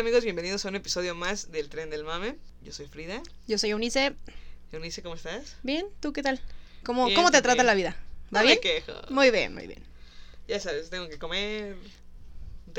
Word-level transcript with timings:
Hola 0.00 0.08
amigos, 0.08 0.24
bienvenidos 0.24 0.64
a 0.64 0.70
un 0.70 0.76
episodio 0.76 1.14
más 1.14 1.52
del 1.52 1.68
Tren 1.68 1.90
del 1.90 2.04
Mame. 2.04 2.38
Yo 2.62 2.72
soy 2.72 2.86
Frida. 2.86 3.22
Yo 3.46 3.58
soy 3.58 3.68
Eunice. 3.68 4.14
Eunice, 4.72 5.02
¿cómo 5.02 5.14
estás? 5.14 5.56
Bien, 5.62 5.84
¿tú 6.00 6.14
qué 6.14 6.22
tal? 6.22 6.40
¿Cómo, 6.84 7.04
Bien, 7.04 7.16
¿cómo 7.16 7.30
te 7.30 7.42
trata 7.42 7.56
bien. 7.56 7.66
la 7.66 7.74
vida? 7.74 7.96
¿Va 8.34 8.40
no 8.40 8.46
bien? 8.46 8.56
me 8.56 8.60
quejo. 8.62 8.94
Muy 9.10 9.30
bien, 9.30 9.52
muy 9.52 9.66
bien. 9.66 9.82
Ya 10.48 10.58
sabes, 10.58 10.88
tengo 10.88 11.06
que 11.10 11.18
comer. 11.18 11.74
un 11.74 11.80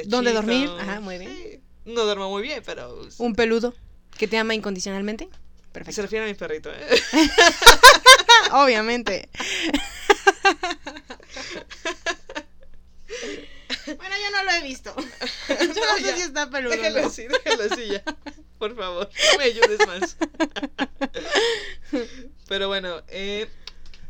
¿Dónde 0.10 0.32
techito. 0.32 0.34
dormir? 0.34 0.68
Ajá, 0.80 1.00
muy 1.00 1.20
bien. 1.20 1.32
Sí, 1.32 1.60
No 1.86 2.06
duermo 2.06 2.28
muy 2.32 2.42
bien, 2.42 2.64
pero... 2.66 3.02
pues, 3.04 3.20
Un 3.20 3.36
peludo 3.36 3.76
que 4.18 4.28
te 4.28 4.40
ama 4.40 4.56
incondicionalmente. 4.56 5.26
Se 5.26 5.68
Perfecto. 5.74 6.02
refiere 6.02 6.26
a 6.26 6.28
mi 6.28 6.34
perrito, 6.34 6.72
¿eh? 6.74 6.88
Obviamente. 8.52 9.30
bueno, 13.86 14.16
yo 14.24 14.32
no 14.32 14.44
lo 14.44 14.52
he 14.52 14.62
visto. 14.64 14.94
Yo 15.50 15.56
no 15.68 15.74
sé 15.98 16.04
Ya. 16.04 16.16
si 16.16 16.22
está 16.22 16.50
peludo. 16.50 16.72
Déjalo 16.72 17.02
no. 17.02 17.08
así, 17.08 17.28
déjalo 17.28 17.64
así 17.74 17.88
ya. 17.88 18.04
Por 18.58 18.76
favor, 18.76 19.10
no 19.32 19.38
me 19.38 19.44
ayudes 19.46 19.80
más. 19.88 20.18
Pero 22.48 22.68
bueno, 22.68 23.02
eh, 23.08 23.48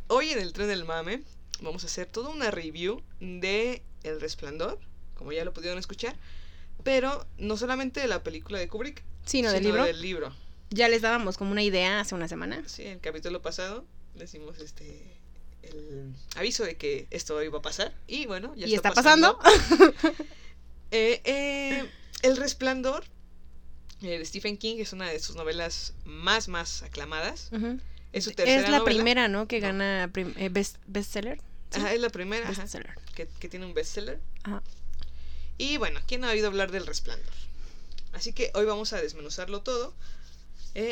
hoy 0.08 0.32
en 0.32 0.40
el 0.40 0.54
tren 0.54 0.68
del 0.68 0.86
mame 0.86 1.24
vamos 1.62 1.84
a 1.84 1.88
hacer 1.88 2.08
toda 2.08 2.30
una 2.30 2.52
review 2.52 3.02
de 3.20 3.82
El 4.04 4.20
Resplandor, 4.20 4.80
como 5.16 5.32
ya 5.32 5.46
lo 5.46 5.54
pudieron 5.54 5.78
escuchar, 5.80 6.16
pero 6.84 7.26
no 7.38 7.56
solamente 7.58 8.00
de 8.00 8.08
la 8.08 8.24
película 8.24 8.58
de 8.60 8.68
Kubrick, 8.68 9.04
Sí, 9.26 9.42
no, 9.44 9.52
del 9.52 9.60
sino 9.62 9.70
libro. 9.76 9.86
del 9.86 10.02
libro. 10.02 10.36
Ya 10.72 10.88
les 10.90 11.02
dábamos 11.02 11.38
como 11.38 11.52
una 11.52 11.62
idea 11.62 12.00
hace 12.00 12.16
una 12.16 12.28
semana. 12.28 12.64
Sí, 12.68 12.84
en 12.84 12.94
el 12.94 13.00
capítulo 13.02 13.42
pasado 13.42 13.86
decimos 14.16 14.58
este 14.60 15.21
el 15.64 16.14
aviso 16.36 16.64
de 16.64 16.76
que 16.78 17.08
esto 17.12 17.42
iba 17.44 17.60
a 17.60 17.62
pasar 17.62 17.94
y 18.08 18.26
bueno, 18.26 18.54
ya 18.56 18.68
y 18.68 18.76
está, 18.76 18.90
está 18.90 19.02
pasando. 19.02 19.40
Eh, 20.94 21.22
eh, 21.24 21.90
el 22.22 22.36
Resplandor 22.36 23.06
eh, 24.02 24.20
de 24.20 24.26
Stephen 24.26 24.58
King 24.58 24.76
es 24.80 24.92
una 24.92 25.10
de 25.10 25.20
sus 25.22 25.38
novelas 25.38 25.94
más, 26.04 26.50
más 26.50 26.84
aclamadas. 26.84 27.50
Es 28.12 28.26
su 28.26 28.32
tercera 28.32 28.58
Es 28.58 28.64
la 28.70 28.80
novela. 28.80 28.84
primera, 28.84 29.28
¿no? 29.30 29.48
Que 29.48 29.62
No. 29.62 29.68
gana 29.68 30.12
best, 30.52 30.76
bestseller. 30.88 31.38
Sí, 31.70 31.80
Ajá, 31.80 31.94
es 31.94 32.02
la 32.02 32.10
primera 32.10 32.50
ajá, 32.50 32.66
que, 33.16 33.30
que 33.40 33.48
tiene 33.48 33.66
un 33.66 33.74
bestseller. 33.74 34.20
Ajá. 34.44 34.62
Y 35.58 35.78
bueno, 35.78 36.02
¿quién 36.08 36.20
no 36.20 36.28
ha 36.28 36.32
oído 36.32 36.48
hablar 36.48 36.72
del 36.74 36.86
Resplandor? 36.86 37.34
Así 38.12 38.34
que 38.34 38.52
hoy 38.54 38.66
vamos 38.66 38.92
a 38.92 39.02
desmenuzarlo 39.02 39.62
todo. 39.62 39.94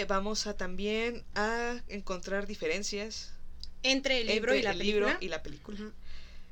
Vamos 0.07 0.47
a 0.47 0.55
también 0.55 1.25
a 1.35 1.81
encontrar 1.89 2.47
diferencias 2.47 3.33
Entre 3.83 4.21
el 4.21 4.27
libro 4.27 4.53
entre 4.53 4.59
y 4.59 4.63
la 4.63 4.71
el 4.71 4.77
película. 4.77 5.05
libro 5.07 5.17
y 5.21 5.29
la 5.29 5.43
película. 5.43 5.79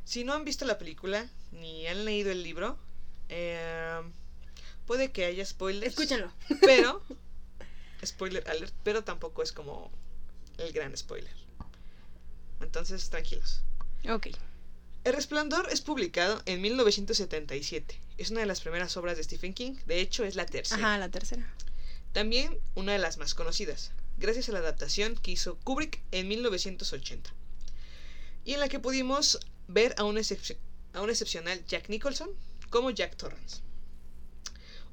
Si 0.06 0.24
no 0.24 0.34
han 0.34 0.46
visto 0.46 0.66
la 0.66 0.78
película 0.78 1.30
ni 1.52 1.86
han 1.88 2.06
leído 2.06 2.32
el 2.32 2.44
libro, 2.44 2.78
eh, 3.30 4.02
puede 4.86 5.12
que 5.12 5.26
haya 5.26 5.46
spoilers. 5.46 5.94
Escúchenlo. 5.94 6.32
Pero, 6.62 7.04
spoiler 8.06 8.48
alert, 8.50 8.74
pero 8.84 9.04
tampoco 9.04 9.44
es 9.44 9.52
como 9.52 9.92
el 10.58 10.72
gran 10.72 10.96
spoiler. 10.96 11.34
Entonces, 12.62 13.10
tranquilos. 13.10 13.62
Ok. 14.10 14.28
El 15.04 15.14
Resplandor 15.14 15.70
es 15.72 15.82
publicado 15.82 16.42
en 16.46 16.62
1977. 16.62 18.00
Es 18.18 18.32
una 18.32 18.42
de 18.42 18.46
las 18.46 18.62
primeras 18.62 18.98
obras 18.98 19.18
de 19.18 19.24
Stephen 19.24 19.54
King. 19.54 19.76
De 19.86 20.00
hecho, 20.02 20.24
es 20.26 20.36
la 20.36 20.46
tercera. 20.46 20.82
Ajá, 20.82 20.98
la 20.98 21.10
tercera. 21.10 21.54
También 22.14 22.58
una 22.76 22.94
de 22.94 23.00
las 23.00 23.18
más 23.18 23.34
conocidas, 23.36 23.92
gracias 24.18 24.50
a 24.50 24.52
la 24.52 24.60
adaptación 24.60 25.16
que 25.16 25.32
hizo 25.32 25.58
Kubrick 25.64 26.02
en 26.12 26.28
1980. 26.28 27.34
Y 28.46 28.54
en 28.54 28.60
la 28.60 28.70
que 28.70 28.80
pudimos 28.80 29.40
ver 29.68 29.94
a 29.98 30.04
un, 30.04 30.18
excepcional 30.18 31.66
Jack 31.68 31.90
Nicholson 31.90 32.30
como 32.70 32.90
Jack 32.90 33.16
Torrance. 33.16 33.62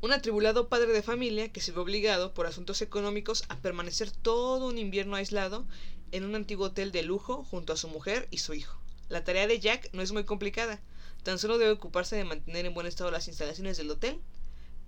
Un 0.02 0.12
atribulado 0.12 0.68
padre 0.68 0.92
de 0.92 1.02
familia 1.02 1.50
que 1.50 1.60
se 1.60 1.72
ve 1.72 1.80
obligado 1.80 2.34
por 2.34 2.46
asuntos 2.46 2.82
económicos 2.82 3.44
a 3.48 3.56
permanecer 3.58 4.10
todo 4.10 4.66
un 4.66 4.76
invierno 4.76 5.16
aislado 5.16 5.66
en 6.12 6.24
un 6.24 6.34
antiguo 6.34 6.66
hotel 6.66 6.92
de 6.92 7.02
lujo 7.02 7.44
junto 7.44 7.72
a 7.72 7.76
su 7.76 7.88
mujer 7.88 8.28
y 8.30 8.38
su 8.38 8.52
hijo. 8.52 8.78
La 9.08 9.24
tarea 9.24 9.46
de 9.46 9.60
Jack 9.60 9.88
no 9.92 10.02
es 10.02 10.12
muy 10.12 10.24
complicada, 10.24 10.82
tan 11.22 11.38
solo 11.38 11.56
debe 11.56 11.70
ocuparse 11.70 12.16
de 12.16 12.24
mantener 12.24 12.66
en 12.66 12.74
buen 12.74 12.86
estado 12.86 13.10
las 13.10 13.28
instalaciones 13.28 13.78
del 13.78 13.90
hotel 13.90 14.20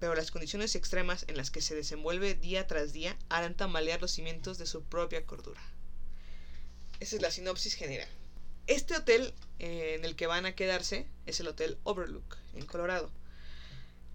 pero 0.01 0.15
las 0.15 0.31
condiciones 0.31 0.75
extremas 0.75 1.25
en 1.29 1.37
las 1.37 1.51
que 1.51 1.61
se 1.61 1.75
desenvuelve 1.75 2.35
día 2.35 2.67
tras 2.67 2.93
día 2.93 3.17
harán 3.29 3.55
tambalear 3.57 4.01
los 4.01 4.11
cimientos 4.13 4.59
de 4.59 4.67
su 4.67 4.83
propia 4.83 5.25
cordura. 5.25 5.61
Esa 7.01 7.17
es 7.17 7.23
la 7.23 7.31
sinopsis 7.31 7.75
general. 7.75 8.09
Este 8.67 8.97
hotel 8.97 9.33
eh, 9.59 9.95
en 9.97 10.05
el 10.05 10.17
que 10.17 10.27
van 10.27 10.45
a 10.47 10.55
quedarse 10.55 11.07
es 11.27 11.41
el 11.41 11.49
Hotel 11.49 11.79
Overlook, 11.85 12.37
en 12.55 12.67
Colorado. 12.67 13.11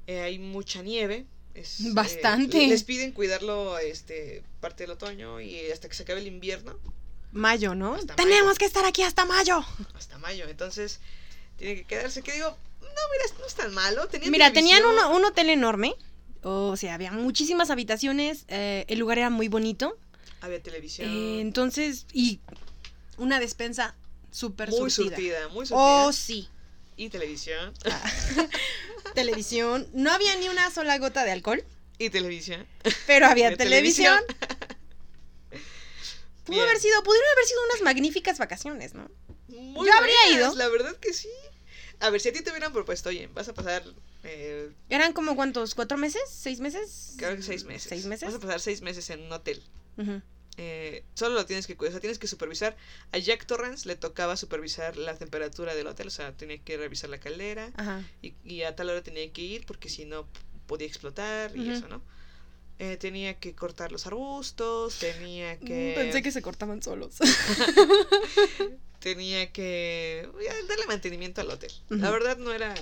Eh, 0.07 0.21
hay 0.21 0.39
mucha 0.39 0.81
nieve. 0.81 1.25
es, 1.53 1.79
eh, 1.81 1.89
Bastante. 1.93 2.67
les 2.67 2.83
piden 2.83 3.11
cuidarlo 3.11 3.77
este, 3.79 4.43
parte 4.59 4.83
del 4.83 4.91
otoño 4.91 5.39
y 5.41 5.71
hasta 5.71 5.87
que 5.87 5.95
se 5.95 6.03
acabe 6.03 6.19
el 6.21 6.27
invierno, 6.27 6.77
Mayo, 7.33 7.75
¿no? 7.75 7.95
Hasta 7.95 8.15
Tenemos 8.17 8.45
mayo. 8.45 8.57
que 8.57 8.65
estar 8.65 8.83
aquí 8.83 9.03
hasta 9.03 9.23
mayo. 9.23 9.63
hasta 9.93 10.17
mayo. 10.17 10.49
Entonces, 10.49 10.99
tiene 11.57 11.75
que 11.75 11.85
quedarse. 11.85 12.23
Que 12.23 12.33
digo, 12.33 12.57
mira, 13.11 13.39
no 13.39 13.45
es 13.45 13.53
tan 13.55 13.73
malo. 13.73 14.07
Tenían 14.07 14.31
Mira, 14.31 14.53
tenían 14.53 14.83
uno- 14.85 15.15
un 15.15 15.25
hotel 15.25 15.49
enorme. 15.49 15.95
O 16.43 16.75
sea, 16.77 16.93
había 16.95 17.11
muchísimas 17.11 17.69
habitaciones. 17.69 18.45
eh, 18.47 18.85
el 18.87 18.99
lugar 18.99 19.17
era 19.19 19.29
muy 19.29 19.47
bonito. 19.47 19.97
Había 20.41 20.61
televisión. 20.61 21.07
eh, 21.09 21.39
entonces, 21.41 22.05
y 22.13 22.39
una 23.17 23.39
despensa 23.39 23.95
súper 24.31 24.69
muy 24.69 24.89
surtida. 24.89 25.15
surtida, 25.15 25.47
muy 25.49 25.65
surtida. 25.67 26.05
Oh, 26.07 26.11
sí. 26.13 26.49
Y 26.97 27.09
televisión. 27.09 27.73
Televisión. 29.15 29.87
No 29.93 30.11
había 30.11 30.35
ni 30.37 30.49
una 30.49 30.69
sola 30.71 30.97
gota 30.97 31.23
de 31.25 31.31
alcohol, 31.31 31.63
Y 31.97 32.09
televisión. 32.09 32.65
pero 33.07 33.25
había 33.27 33.55
televisión. 33.57 34.19
Pudo 36.43 36.55
Bien. 36.57 36.67
haber 36.67 36.79
sido, 36.79 37.03
pudieron 37.03 37.29
haber 37.33 37.45
sido 37.45 37.59
unas 37.71 37.81
magníficas 37.83 38.39
vacaciones, 38.39 38.93
¿no? 38.95 39.07
Muy 39.49 39.87
Yo 39.87 39.93
habría 39.93 40.15
buenas, 40.27 40.53
ido. 40.53 40.55
La 40.55 40.67
verdad 40.69 40.95
que 40.97 41.13
sí. 41.13 41.29
A 42.01 42.09
ver, 42.09 42.19
si 42.19 42.29
a 42.29 42.33
ti 42.33 42.41
te 42.41 42.49
hubieran 42.49 42.73
propuesto, 42.73 43.09
oye, 43.09 43.29
vas 43.33 43.47
a 43.47 43.53
pasar, 43.53 43.83
eh, 44.23 44.71
¿Eran 44.89 45.13
como 45.13 45.35
cuántos? 45.35 45.75
¿Cuatro 45.75 45.97
meses? 45.97 46.21
¿Seis 46.27 46.59
meses? 46.59 47.13
creo 47.17 47.35
que 47.35 47.43
seis 47.43 47.63
meses. 47.63 47.89
¿Seis 47.89 48.05
meses? 48.05 48.27
Vas 48.27 48.35
a 48.35 48.39
pasar 48.39 48.59
seis 48.59 48.81
meses 48.81 49.09
en 49.11 49.21
un 49.21 49.31
hotel. 49.31 49.61
Eh, 50.57 51.05
solo 51.13 51.35
lo 51.35 51.45
tienes 51.45 51.65
que 51.65 51.77
cuidar, 51.77 51.91
o 51.91 51.93
sea, 51.93 52.01
tienes 52.01 52.19
que 52.19 52.27
supervisar. 52.27 52.75
A 53.11 53.19
Jack 53.19 53.45
Torrance 53.45 53.87
le 53.87 53.95
tocaba 53.95 54.35
supervisar 54.35 54.97
la 54.97 55.15
temperatura 55.15 55.75
del 55.75 55.87
hotel, 55.87 56.07
o 56.07 56.11
sea, 56.11 56.33
tenía 56.33 56.57
que 56.57 56.75
revisar 56.75 57.09
la 57.09 57.19
caldera 57.19 57.71
Ajá. 57.75 58.03
y, 58.21 58.33
y 58.43 58.63
a 58.63 58.75
tal 58.75 58.89
hora 58.89 59.01
tenía 59.01 59.31
que 59.31 59.41
ir 59.41 59.65
porque 59.65 59.87
si 59.87 60.05
no 60.05 60.27
podía 60.67 60.87
explotar 60.87 61.55
y 61.55 61.69
eso, 61.69 61.87
¿no? 61.87 62.01
Eh, 62.79 62.97
tenía 62.97 63.39
que 63.39 63.53
cortar 63.53 63.91
los 63.91 64.07
arbustos, 64.07 64.97
tenía 64.97 65.59
que... 65.59 65.93
Mm, 65.95 66.01
Pensé 66.01 66.23
que 66.23 66.31
se 66.31 66.41
cortaban 66.41 66.81
solos. 66.81 67.15
Tenía 69.01 69.51
que 69.51 70.29
darle 70.69 70.85
mantenimiento 70.87 71.41
al 71.41 71.49
hotel. 71.49 71.71
La 71.89 72.09
verdad 72.11 72.37
no 72.37 72.53
era 72.53 72.73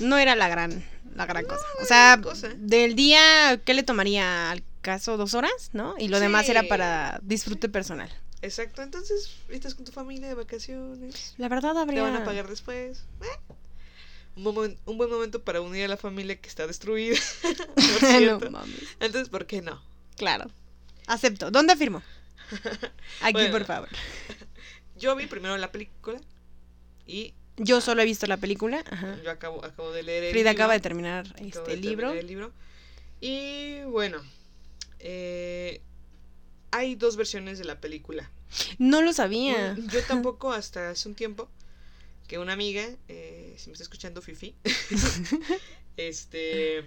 no 0.00 0.18
era 0.18 0.34
la 0.34 0.48
gran, 0.48 0.84
la 1.14 1.26
gran 1.26 1.44
cosa. 1.44 1.62
O 1.80 1.84
sea, 1.84 2.18
cosa. 2.22 2.48
del 2.56 2.96
día, 2.96 3.60
¿qué 3.64 3.74
le 3.74 3.82
tomaría 3.84 4.50
al 4.50 4.62
caso? 4.80 5.16
Dos 5.16 5.34
horas, 5.34 5.70
¿no? 5.72 5.94
Y 5.98 6.08
lo 6.08 6.18
demás 6.18 6.48
era 6.48 6.62
para 6.64 7.20
disfrute 7.22 7.68
personal. 7.68 8.10
exacto. 8.42 8.82
Entonces, 8.82 9.30
estás 9.50 9.74
con 9.74 9.84
tu 9.84 9.92
familia 9.92 10.28
de 10.28 10.34
vacaciones. 10.34 11.34
La 11.38 11.48
verdad 11.48 11.74
Te 11.74 11.78
habría... 11.80 12.02
van 12.02 12.16
a 12.16 12.24
pagar 12.24 12.48
después. 12.48 13.04
¿eh? 13.22 13.54
Un, 14.36 14.44
momen- 14.44 14.78
un 14.86 14.96
buen 14.98 15.10
momento 15.10 15.42
para 15.44 15.60
unir 15.60 15.84
a 15.84 15.88
la 15.88 15.96
familia 15.96 16.36
que 16.40 16.48
está 16.48 16.66
destruida. 16.66 17.18
por 18.40 18.50
no. 18.50 18.64
Entonces, 18.98 19.28
¿por 19.28 19.46
qué 19.46 19.60
no? 19.62 19.80
Claro. 20.16 20.50
Acepto. 21.06 21.50
¿Dónde 21.50 21.76
firmo? 21.76 22.02
Aquí, 23.20 23.32
Bueno. 23.34 23.50
por 23.52 23.64
favor. 23.66 23.88
Yo 25.04 25.14
vi 25.16 25.26
primero 25.26 25.54
la 25.58 25.70
película 25.70 26.18
y 27.06 27.34
Yo 27.58 27.82
solo 27.82 28.00
he 28.00 28.06
visto 28.06 28.26
la 28.26 28.38
película. 28.38 28.82
Ajá. 28.90 29.20
yo 29.22 29.30
acabo, 29.30 29.62
acabo 29.62 29.92
de 29.92 30.02
leer 30.02 30.24
el 30.24 30.30
Frida 30.30 30.50
libro. 30.50 30.62
acaba 30.62 30.72
de 30.72 30.80
terminar 30.80 31.26
este 31.36 31.58
de 31.60 31.64
terminar 31.66 31.80
libro. 31.82 32.12
el 32.12 32.26
libro. 32.26 32.52
Y 33.20 33.82
bueno, 33.82 34.22
eh, 35.00 35.82
hay 36.70 36.94
dos 36.94 37.16
versiones 37.16 37.58
de 37.58 37.64
la 37.66 37.80
película. 37.82 38.30
No 38.78 39.02
lo 39.02 39.12
sabía. 39.12 39.76
Yo 39.92 40.02
tampoco 40.04 40.52
hasta 40.52 40.88
hace 40.90 41.06
un 41.08 41.14
tiempo. 41.14 41.50
que 42.26 42.38
una 42.38 42.54
amiga, 42.54 42.88
eh, 43.08 43.54
si 43.58 43.66
me 43.68 43.74
está 43.74 43.82
escuchando 43.82 44.22
Fifi, 44.22 44.54
este, 45.98 46.84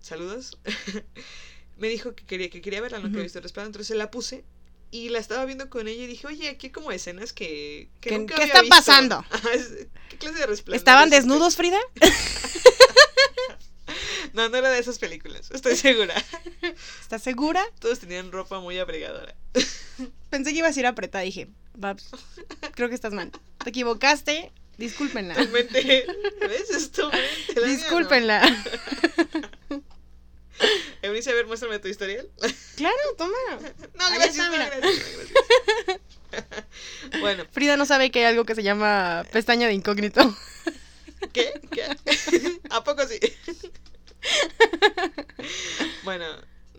saludos, 0.00 0.58
me 1.78 1.88
dijo 1.88 2.14
que 2.16 2.24
quería, 2.26 2.50
que 2.50 2.60
quería 2.60 2.80
verla, 2.80 2.98
no 2.98 3.04
que 3.04 3.10
Ujú. 3.10 3.16
había 3.18 3.24
visto 3.24 3.38
el 3.38 3.44
resplandor, 3.44 3.68
entonces 3.68 3.96
la 3.96 4.10
puse 4.10 4.44
y 4.90 5.08
la 5.10 5.18
estaba 5.18 5.44
viendo 5.44 5.70
con 5.70 5.86
ella 5.88 6.04
y 6.04 6.06
dije, 6.06 6.26
oye, 6.26 6.48
aquí 6.48 6.66
hay 6.68 6.72
como 6.72 6.90
escenas 6.92 7.32
que, 7.32 7.88
que 8.00 8.10
¿Qué- 8.10 8.18
nunca 8.18 8.34
qué 8.34 8.42
había 8.42 8.54
está 8.54 8.62
visto". 8.62 8.76
pasando? 8.76 9.24
¿Qué 10.08 10.16
clase 10.18 10.38
de 10.38 10.46
resplandor? 10.46 10.76
¿Estaban 10.76 11.08
es 11.08 11.14
este? 11.14 11.16
desnudos, 11.16 11.56
Frida? 11.56 11.78
No, 14.32 14.48
no 14.48 14.56
era 14.58 14.70
de 14.70 14.78
esas 14.78 15.00
películas, 15.00 15.50
estoy 15.50 15.74
segura. 15.76 16.14
¿Estás 17.00 17.20
segura? 17.22 17.64
Todos 17.80 17.98
tenían 17.98 18.30
ropa 18.30 18.60
muy 18.60 18.78
abrigadora. 18.78 19.34
Pensé 20.30 20.52
que 20.52 20.58
ibas 20.58 20.76
a 20.76 20.80
ir 20.80 20.86
apretada. 20.86 21.24
Dije, 21.24 21.48
Babs, 21.74 22.10
creo 22.76 22.88
que 22.88 22.94
estás 22.94 23.12
mal. 23.12 23.32
Te 23.64 23.70
equivocaste. 23.70 24.52
Discúlpenla. 24.78 25.34
Tu 25.34 25.48
mente, 25.48 26.06
¿ves? 26.40 26.70
Es 26.70 26.92
tu 26.92 27.02
mente, 27.10 27.60
la 28.24 28.40
mía 28.40 28.42
no. 29.70 29.82
Eunice, 31.10 31.30
a 31.30 31.34
ver, 31.34 31.46
muéstrame 31.46 31.78
tu 31.78 31.88
historial. 31.88 32.28
Claro, 32.76 32.96
toma. 33.18 33.34
No, 33.98 34.04
Ahí 34.06 34.14
gracias, 34.18 34.30
está, 34.30 34.46
no, 34.46 34.52
mira. 34.52 34.70
gracias, 34.70 35.06
gracias. 35.16 36.00
bueno, 37.20 37.44
Frida 37.52 37.76
no 37.76 37.86
sabe 37.86 38.10
que 38.10 38.20
hay 38.20 38.24
algo 38.26 38.44
que 38.44 38.54
se 38.54 38.62
llama 38.62 39.24
pestaña 39.32 39.66
de 39.66 39.74
incógnito. 39.74 40.20
¿qué? 41.32 41.52
¿Qué? 41.70 41.86
¿A 42.70 42.82
poco 42.84 43.06
sí? 43.06 43.18
bueno, 46.04 46.24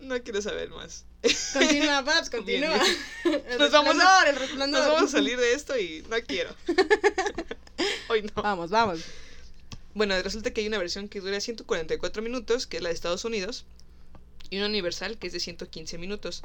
no 0.00 0.20
quiero 0.22 0.42
saber 0.42 0.70
más. 0.70 1.04
Continúa, 1.52 2.02
Babs, 2.02 2.30
continúa. 2.30 2.80
El 3.24 3.58
Nos 3.58 3.70
vamos 3.70 3.96
a- 4.00 4.28
el 4.28 4.36
resplandor. 4.36 4.80
Nos 4.80 4.88
vamos 4.92 5.10
a 5.10 5.16
salir 5.16 5.38
de 5.38 5.52
esto 5.54 5.78
y 5.78 6.04
no 6.08 6.16
quiero. 6.26 6.54
Hoy 8.08 8.22
no. 8.22 8.42
Vamos, 8.42 8.70
vamos. 8.70 9.00
Bueno, 9.94 10.20
resulta 10.22 10.52
que 10.52 10.62
hay 10.62 10.66
una 10.66 10.78
versión 10.78 11.08
que 11.08 11.20
dura 11.20 11.38
144 11.40 12.22
minutos, 12.22 12.66
que 12.66 12.78
es 12.78 12.82
la 12.82 12.88
de 12.88 12.94
Estados 12.94 13.24
Unidos, 13.24 13.64
y 14.52 14.58
una 14.58 14.66
universal 14.66 15.16
que 15.18 15.26
es 15.28 15.32
de 15.32 15.40
115 15.40 15.96
minutos. 15.96 16.42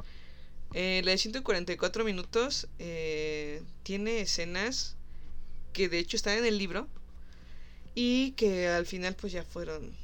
Eh, 0.72 1.02
la 1.04 1.10
de 1.12 1.18
144 1.18 2.04
minutos 2.04 2.66
eh, 2.78 3.62
tiene 3.82 4.20
escenas 4.22 4.96
que 5.74 5.88
de 5.90 5.98
hecho 5.98 6.16
están 6.16 6.38
en 6.38 6.46
el 6.46 6.56
libro 6.58 6.88
y 7.94 8.32
que 8.32 8.68
al 8.68 8.86
final 8.86 9.14
pues 9.14 9.32
ya 9.32 9.44
fueron 9.44 9.94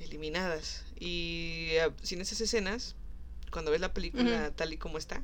eliminadas. 0.00 0.84
Y 0.98 1.68
eh, 1.70 1.90
sin 2.02 2.20
esas 2.20 2.40
escenas, 2.40 2.96
cuando 3.52 3.70
ves 3.70 3.80
la 3.80 3.92
película 3.94 4.50
tal 4.56 4.72
y 4.72 4.76
como 4.76 4.98
está, 4.98 5.22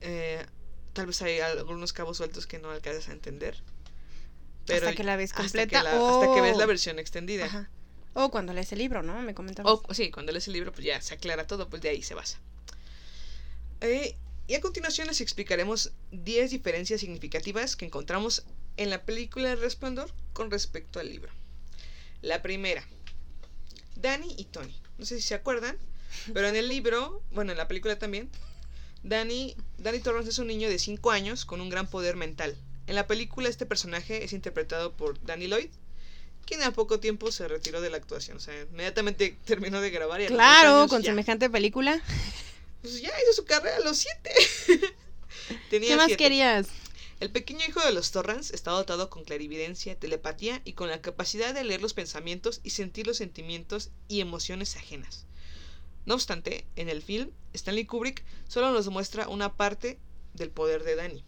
eh, 0.00 0.46
tal 0.92 1.06
vez 1.06 1.20
hay 1.22 1.40
algunos 1.40 1.92
cabos 1.92 2.18
sueltos 2.18 2.46
que 2.46 2.58
no 2.60 2.70
alcanzas 2.70 3.08
a 3.08 3.12
entender. 3.12 3.56
hasta 4.68 4.94
que 4.94 5.02
la 5.02 5.16
ves 5.16 5.30
hasta 5.32 5.42
completa. 5.42 5.78
que 5.78 5.84
la- 5.84 6.10
hasta 6.20 6.34
que 6.34 6.40
ves 6.40 6.56
la 6.56 6.66
versión 6.66 7.00
extendida. 7.00 7.46
Ajá. 7.46 7.68
O 8.14 8.30
cuando 8.30 8.52
lees 8.52 8.72
el 8.72 8.78
libro, 8.78 9.02
¿no? 9.02 9.20
Me 9.22 9.34
comentabas. 9.34 9.80
O 9.84 9.94
sí, 9.94 10.10
cuando 10.10 10.32
lees 10.32 10.46
el 10.46 10.54
libro, 10.54 10.72
pues 10.72 10.84
ya 10.84 11.00
se 11.00 11.14
aclara 11.14 11.46
todo, 11.46 11.68
pues 11.68 11.82
de 11.82 11.88
ahí 11.88 12.02
se 12.02 12.14
basa. 12.14 12.38
Eh, 13.80 14.16
y 14.46 14.54
a 14.54 14.60
continuación 14.60 15.08
les 15.08 15.20
explicaremos 15.20 15.92
10 16.10 16.50
diferencias 16.50 17.00
significativas 17.00 17.74
que 17.74 17.86
encontramos 17.86 18.44
en 18.76 18.90
la 18.90 19.02
película 19.02 19.52
El 19.52 19.60
Resplandor 19.60 20.12
con 20.32 20.50
respecto 20.50 21.00
al 21.00 21.08
libro. 21.08 21.32
La 22.20 22.42
primera, 22.42 22.86
Danny 23.96 24.34
y 24.36 24.44
Tony. 24.44 24.76
No 24.98 25.06
sé 25.06 25.16
si 25.16 25.22
se 25.22 25.34
acuerdan, 25.34 25.78
pero 26.34 26.48
en 26.48 26.56
el 26.56 26.68
libro, 26.68 27.22
bueno, 27.32 27.52
en 27.52 27.58
la 27.58 27.68
película 27.68 27.98
también, 27.98 28.30
Danny, 29.02 29.56
Danny 29.78 30.00
Torrance 30.00 30.30
es 30.30 30.38
un 30.38 30.46
niño 30.46 30.68
de 30.68 30.78
5 30.78 31.10
años 31.10 31.44
con 31.44 31.60
un 31.60 31.70
gran 31.70 31.88
poder 31.88 32.16
mental. 32.16 32.56
En 32.86 32.94
la 32.94 33.06
película 33.06 33.48
este 33.48 33.66
personaje 33.66 34.24
es 34.24 34.32
interpretado 34.32 34.96
por 34.96 35.20
Danny 35.24 35.46
Lloyd, 35.46 35.70
quien 36.46 36.62
a 36.62 36.72
poco 36.72 37.00
tiempo 37.00 37.32
se 37.32 37.48
retiró 37.48 37.80
de 37.80 37.90
la 37.90 37.96
actuación. 37.96 38.36
O 38.36 38.40
sea, 38.40 38.54
inmediatamente 38.62 39.38
terminó 39.44 39.80
de 39.80 39.90
grabar 39.90 40.20
y 40.20 40.26
claro, 40.26 40.78
años 40.78 40.90
con 40.90 41.02
ya, 41.02 41.10
semejante 41.10 41.48
película. 41.50 42.02
pues 42.80 43.00
ya 43.00 43.08
hizo 43.22 43.32
su 43.34 43.44
carrera 43.44 43.76
a 43.76 43.80
los 43.80 43.98
7. 43.98 44.30
Tenía 45.70 45.88
¿Qué 45.90 45.96
más 45.96 46.06
siete. 46.06 46.22
querías? 46.22 46.68
El 47.20 47.30
pequeño 47.30 47.64
hijo 47.68 47.80
de 47.80 47.92
los 47.92 48.10
Torrance 48.10 48.54
está 48.54 48.72
dotado 48.72 49.08
con 49.08 49.24
clarividencia, 49.24 49.98
telepatía 49.98 50.60
y 50.64 50.72
con 50.72 50.88
la 50.88 51.00
capacidad 51.00 51.54
de 51.54 51.62
leer 51.62 51.80
los 51.80 51.94
pensamientos 51.94 52.60
y 52.64 52.70
sentir 52.70 53.06
los 53.06 53.18
sentimientos 53.18 53.90
y 54.08 54.20
emociones 54.20 54.76
ajenas. 54.76 55.24
No 56.04 56.14
obstante, 56.14 56.66
en 56.74 56.88
el 56.88 57.00
film, 57.00 57.30
Stanley 57.52 57.86
Kubrick 57.86 58.24
solo 58.48 58.72
nos 58.72 58.88
muestra 58.88 59.28
una 59.28 59.54
parte 59.56 60.00
del 60.34 60.50
poder 60.50 60.82
de 60.82 60.96
Danny. 60.96 61.24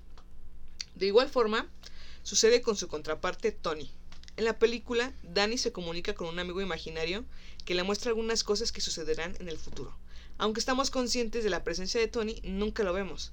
De 0.96 1.06
igual 1.06 1.28
forma, 1.28 1.68
sucede 2.24 2.60
con 2.60 2.76
su 2.76 2.88
contraparte 2.88 3.52
Tony. 3.52 3.90
En 4.36 4.44
la 4.44 4.58
película, 4.58 5.12
Danny 5.22 5.58
se 5.58 5.72
comunica 5.72 6.14
con 6.14 6.26
un 6.28 6.38
amigo 6.38 6.60
imaginario 6.60 7.24
que 7.64 7.74
le 7.74 7.82
muestra 7.82 8.10
algunas 8.10 8.42
cosas 8.44 8.72
que 8.72 8.80
sucederán 8.80 9.36
en 9.38 9.48
el 9.48 9.58
futuro. 9.58 9.96
Aunque 10.38 10.58
estamos 10.58 10.90
conscientes 10.90 11.44
de 11.44 11.50
la 11.50 11.62
presencia 11.62 12.00
de 12.00 12.08
Tony, 12.08 12.40
nunca 12.42 12.82
lo 12.82 12.92
vemos 12.92 13.30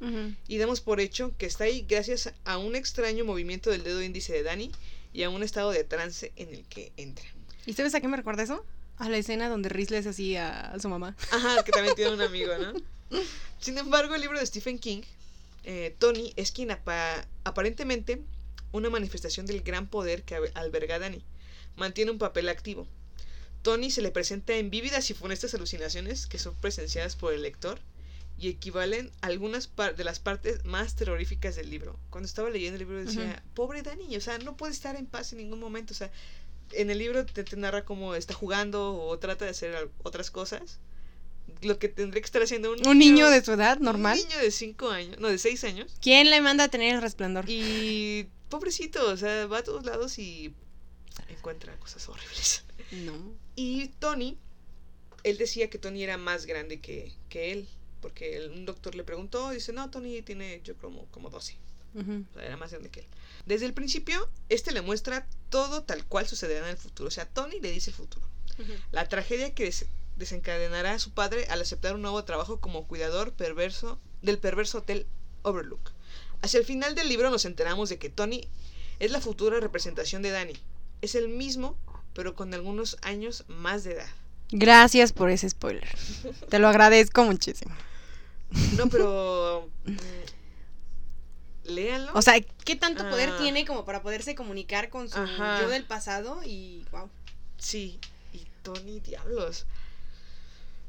y 0.48 0.58
damos 0.60 0.82
por 0.82 1.00
hecho 1.00 1.32
que 1.40 1.48
está 1.48 1.64
ahí 1.64 1.84
gracias 1.90 2.32
a 2.46 2.60
un 2.60 2.76
extraño 2.76 3.26
movimiento 3.26 3.72
del 3.72 3.84
dedo 3.84 4.04
índice 4.04 4.34
de 4.34 4.44
Danny 4.44 4.72
y 5.12 5.24
a 5.24 5.32
un 5.32 5.42
estado 5.42 5.72
de 5.72 5.84
trance 5.84 6.32
en 6.36 6.54
el 6.54 6.64
que 6.66 6.92
entra. 6.98 7.26
¿Y 7.66 7.74
sabes 7.74 7.96
a 7.96 8.02
qué 8.02 8.08
me 8.08 8.18
recuerda 8.18 8.44
eso? 8.44 8.64
A 9.00 9.10
la 9.10 9.18
escena 9.18 9.50
donde 9.50 9.70
Riz 9.70 9.90
le 9.90 9.98
hace 9.98 10.10
así 10.10 10.36
a, 10.36 10.72
a 10.72 10.80
su 10.80 10.90
mamá. 10.90 11.16
Ajá, 11.32 11.64
que 11.64 11.72
también 11.72 11.96
tiene 11.96 12.14
un 12.14 12.22
amigo, 12.22 12.52
¿no? 12.60 12.74
Sin 13.60 13.78
embargo, 13.80 14.14
el 14.14 14.22
libro 14.22 14.40
de 14.40 14.46
Stephen 14.46 14.78
King, 14.78 15.02
eh, 15.64 15.96
Tony 15.98 16.34
es 16.36 16.52
quien 16.52 16.70
apa- 16.70 17.26
aparentemente 17.44 18.22
una 18.72 18.90
manifestación 18.90 19.46
del 19.46 19.62
gran 19.62 19.88
poder 19.88 20.24
que 20.24 20.36
al- 20.36 20.52
alberga 20.56 21.00
Danny. 21.00 21.24
Mantiene 21.76 22.12
un 22.12 22.18
papel 22.18 22.50
activo. 22.50 22.88
Tony 23.62 23.92
se 23.92 24.02
le 24.02 24.12
presenta 24.12 24.56
en 24.56 24.70
vívidas 24.70 25.10
y 25.10 25.14
funestas 25.14 25.54
alucinaciones 25.54 26.26
que 26.28 26.40
son 26.40 26.56
presenciadas 26.56 27.16
por 27.16 27.34
el 27.34 27.44
lector 27.44 27.80
y 28.40 28.48
equivalen 28.50 29.12
a 29.22 29.28
algunas 29.28 29.70
de 29.96 30.04
las 30.04 30.20
partes 30.20 30.66
más 30.66 30.96
terroríficas 30.96 31.56
del 31.56 31.70
libro. 31.70 32.00
Cuando 32.10 32.26
estaba 32.26 32.50
leyendo 32.50 32.76
el 32.78 32.88
libro 32.88 32.98
decía, 33.06 33.44
pobre 33.54 33.84
Danny, 33.84 34.16
o 34.16 34.22
sea, 34.22 34.40
no 34.40 34.58
puede 34.58 34.74
estar 34.74 34.96
en 34.96 35.06
paz 35.06 35.32
en 35.32 35.38
ningún 35.38 35.60
momento, 35.60 35.94
o 35.94 35.96
sea, 35.96 36.12
en 36.72 36.90
el 36.90 36.98
libro 36.98 37.24
te, 37.26 37.44
te 37.44 37.56
narra 37.58 37.86
cómo 37.86 38.16
está 38.16 38.34
jugando 38.34 38.96
o 38.96 39.20
trata 39.20 39.46
de 39.46 39.52
hacer 39.52 39.90
otras 40.02 40.32
cosas. 40.32 40.80
Lo 41.62 41.78
que 41.78 41.88
tendría 41.90 42.22
que 42.22 42.26
estar 42.26 42.42
haciendo 42.42 42.72
un, 42.74 42.88
Un 42.88 42.98
niño 42.98 43.30
de 43.30 43.44
su 43.44 43.52
edad, 43.54 43.78
un 43.78 43.86
normal. 43.86 44.18
niño 44.18 44.38
de 44.40 44.50
5 44.52 44.90
años, 44.90 45.20
no, 45.20 45.28
de 45.28 45.38
6 45.38 45.64
años. 45.64 45.96
¿Quién 46.02 46.30
le 46.30 46.42
manda 46.42 46.64
a 46.66 46.68
tener 46.70 46.96
el 46.96 47.02
resplandor? 47.02 47.46
Y 47.48 48.28
pobrecito, 48.50 49.08
o 49.10 49.16
sea, 49.18 49.46
va 49.48 49.60
a 49.60 49.64
todos 49.64 49.86
lados 49.86 50.18
y 50.20 50.54
encuentra 51.30 51.78
cosas 51.80 52.08
horribles. 52.10 52.64
No. 52.92 53.14
Y 53.56 53.88
Tony, 54.00 54.38
él 55.24 55.38
decía 55.38 55.70
que 55.70 55.78
Tony 55.78 56.04
era 56.04 56.18
más 56.18 56.46
grande 56.46 56.80
que, 56.82 57.14
que 57.30 57.52
él, 57.52 57.68
porque 58.02 58.38
el- 58.38 58.50
un 58.52 58.66
doctor 58.66 58.96
le 58.96 59.04
preguntó, 59.04 59.52
dice, 59.52 59.72
no, 59.72 59.90
Tony 59.92 60.22
tiene 60.24 60.62
yo 60.64 60.76
como, 60.78 61.06
como 61.12 61.30
12, 61.30 61.56
Ujú. 61.96 62.26
o 62.32 62.34
sea, 62.34 62.46
era 62.46 62.58
más 62.58 62.72
grande 62.72 62.90
que 62.90 63.02
él. 63.02 63.06
Desde 63.46 63.66
el 63.66 63.74
principio, 63.74 64.30
este 64.50 64.72
le 64.72 64.82
muestra 64.82 65.28
todo 65.50 65.84
tal 65.84 66.06
cual 66.06 66.28
sucederá 66.28 66.66
en 66.66 66.72
el 66.72 66.78
futuro, 66.78 67.08
o 67.08 67.12
sea, 67.12 67.26
Tony 67.30 67.60
le 67.60 67.72
dice 67.72 67.92
el 67.92 67.96
futuro. 67.96 68.26
La 68.92 69.08
tragedia 69.10 69.56
que 69.56 69.66
desencadenará 70.22 70.94
a 70.94 71.00
su 71.00 71.12
padre 71.12 71.46
al 71.50 71.62
aceptar 71.62 71.96
un 71.96 72.02
nuevo 72.02 72.24
trabajo 72.24 72.60
como 72.62 72.88
cuidador 72.88 73.34
perverso 73.34 74.00
del 74.22 74.38
perverso 74.40 74.78
hotel 74.80 75.06
Overlook. 75.42 75.92
Hacia 76.42 76.60
el 76.60 76.66
final 76.66 76.96
del 76.96 77.10
libro 77.10 77.30
nos 77.30 77.46
enteramos 77.46 77.90
de 77.90 78.00
que 78.00 78.10
Tony 78.10 78.48
es 79.00 79.12
la 79.12 79.20
futura 79.20 79.60
representación 79.60 80.22
de 80.22 80.30
Danny. 80.32 80.54
Es 81.02 81.16
el 81.16 81.28
mismo, 81.28 81.78
pero 82.14 82.36
con 82.36 82.54
algunos 82.54 82.98
años 83.02 83.44
más 83.48 83.84
de 83.84 83.94
edad. 83.94 84.10
Gracias 84.52 85.12
por 85.14 85.30
ese 85.30 85.50
spoiler. 85.50 85.88
Te 86.50 86.60
lo 86.60 86.68
agradezco 86.68 87.24
muchísimo. 87.24 87.74
No, 88.78 88.88
pero... 88.90 89.70
mm, 89.86 89.96
léanlo. 91.64 92.12
O 92.14 92.22
sea, 92.22 92.40
¿qué 92.66 92.76
tanto 92.76 93.08
poder 93.10 93.30
Ah. 93.30 93.38
tiene 93.40 93.66
como 93.66 93.86
para 93.86 94.02
poderse 94.02 94.36
comunicar 94.36 94.90
con 94.90 95.10
su 95.10 95.18
Ajá. 95.20 95.62
yo 95.62 95.70
del 95.70 95.86
pasado? 95.86 96.42
Y 96.44 96.86
wow. 96.92 97.10
Sí, 97.58 98.00
y 98.34 98.46
Tony, 98.64 99.00
diablos. 99.00 99.66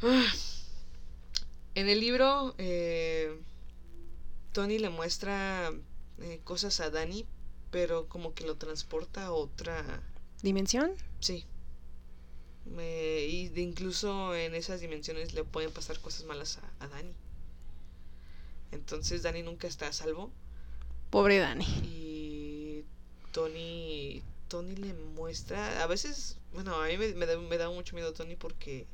En 1.75 1.89
el 1.89 2.01
libro, 2.01 2.55
eh, 2.59 3.41
Tony 4.53 4.79
le 4.79 4.91
muestra 4.91 5.73
eh, 6.21 6.41
cosas 6.45 6.81
a 6.81 6.91
Danny, 6.91 7.27
pero 7.71 8.09
como 8.09 8.35
que 8.35 8.45
lo 8.45 8.57
transporta 8.57 9.25
a 9.25 9.33
otra... 9.33 10.03
¿Dimensión? 10.43 10.93
Sí. 11.21 11.47
Y 12.67 13.49
de 13.49 13.61
incluso 13.63 14.37
en 14.37 14.55
esas 14.55 14.81
dimensiones 14.81 15.33
le 15.33 15.45
pueden 15.45 15.73
pasar 15.73 15.99
cosas 16.01 16.25
malas 16.25 16.59
a, 16.59 16.85
a 16.85 16.89
Danny. 16.89 17.15
Entonces 18.71 19.23
Danny 19.23 19.43
nunca 19.43 19.67
está 19.67 19.89
a 19.89 19.93
salvo. 19.93 20.31
Pobre 21.11 21.39
Dani. 21.39 21.65
Y 21.85 22.85
Tony 23.33 24.23
Tony 24.49 24.77
le 24.77 24.93
muestra 24.93 25.83
a 25.83 25.87
veces 25.87 26.37
bueno 26.53 26.75
a 26.75 26.87
mí 26.87 26.99
me, 26.99 27.15
me 27.15 27.27
da, 27.27 27.39
me 27.39 27.57
da 27.57 27.71
mucho 27.71 27.95
miedo 27.95 28.13
Tony 28.13 28.37
porque 28.37 28.87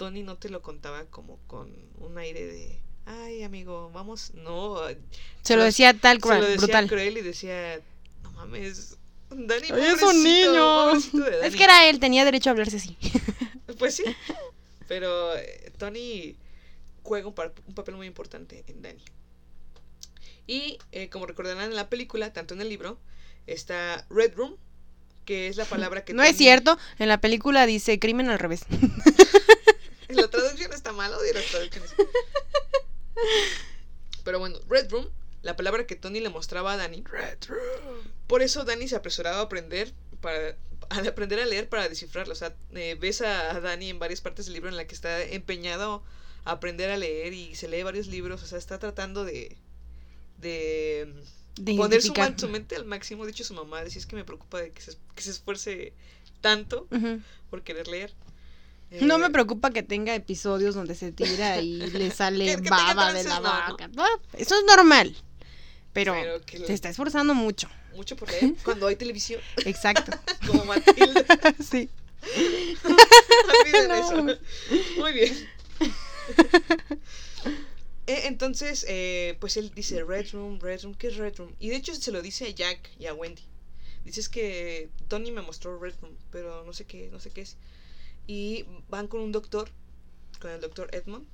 Tony 0.00 0.22
no 0.22 0.38
te 0.38 0.48
lo 0.48 0.62
contaba 0.62 1.04
como 1.10 1.36
con 1.46 1.70
un 1.98 2.16
aire 2.16 2.46
de 2.46 2.80
ay 3.04 3.42
amigo 3.42 3.90
vamos 3.92 4.32
no 4.32 4.78
Se 5.42 5.56
lo 5.56 5.64
decía 5.64 5.92
tal 5.92 6.16
se 6.16 6.20
cual, 6.22 6.40
lo 6.40 6.46
decía 6.46 6.62
brutal. 6.62 6.88
cruel 6.88 7.18
y 7.18 7.20
decía 7.20 7.78
no 8.22 8.32
mames 8.32 8.96
Dani, 9.28 9.68
es 9.68 10.02
un 10.02 10.24
niño. 10.24 10.96
Es 10.96 11.12
Dani. 11.12 11.56
que 11.56 11.62
era 11.62 11.88
él, 11.88 12.00
tenía 12.00 12.24
derecho 12.24 12.50
a 12.50 12.52
hablarse 12.52 12.78
así. 12.78 12.96
Pues 13.78 13.94
sí. 13.94 14.04
Pero 14.88 15.36
eh, 15.36 15.70
Tony 15.78 16.34
juega 17.04 17.28
un, 17.28 17.34
papel 17.34 17.94
muy 17.94 18.08
importante 18.08 18.64
en 18.66 18.82
Danny. 18.82 19.04
Y 20.48 20.78
eh, 20.90 21.08
como 21.10 21.26
recordarán 21.26 21.70
en 21.70 21.76
la 21.76 21.88
película, 21.88 22.32
tanto 22.32 22.54
en 22.54 22.60
el 22.60 22.68
libro, 22.68 22.98
está 23.46 24.04
Red 24.10 24.34
Room, 24.34 24.56
que 25.24 25.46
es 25.46 25.56
la 25.56 25.64
palabra 25.64 26.04
que... 26.04 26.12
No 26.14 26.24
es 26.24 26.36
cierto, 26.36 26.76
en 26.98 27.08
la 27.08 27.20
película 27.20 27.66
dice 27.66 28.00
crimen 28.00 28.28
al 28.30 28.40
revés. 28.40 28.62
La 30.14 30.28
traducción 30.28 30.72
está 30.72 30.92
mal, 30.92 31.12
odio 31.14 31.32
las 31.34 31.46
traducciones. 31.46 31.94
Pero 34.24 34.38
bueno, 34.38 34.58
Red 34.68 34.90
Room, 34.90 35.08
la 35.42 35.56
palabra 35.56 35.86
que 35.86 35.96
Tony 35.96 36.20
le 36.20 36.28
mostraba 36.28 36.72
a 36.72 36.76
Danny. 36.76 37.04
Por 38.26 38.42
eso 38.42 38.64
Danny 38.64 38.88
se 38.88 38.96
apresuraba 38.96 39.38
a 39.38 39.42
aprender 39.42 39.92
para 40.20 40.56
a 40.90 40.98
aprender 41.08 41.38
a 41.40 41.46
leer 41.46 41.68
para 41.68 41.88
descifrarlo. 41.88 42.32
O 42.32 42.36
sea, 42.36 42.54
eh, 42.74 42.96
ves 43.00 43.20
a, 43.22 43.60
Danny 43.60 43.90
en 43.90 43.98
varias 43.98 44.20
partes 44.20 44.46
del 44.46 44.54
libro 44.54 44.68
en 44.68 44.76
la 44.76 44.86
que 44.86 44.94
está 44.94 45.22
empeñado 45.22 46.02
a 46.44 46.52
aprender 46.52 46.90
a 46.90 46.96
leer 46.96 47.32
y 47.32 47.54
se 47.54 47.68
lee 47.68 47.82
varios 47.82 48.08
libros. 48.08 48.42
O 48.42 48.46
sea, 48.46 48.58
está 48.58 48.78
tratando 48.78 49.24
de 49.24 49.56
de 50.38 51.12
De 51.56 51.74
poner 51.76 52.02
su, 52.02 52.12
mente 52.48 52.76
al 52.76 52.84
máximo. 52.84 53.24
De 53.24 53.30
hecho, 53.30 53.44
su 53.44 53.54
mamá 53.54 53.84
decía 53.84 54.00
es 54.00 54.06
que 54.06 54.16
me 54.16 54.24
preocupa 54.24 54.60
de 54.60 54.72
que 54.72 54.82
se, 54.82 54.96
que 55.14 55.22
se 55.22 55.30
esfuerce 55.30 55.92
tanto 56.40 56.88
por 57.50 57.62
querer 57.62 57.88
leer. 57.88 58.12
No 59.02 59.16
Eh, 59.16 59.18
me 59.18 59.30
preocupa 59.30 59.70
que 59.70 59.82
tenga 59.82 60.14
episodios 60.14 60.74
donde 60.74 60.94
se 60.94 61.12
tira 61.12 61.60
y 61.60 61.76
le 61.92 62.10
sale 62.10 62.44
Que- 62.46 62.56
que 62.56 62.62
tenga 62.62 62.76
baba 62.94 63.12
de 63.12 63.22
la 63.24 63.40
trances, 63.40 63.88
no, 63.96 64.04
no. 64.04 64.22
Eso 64.34 64.56
es 64.58 64.64
normal. 64.64 65.16
Pero, 65.92 66.12
Pero 66.14 66.40
que 66.44 66.58
le- 66.58 66.66
se 66.66 66.74
está 66.74 66.88
esforzando 66.88 67.34
mucho. 67.34 67.68
mucho 67.94 68.16
por 68.16 68.28
leer 68.30 68.54
cuando 68.64 68.86
hay 68.88 68.96
televisión, 68.96 69.40
Exacto. 69.64 70.12
como 70.46 70.64
Matilda. 70.64 71.24
sí. 71.68 71.88
No. 73.88 73.94
eso. 73.94 74.38
Muy 74.98 75.12
bien. 75.12 75.48
Eh, 78.06 78.22
Entonces, 78.26 78.84
eh, 78.88 79.36
pues 79.40 79.56
él 79.56 79.70
dice 79.74 80.02
Red 80.04 80.32
Room, 80.32 80.58
Red 80.60 80.82
Room, 80.82 80.94
¿qué 80.94 81.08
es 81.08 81.16
Red 81.16 81.36
Room? 81.36 81.54
Y 81.60 81.68
de 81.70 81.76
hecho 81.76 81.94
se 81.94 82.10
lo 82.12 82.22
dice 82.22 82.46
a 82.46 82.50
Jack 82.50 82.90
y 82.98 83.06
a 83.06 83.14
Wendy. 83.14 83.42
Dices 84.04 84.28
que 84.28 84.88
Tony 85.08 85.30
me 85.30 85.42
mostró 85.42 85.78
Red 85.78 85.94
Room, 86.02 86.16
pero 86.32 86.64
no 86.64 86.72
sé 86.72 86.84
qué, 86.86 87.08
no 87.12 87.20
sé 87.20 87.30
qué 87.30 87.42
es. 87.42 87.56
Y 88.30 88.64
van 88.88 89.08
con 89.08 89.20
un 89.22 89.32
doctor, 89.32 89.68
con 90.40 90.52
el 90.52 90.60
doctor 90.60 90.88
Edmond, 90.94 91.26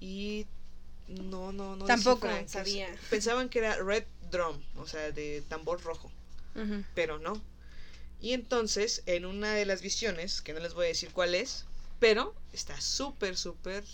y 0.00 0.46
no, 1.08 1.52
no, 1.52 1.76
no. 1.76 1.84
Tampoco 1.84 2.26
descifran 2.26 2.48
sabía. 2.48 2.88
Pensaban 3.10 3.50
que 3.50 3.58
era 3.58 3.76
Red 3.76 4.04
Drum, 4.30 4.58
o 4.76 4.86
sea, 4.86 5.10
de 5.12 5.42
tambor 5.48 5.82
rojo 5.82 6.10
pero 6.94 7.18
no. 7.18 7.40
Y 8.20 8.32
entonces, 8.32 9.02
en 9.06 9.26
una 9.26 9.52
de 9.52 9.66
las 9.66 9.82
visiones, 9.82 10.40
que 10.40 10.52
no 10.52 10.60
les 10.60 10.74
voy 10.74 10.86
a 10.86 10.88
decir 10.88 11.10
cuál 11.12 11.34
es, 11.34 11.66
pero 11.98 12.34
está 12.52 12.80
súper, 12.80 13.36
súper, 13.36 13.84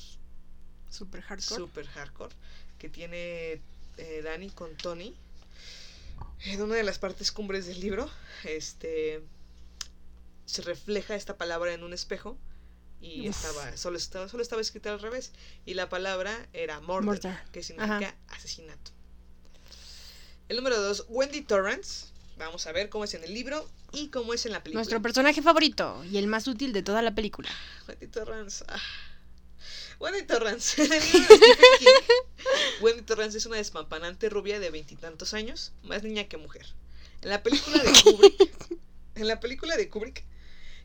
Super 0.90 1.22
hardcore. 1.22 1.60
súper 1.60 1.86
hardcore, 1.86 2.34
que 2.78 2.88
tiene 2.88 3.60
eh, 3.96 4.22
Dani 4.22 4.50
con 4.50 4.76
Tony, 4.76 5.14
en 6.44 6.62
una 6.62 6.76
de 6.76 6.82
las 6.82 6.98
partes 6.98 7.32
cumbres 7.32 7.66
del 7.66 7.80
libro, 7.80 8.08
este, 8.44 9.22
se 10.48 10.62
refleja 10.62 11.14
esta 11.14 11.36
palabra 11.36 11.74
en 11.74 11.84
un 11.84 11.92
espejo 11.92 12.38
y 13.00 13.28
Uf. 13.28 13.36
estaba 13.36 13.76
solo, 13.76 13.98
estaba 13.98 14.28
solo 14.28 14.42
estaba 14.42 14.62
escrita 14.62 14.90
al 14.92 15.00
revés 15.00 15.32
y 15.66 15.74
la 15.74 15.88
palabra 15.88 16.48
era 16.52 16.80
murder, 16.80 17.04
Murder. 17.04 17.38
que 17.52 17.62
significa 17.62 18.16
asesinato. 18.28 18.90
El 20.48 20.56
número 20.56 20.80
dos, 20.80 21.04
Wendy 21.08 21.42
Torrance. 21.42 22.06
Vamos 22.38 22.66
a 22.66 22.72
ver 22.72 22.88
cómo 22.88 23.04
es 23.04 23.12
en 23.14 23.24
el 23.24 23.34
libro 23.34 23.68
y 23.92 24.08
cómo 24.08 24.32
es 24.32 24.46
en 24.46 24.52
la 24.52 24.62
película. 24.62 24.78
Nuestro 24.80 25.02
personaje 25.02 25.42
favorito 25.42 26.02
y 26.04 26.16
el 26.18 26.26
más 26.28 26.46
útil 26.46 26.72
de 26.72 26.82
toda 26.82 27.02
la 27.02 27.14
película. 27.14 27.50
Wendy 27.86 28.06
Torrance. 28.06 28.64
ah. 28.68 28.80
Wendy 30.00 30.22
Torrance. 30.22 30.80
Wendy 32.80 33.02
Torrance 33.02 33.36
es 33.38 33.46
una 33.46 33.56
despampanante 33.56 34.28
rubia 34.28 34.60
de 34.60 34.70
veintitantos 34.70 35.34
años, 35.34 35.72
más 35.82 36.02
niña 36.02 36.24
que 36.28 36.36
mujer. 36.36 36.66
En 37.22 37.30
la 37.30 37.42
película 37.42 37.82
de 37.82 37.92
Kubrick, 38.02 38.78
en 39.16 39.26
la 39.26 39.40
película 39.40 39.76
de 39.76 39.88
Kubrick, 39.90 40.24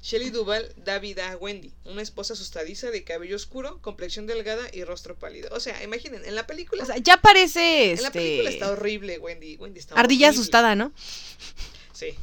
Shelley 0.03 0.31
Duvall 0.31 0.69
da 0.75 0.99
vida 0.99 1.31
a 1.31 1.37
Wendy, 1.37 1.71
una 1.85 2.01
esposa 2.01 2.33
asustadiza 2.33 2.91
de 2.91 3.05
cabello 3.05 3.37
oscuro, 3.37 3.81
complexión 3.81 4.27
delgada 4.27 4.67
y 4.73 4.83
rostro 4.83 5.17
pálido. 5.17 5.47
O 5.53 5.61
sea, 5.61 5.81
imaginen, 5.81 6.25
en 6.25 6.35
la 6.35 6.45
película, 6.45 6.83
O 6.83 6.85
sea, 6.85 6.97
ya 6.97 7.21
parece 7.21 7.93
en 7.93 8.03
la 8.03 8.11
película 8.11 8.49
este 8.49 8.59
está 8.59 8.71
horrible, 8.73 9.17
Wendy. 9.17 9.55
Wendy 9.55 9.79
está 9.79 9.95
ardilla 9.95 10.27
horrible. 10.27 10.41
asustada, 10.41 10.75
¿no? 10.75 10.91
Sí. 11.93 12.15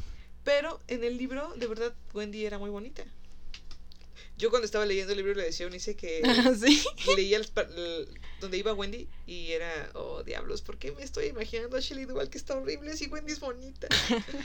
Pero 0.43 0.79
en 0.87 1.03
el 1.03 1.17
libro, 1.17 1.55
de 1.55 1.65
verdad, 1.65 1.91
Wendy 2.13 2.45
era 2.45 2.59
muy 2.59 2.69
bonita. 2.69 3.03
Yo 4.37 4.51
cuando 4.51 4.65
estaba 4.67 4.85
leyendo 4.85 5.13
el 5.13 5.17
libro 5.17 5.33
le 5.33 5.43
decía 5.43 5.65
a 5.65 5.69
Unice 5.69 5.95
que 5.95 6.21
sí. 6.63 6.83
leía 7.15 7.37
el 7.37 7.47
donde 8.39 8.57
iba 8.57 8.73
Wendy 8.73 9.07
y 9.25 9.53
era, 9.53 9.89
oh 9.95 10.21
diablos, 10.21 10.61
¿por 10.61 10.77
qué 10.77 10.91
me 10.91 11.03
estoy 11.03 11.27
imaginando 11.27 11.77
a 11.77 11.79
Shelley 11.79 12.05
Duvall 12.05 12.29
que 12.29 12.37
está 12.37 12.55
horrible 12.55 12.95
si 12.95 13.07
Wendy 13.07 13.33
es 13.33 13.39
bonita? 13.39 13.87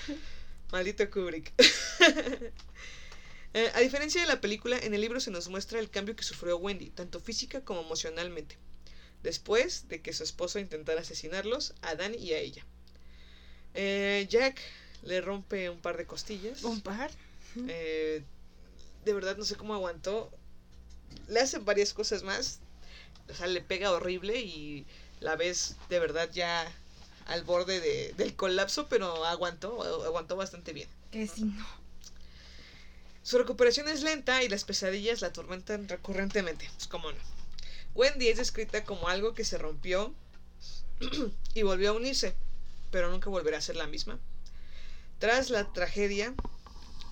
Maldito 0.72 1.08
Kubrick. 1.10 1.52
Eh, 3.58 3.70
a 3.74 3.80
diferencia 3.80 4.20
de 4.20 4.26
la 4.26 4.40
película, 4.42 4.76
en 4.78 4.92
el 4.92 5.00
libro 5.00 5.18
se 5.18 5.30
nos 5.30 5.48
muestra 5.48 5.78
el 5.80 5.88
cambio 5.88 6.14
que 6.14 6.22
sufrió 6.24 6.58
Wendy, 6.58 6.90
tanto 6.90 7.20
física 7.20 7.62
como 7.62 7.80
emocionalmente, 7.80 8.58
después 9.22 9.88
de 9.88 10.02
que 10.02 10.12
su 10.12 10.24
esposo 10.24 10.58
intentara 10.58 11.00
asesinarlos, 11.00 11.72
a 11.80 11.94
Danny 11.94 12.18
y 12.18 12.32
a 12.34 12.38
ella. 12.38 12.66
Eh, 13.72 14.26
Jack 14.28 14.60
le 15.04 15.22
rompe 15.22 15.70
un 15.70 15.78
par 15.80 15.96
de 15.96 16.04
costillas. 16.06 16.62
Un 16.64 16.82
par. 16.82 17.10
Eh, 17.68 18.22
de 19.06 19.14
verdad 19.14 19.36
no 19.38 19.44
sé 19.44 19.54
cómo 19.56 19.72
aguantó. 19.74 20.30
Le 21.28 21.40
hace 21.40 21.58
varias 21.58 21.94
cosas 21.94 22.22
más. 22.24 22.60
O 23.30 23.34
sea, 23.34 23.46
le 23.46 23.62
pega 23.62 23.90
horrible 23.90 24.38
y 24.40 24.84
la 25.20 25.34
ves 25.36 25.76
de 25.88 25.98
verdad 25.98 26.30
ya 26.30 26.70
al 27.26 27.42
borde 27.44 27.80
de- 27.80 28.12
del 28.18 28.36
colapso, 28.36 28.86
pero 28.88 29.24
aguantó, 29.24 29.82
aguantó 30.04 30.36
bastante 30.36 30.72
bien. 30.74 30.88
Que 31.10 31.26
si 31.26 31.44
no. 31.44 31.85
Su 33.26 33.38
recuperación 33.38 33.88
es 33.88 34.04
lenta 34.04 34.44
y 34.44 34.48
las 34.48 34.62
pesadillas 34.62 35.20
la 35.20 35.26
atormentan 35.26 35.88
recurrentemente. 35.88 36.70
Pues 36.76 36.86
cómo 36.86 37.10
no. 37.10 37.18
Wendy 37.96 38.28
es 38.28 38.36
descrita 38.36 38.84
como 38.84 39.08
algo 39.08 39.34
que 39.34 39.44
se 39.44 39.58
rompió 39.58 40.14
y 41.54 41.62
volvió 41.62 41.90
a 41.90 41.94
unirse, 41.94 42.36
pero 42.92 43.10
nunca 43.10 43.28
volverá 43.28 43.58
a 43.58 43.60
ser 43.60 43.74
la 43.74 43.88
misma. 43.88 44.20
Tras 45.18 45.50
la 45.50 45.72
tragedia 45.72 46.34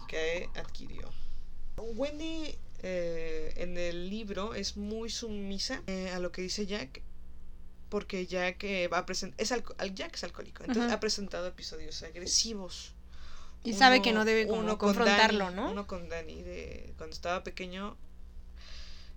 que 0.07 0.49
adquirió. 0.55 1.11
Wendy 1.79 2.57
eh, 2.85 3.53
en 3.57 3.77
el 3.77 4.09
libro 4.09 4.55
es 4.55 4.77
muy 4.77 5.11
sumisa 5.11 5.83
eh, 5.89 6.11
a 6.11 6.21
lo 6.21 6.31
que 6.31 6.43
dice 6.43 6.65
Jack. 6.65 7.03
Porque 7.89 8.29
Jack 8.29 8.63
eh, 8.63 8.87
va 8.87 8.99
a 8.99 9.07
presentar. 9.07 9.41
Es 9.41 9.53
Jack 9.95 10.15
es 10.15 10.23
alcohólico. 10.23 10.63
Entonces 10.63 10.93
ha 10.93 11.01
presentado 11.01 11.49
episodios 11.49 12.05
agresivos. 12.05 12.94
Y 13.65 13.73
sabe 13.73 14.03
que 14.03 14.13
no 14.13 14.25
debe 14.25 14.45
uno 14.45 14.79
con 14.79 14.91
confrontarlo, 14.91 15.51
¿no? 15.51 15.71
Uno 15.71 15.87
con 15.87 16.09
Danny 16.09 16.43
de 16.43 16.93
cuando 16.99 17.15
estaba 17.15 17.43
pequeño 17.43 17.97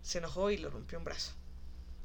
se 0.01 0.19
enojó 0.19 0.49
y 0.51 0.57
le 0.57 0.69
rompió 0.69 0.97
un 0.97 1.03
brazo 1.03 1.33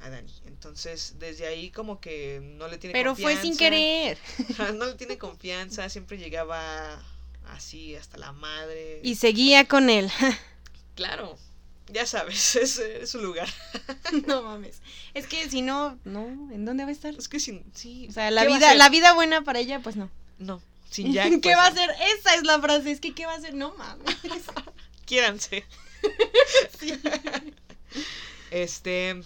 a 0.01 0.11
Danny. 0.11 0.33
Entonces, 0.47 1.15
desde 1.21 1.47
ahí 1.47 1.71
como 1.71 2.01
que 2.01 2.41
no 2.59 2.67
le 2.67 2.79
tiene 2.79 2.93
Pero 2.93 3.15
fue 3.15 3.37
sin 3.37 3.53
confianza. 3.53 3.59
querer. 3.59 4.19
No 4.75 4.87
le 4.87 4.95
tiene 4.95 5.19
confianza, 5.19 5.89
siempre 5.89 6.19
llegaba 6.19 7.01
así 7.47 7.95
hasta 7.95 8.19
la 8.19 8.33
madre. 8.33 9.01
Y 9.05 9.15
seguía 9.15 9.67
con 9.69 9.89
él. 9.89 10.11
claro, 10.97 11.39
ya 11.93 12.07
sabes, 12.07 12.57
es, 12.57 12.79
es 12.79 13.11
su 13.11 13.21
lugar. 13.21 13.49
no 14.27 14.43
mames. 14.43 14.81
Es 15.15 15.29
que 15.29 15.49
si 15.49 15.63
no, 15.63 15.97
no, 16.05 16.25
¿en 16.53 16.65
dónde 16.65 16.83
va 16.83 16.91
a 16.91 16.93
estar? 16.93 17.15
Es 17.15 17.29
que 17.29 17.39
sin 17.39 17.65
sí. 17.73 18.07
O 18.09 18.13
sea, 18.13 18.33
la 18.33 18.43
¿qué 18.43 18.49
va 18.49 18.55
a 18.55 18.59
vida, 18.59 18.75
la 18.75 18.89
vida 18.89 19.13
buena 19.13 19.43
para 19.43 19.61
ella, 19.61 19.79
pues 19.81 19.95
no. 19.95 20.11
No, 20.39 20.61
sin 20.93 21.13
Jack. 21.13 21.31
¿Qué 21.41 21.41
pues, 21.41 21.57
va 21.57 21.65
a 21.65 21.69
hacer? 21.69 21.91
Esa 22.19 22.35
es 22.35 22.45
la 22.45 22.61
frase. 22.61 22.91
Es 22.91 23.01
que 23.01 23.15
¿qué 23.15 23.27
va 23.27 23.33
a 23.33 23.37
hacer? 23.37 23.55
No 23.55 23.75
mames. 23.75 24.17
Quiéranse. 25.05 25.65
Sí. 26.79 27.01
Este, 28.51 29.23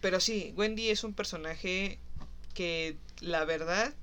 pero 0.00 0.18
sí, 0.18 0.52
Wendy 0.56 0.90
es 0.90 1.04
un 1.04 1.14
personaje 1.14 2.00
que 2.54 2.96
la 3.20 3.44
verdad 3.44 3.94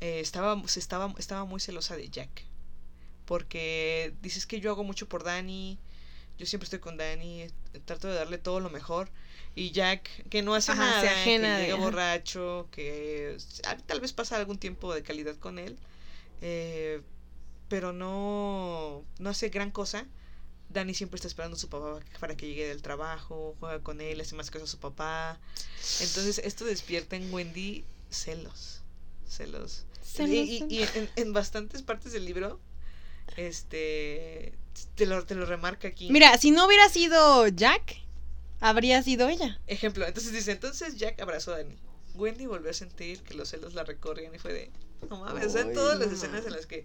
eh, 0.00 0.20
estaba, 0.20 0.60
estaba, 0.76 1.14
estaba 1.18 1.44
muy 1.46 1.60
celosa 1.60 1.96
de 1.96 2.10
Jack. 2.10 2.44
Porque 3.24 4.14
dices 4.20 4.46
que 4.46 4.60
yo 4.60 4.70
hago 4.70 4.84
mucho 4.84 5.08
por 5.08 5.24
Danny, 5.24 5.78
yo 6.38 6.44
siempre 6.44 6.64
estoy 6.64 6.80
con 6.80 6.98
Danny, 6.98 7.42
eh, 7.42 7.50
trato 7.84 8.08
de 8.08 8.14
darle 8.14 8.36
todo 8.36 8.60
lo 8.60 8.68
mejor. 8.68 9.10
Y 9.54 9.70
Jack, 9.72 10.08
que 10.30 10.42
no 10.42 10.54
hace 10.54 10.72
Ajá, 10.72 10.80
nada, 11.02 11.24
que 11.24 11.38
llega 11.38 11.74
borracho, 11.76 12.68
que 12.70 13.36
ah, 13.66 13.76
tal 13.86 14.00
vez 14.00 14.12
pasa 14.12 14.36
algún 14.36 14.58
tiempo 14.58 14.94
de 14.94 15.02
calidad 15.02 15.36
con 15.36 15.58
él, 15.58 15.76
eh, 16.40 17.02
pero 17.68 17.92
no, 17.92 19.04
no 19.18 19.30
hace 19.30 19.50
gran 19.50 19.70
cosa. 19.70 20.06
Danny 20.70 20.94
siempre 20.94 21.16
está 21.16 21.28
esperando 21.28 21.56
a 21.56 21.60
su 21.60 21.68
papá 21.68 22.00
para 22.18 22.34
que 22.34 22.46
llegue 22.46 22.66
del 22.66 22.80
trabajo, 22.80 23.54
juega 23.60 23.80
con 23.80 24.00
él, 24.00 24.22
hace 24.22 24.34
más 24.34 24.50
cosas 24.50 24.68
a 24.70 24.72
su 24.72 24.78
papá. 24.78 25.38
Entonces 26.00 26.38
esto 26.38 26.64
despierta 26.64 27.16
en 27.16 27.32
Wendy 27.32 27.84
celos, 28.08 28.80
celos. 29.28 29.84
Y, 30.18 30.22
y- 30.22 30.58
sé. 30.60 30.66
y 30.70 30.82
en, 30.82 31.10
en 31.16 31.32
bastantes 31.34 31.82
partes 31.82 32.12
del 32.12 32.24
libro, 32.24 32.58
este, 33.36 34.54
te 34.94 35.06
lo, 35.06 35.24
te 35.24 35.34
lo 35.34 35.44
remarca 35.46 35.88
aquí. 35.88 36.10
Mira, 36.10 36.36
si 36.38 36.50
no 36.50 36.66
hubiera 36.66 36.88
sido 36.88 37.48
Jack, 37.48 37.96
habría 38.62 39.02
sido 39.02 39.28
ella. 39.28 39.60
Ejemplo, 39.66 40.06
entonces 40.06 40.32
dice, 40.32 40.52
entonces 40.52 40.96
Jack 40.96 41.20
abrazó 41.20 41.52
a 41.52 41.58
Dani. 41.58 41.76
Wendy 42.14 42.46
volvió 42.46 42.70
a 42.70 42.74
sentir 42.74 43.20
que 43.22 43.34
los 43.34 43.48
celos 43.50 43.74
la 43.74 43.84
recorrían 43.84 44.34
y 44.34 44.38
fue 44.38 44.52
de, 44.52 44.70
no 45.10 45.18
mames, 45.20 45.46
o 45.46 45.50
sea, 45.50 45.72
todas 45.72 45.98
las 45.98 46.12
escenas 46.12 46.46
en 46.46 46.52
las 46.52 46.66
que 46.66 46.84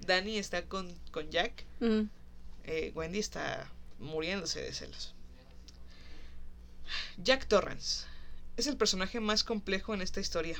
Dani 0.00 0.38
está 0.38 0.62
con, 0.66 0.92
con 1.12 1.30
Jack, 1.30 1.64
Mm. 1.80 2.02
eh, 2.64 2.92
Wendy 2.94 3.18
está 3.18 3.68
muriéndose 3.98 4.60
de 4.62 4.72
celos. 4.72 5.14
Jack 7.18 7.46
Torrance 7.48 8.06
es 8.56 8.66
el 8.66 8.76
personaje 8.76 9.20
más 9.20 9.44
complejo 9.44 9.94
en 9.94 10.00
esta 10.02 10.20
historia. 10.20 10.56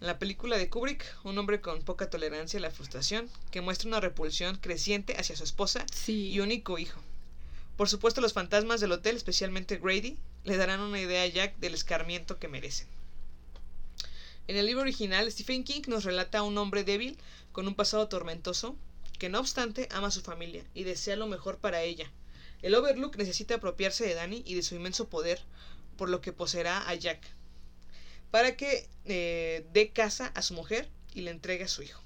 En 0.00 0.06
la 0.06 0.18
película 0.18 0.56
de 0.56 0.68
Kubrick, 0.70 1.04
un 1.24 1.36
hombre 1.38 1.60
con 1.60 1.82
poca 1.82 2.08
tolerancia 2.08 2.58
a 2.58 2.62
la 2.62 2.70
frustración, 2.70 3.28
que 3.50 3.60
muestra 3.60 3.88
una 3.88 4.00
repulsión 4.00 4.56
creciente 4.56 5.16
hacia 5.18 5.34
su 5.36 5.42
esposa 5.44 5.84
Sí. 5.92 6.30
y 6.30 6.40
único 6.40 6.78
hijo. 6.78 7.00
Por 7.78 7.88
supuesto, 7.88 8.20
los 8.20 8.32
fantasmas 8.32 8.80
del 8.80 8.90
hotel, 8.90 9.14
especialmente 9.14 9.78
Grady, 9.78 10.18
le 10.42 10.56
darán 10.56 10.80
una 10.80 11.00
idea 11.00 11.22
a 11.22 11.26
Jack 11.28 11.58
del 11.58 11.74
escarmiento 11.74 12.40
que 12.40 12.48
merecen. 12.48 12.88
En 14.48 14.56
el 14.56 14.66
libro 14.66 14.82
original, 14.82 15.30
Stephen 15.30 15.62
King 15.62 15.82
nos 15.86 16.02
relata 16.02 16.38
a 16.38 16.42
un 16.42 16.58
hombre 16.58 16.82
débil 16.82 17.16
con 17.52 17.68
un 17.68 17.76
pasado 17.76 18.08
tormentoso, 18.08 18.74
que 19.20 19.28
no 19.28 19.38
obstante 19.38 19.86
ama 19.92 20.08
a 20.08 20.10
su 20.10 20.22
familia 20.22 20.64
y 20.74 20.82
desea 20.82 21.14
lo 21.14 21.28
mejor 21.28 21.58
para 21.58 21.82
ella. 21.82 22.10
El 22.62 22.74
Overlook 22.74 23.16
necesita 23.16 23.54
apropiarse 23.54 24.04
de 24.04 24.14
Danny 24.14 24.42
y 24.44 24.54
de 24.54 24.64
su 24.64 24.74
inmenso 24.74 25.08
poder, 25.08 25.40
por 25.96 26.08
lo 26.08 26.20
que 26.20 26.32
poseerá 26.32 26.88
a 26.88 26.96
Jack, 26.96 27.20
para 28.32 28.56
que 28.56 28.88
eh, 29.04 29.64
dé 29.72 29.90
casa 29.90 30.32
a 30.34 30.42
su 30.42 30.54
mujer 30.54 30.88
y 31.14 31.20
le 31.20 31.30
entregue 31.30 31.62
a 31.62 31.68
su 31.68 31.84
hijo. 31.84 32.02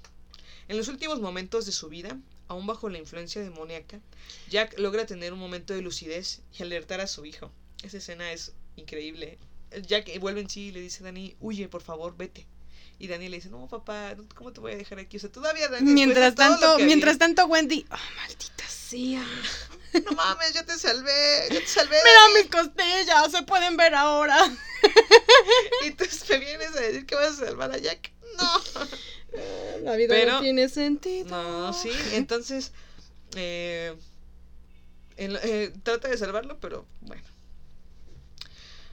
En 0.67 0.77
los 0.77 0.87
últimos 0.87 1.19
momentos 1.19 1.65
de 1.65 1.71
su 1.71 1.89
vida, 1.89 2.19
aún 2.53 2.65
bajo 2.67 2.89
la 2.89 2.97
influencia 2.97 3.41
demoníaca, 3.41 3.99
Jack 4.49 4.79
logra 4.79 5.05
tener 5.05 5.33
un 5.33 5.39
momento 5.39 5.73
de 5.73 5.81
lucidez 5.81 6.41
y 6.57 6.63
alertar 6.63 7.01
a 7.01 7.07
su 7.07 7.25
hijo. 7.25 7.51
Esa 7.83 7.97
escena 7.97 8.31
es 8.31 8.53
increíble. 8.75 9.37
Jack 9.87 10.17
vuelve 10.19 10.41
en 10.41 10.49
sí 10.49 10.67
y 10.67 10.71
le 10.71 10.81
dice 10.81 11.01
a 11.01 11.05
Dani, 11.05 11.35
huye, 11.39 11.67
por 11.67 11.81
favor, 11.81 12.15
vete. 12.15 12.45
Y 12.99 13.07
Dani 13.07 13.27
le 13.27 13.37
dice, 13.37 13.49
no, 13.49 13.67
papá, 13.67 14.15
¿cómo 14.35 14.53
te 14.53 14.61
voy 14.61 14.73
a 14.73 14.77
dejar 14.77 14.99
aquí? 14.99 15.17
O 15.17 15.19
sea, 15.19 15.31
todavía 15.31 15.67
Dani... 15.67 15.91
Mientras 15.91 16.35
tanto, 16.35 16.77
mientras 16.79 17.15
vi- 17.15 17.19
tanto 17.19 17.45
Wendy, 17.47 17.85
oh, 17.91 17.97
maldita 18.17 18.67
sea. 18.67 19.25
No 20.05 20.11
mames, 20.13 20.55
yo 20.55 20.65
te 20.65 20.75
salvé, 20.79 21.49
yo 21.51 21.59
te 21.59 21.67
salvé. 21.67 21.95
Mira 22.03 22.19
Dani". 22.21 22.33
mis 22.41 22.49
costillas, 22.49 23.31
se 23.31 23.43
pueden 23.43 23.77
ver 23.77 23.93
ahora. 23.93 24.37
Y 25.85 25.91
tú 25.91 26.05
me 26.29 26.39
vienes 26.39 26.75
a 26.75 26.81
decir 26.81 27.05
que 27.05 27.15
vas 27.15 27.39
a 27.39 27.45
salvar 27.45 27.71
a 27.71 27.77
Jack. 27.77 28.11
No. 28.37 28.61
La 29.83 29.95
vida 29.95 30.13
Pero- 30.13 30.33
no 30.33 30.41
tiene 30.41 30.69
sentido. 30.69 31.29
No, 31.29 31.73
sí, 31.73 31.89
entonces 32.13 32.71
eh, 33.35 33.93
eh, 35.17 35.73
trata 35.83 36.07
de 36.07 36.17
salvarlo, 36.17 36.57
pero 36.59 36.85
bueno. 37.01 37.23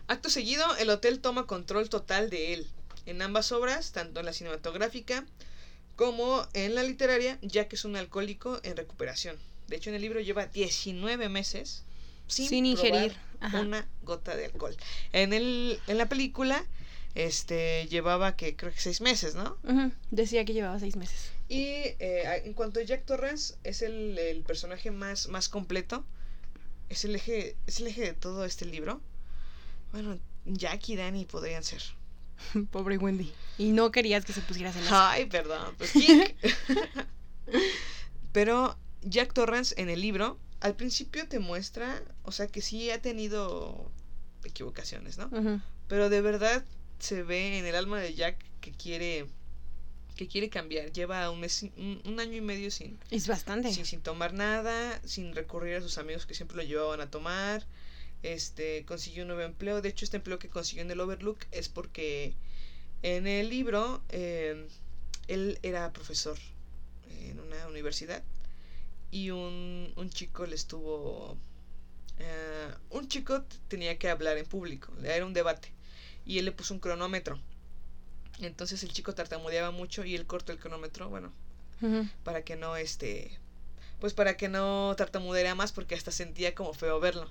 Acto 0.08 0.28
seguido, 0.30 0.64
el 0.76 0.90
hotel 0.90 1.20
toma 1.20 1.46
control 1.46 1.88
total 1.88 2.30
de 2.30 2.54
él. 2.54 2.66
En 3.06 3.22
ambas 3.22 3.52
obras, 3.52 3.92
tanto 3.92 4.20
en 4.20 4.26
la 4.26 4.32
cinematográfica 4.32 5.24
como 5.96 6.46
en 6.54 6.74
la 6.74 6.82
literaria, 6.82 7.38
Jack 7.42 7.74
es 7.74 7.84
un 7.84 7.94
alcohólico 7.96 8.58
en 8.62 8.76
recuperación. 8.76 9.36
De 9.68 9.76
hecho, 9.76 9.90
en 9.90 9.96
el 9.96 10.02
libro 10.02 10.20
lleva 10.20 10.46
19 10.46 11.28
meses 11.28 11.84
sin, 12.26 12.48
Sin 12.48 12.66
ingerir, 12.66 13.14
ajá. 13.40 13.60
una 13.60 13.86
gota 14.02 14.34
de 14.36 14.46
alcohol. 14.46 14.76
En, 15.12 15.32
el, 15.32 15.78
en 15.86 15.98
la 15.98 16.08
película, 16.08 16.64
este, 17.14 17.86
llevaba 17.88 18.36
que 18.36 18.56
creo 18.56 18.72
que 18.72 18.80
6 18.80 19.00
meses, 19.00 19.34
¿no? 19.34 19.56
Decía 20.10 20.44
que 20.44 20.52
llevaba 20.52 20.78
seis 20.78 20.96
meses. 20.96 21.30
Y 21.48 21.64
eh, 21.64 22.42
en 22.44 22.54
cuanto 22.54 22.80
a 22.80 22.82
Jack 22.82 23.04
Torrance, 23.04 23.54
es 23.64 23.82
el, 23.82 24.18
el 24.18 24.42
personaje 24.42 24.90
más, 24.90 25.28
más 25.28 25.48
completo. 25.48 26.04
Es 26.88 27.04
el, 27.04 27.16
eje, 27.16 27.56
es 27.66 27.80
el 27.80 27.88
eje 27.88 28.02
de 28.02 28.12
todo 28.12 28.44
este 28.44 28.64
libro. 28.64 29.00
Bueno, 29.92 30.18
Jack 30.44 30.88
y 30.88 30.96
Danny 30.96 31.24
podrían 31.24 31.64
ser. 31.64 31.82
Pobre 32.70 32.98
Wendy. 32.98 33.32
Y 33.58 33.72
no 33.72 33.90
querías 33.90 34.24
que 34.24 34.32
se 34.32 34.40
pusiera 34.40 34.72
celosa. 34.72 35.10
Ay, 35.10 35.26
perdón. 35.26 35.74
Pues. 35.76 35.92
Pero 38.32 38.78
Jack 39.02 39.32
Torrance 39.32 39.74
en 39.80 39.90
el 39.90 40.00
libro, 40.00 40.38
al 40.60 40.76
principio 40.76 41.26
te 41.26 41.38
muestra, 41.38 42.02
o 42.22 42.32
sea, 42.32 42.46
que 42.46 42.60
sí 42.60 42.90
ha 42.90 43.02
tenido 43.02 43.90
equivocaciones, 44.44 45.18
¿no? 45.18 45.30
Pero 45.88 46.08
de 46.08 46.20
verdad 46.20 46.64
se 47.00 47.22
ve 47.22 47.58
en 47.58 47.66
el 47.66 47.74
alma 47.74 48.00
de 48.00 48.14
Jack 48.14 48.36
que 48.60 48.72
quiere 48.72 49.26
que 50.16 50.28
quiere 50.28 50.50
cambiar. 50.50 50.92
Lleva 50.92 51.30
un 51.30 51.40
mes, 51.40 51.62
un, 51.76 52.02
un 52.04 52.20
año 52.20 52.36
y 52.36 52.40
medio 52.42 52.70
sin, 52.70 52.98
Es 53.10 53.26
bastante. 53.26 53.72
sin, 53.72 53.86
sin 53.86 54.02
tomar 54.02 54.34
nada, 54.34 55.00
sin 55.04 55.34
recurrir 55.34 55.76
a 55.76 55.80
sus 55.80 55.96
amigos 55.98 56.26
que 56.26 56.34
siempre 56.34 56.56
lo 56.58 56.62
llevaban 56.62 57.00
a 57.00 57.10
tomar. 57.10 57.66
Este, 58.22 58.84
consiguió 58.84 59.22
un 59.22 59.28
nuevo 59.28 59.42
empleo. 59.42 59.80
De 59.80 59.88
hecho, 59.88 60.04
este 60.04 60.18
empleo 60.18 60.38
que 60.38 60.50
consiguió 60.50 60.82
en 60.82 60.90
el 60.90 61.00
Overlook 61.00 61.38
es 61.52 61.68
porque 61.70 62.34
en 63.02 63.26
el 63.26 63.48
libro 63.48 64.02
eh, 64.10 64.68
él 65.28 65.58
era 65.62 65.92
profesor 65.92 66.38
en 67.28 67.40
una 67.40 67.66
universidad 67.68 68.22
y 69.10 69.30
un, 69.30 69.92
un 69.96 70.10
chico 70.10 70.46
le 70.46 70.54
estuvo... 70.54 71.36
eh, 72.18 72.68
un 72.90 73.08
chico 73.08 73.42
tenía 73.68 73.98
que 73.98 74.08
hablar 74.10 74.36
en 74.38 74.46
público, 74.46 74.92
era 75.02 75.24
un 75.26 75.32
debate 75.32 75.72
y 76.30 76.38
él 76.38 76.44
le 76.44 76.52
puso 76.52 76.74
un 76.74 76.80
cronómetro. 76.80 77.40
Entonces 78.38 78.84
el 78.84 78.92
chico 78.92 79.12
tartamudeaba 79.12 79.72
mucho 79.72 80.04
y 80.04 80.14
él 80.14 80.26
cortó 80.26 80.52
el 80.52 80.60
cronómetro, 80.60 81.08
bueno, 81.08 81.32
para 82.22 82.44
que 82.44 82.54
no 82.54 82.76
este 82.76 83.36
pues 83.98 84.14
para 84.14 84.36
que 84.36 84.48
no 84.48 84.94
tartamudeara 84.96 85.56
más 85.56 85.72
porque 85.72 85.96
hasta 85.96 86.12
sentía 86.12 86.54
como 86.54 86.72
feo 86.72 87.00
verlo. 87.00 87.28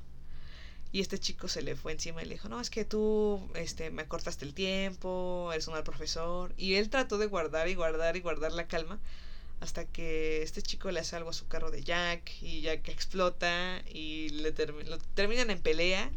Y 0.92 1.00
este 1.00 1.18
chico 1.18 1.48
se 1.48 1.62
le 1.62 1.76
fue 1.78 1.94
encima 1.94 2.22
y 2.22 2.26
le 2.26 2.34
dijo 2.36 2.50
no 2.50 2.60
es 2.60 2.70
que 2.70 2.84
tú 2.84 3.50
este 3.56 3.90
me 3.90 4.06
cortaste 4.06 4.44
el 4.44 4.54
tiempo 4.54 5.50
eres 5.54 5.68
un 5.68 5.76
mal 5.76 5.84
profesor 5.84 6.54
y 6.58 6.74
él 6.74 6.90
trató 6.90 7.18
de 7.18 7.28
guardar 7.28 7.70
y 7.70 7.76
guardar 7.76 8.18
y 8.18 8.22
guardar 8.22 8.52
la 8.52 8.68
calma 8.68 9.00
hasta 9.62 9.86
que 9.86 10.42
este 10.44 10.62
chico 10.62 10.92
le 10.92 11.00
hace 11.00 11.16
algo 11.16 11.30
a 11.30 11.34
su 11.34 11.48
carro 11.48 11.72
de 11.72 11.84
Jack 11.84 12.32
y 12.42 12.62
Jack 12.62 12.90
explota 12.90 13.82
y 13.94 14.30
le 14.30 14.52
lo 14.52 14.98
terminan 15.16 15.52
en 15.52 15.62
pelea 15.62 16.12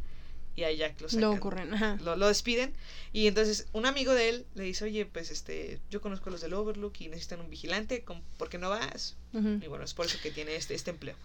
y 0.55 0.65
a 0.65 0.73
Jack 0.73 1.01
lo 1.01 1.09
sacan 1.09 1.21
Lo 1.23 1.31
ocurren. 1.33 1.73
Ajá. 1.75 1.97
lo, 2.03 2.15
lo 2.17 2.29
despiden 2.29 2.75
y 3.13 3.27
entonces 3.27 3.67
un 3.73 3.87
amigo 3.87 4.13
de 4.15 4.29
él 4.29 4.47
le 4.55 4.65
dice 4.65 4.85
oye 4.85 5.07
pues 5.07 5.31
este 5.31 5.81
yo 5.91 6.01
conozco 6.01 6.29
a 6.29 6.33
los 6.33 6.41
del 6.43 6.53
Overlook 6.55 6.95
y 7.01 7.09
necesitan 7.09 7.41
un 7.41 7.49
vigilante 7.51 8.03
¿con- 8.05 8.23
¿por 8.39 8.49
qué 8.51 8.59
no 8.59 8.69
vas? 8.71 9.17
Y 9.33 9.67
bueno 9.67 9.85
es 9.85 9.95
por 9.95 10.05
eso 10.07 10.19
que 10.23 10.31
tiene 10.31 10.55
este, 10.57 10.75
este 10.75 10.91
empleo 10.91 11.17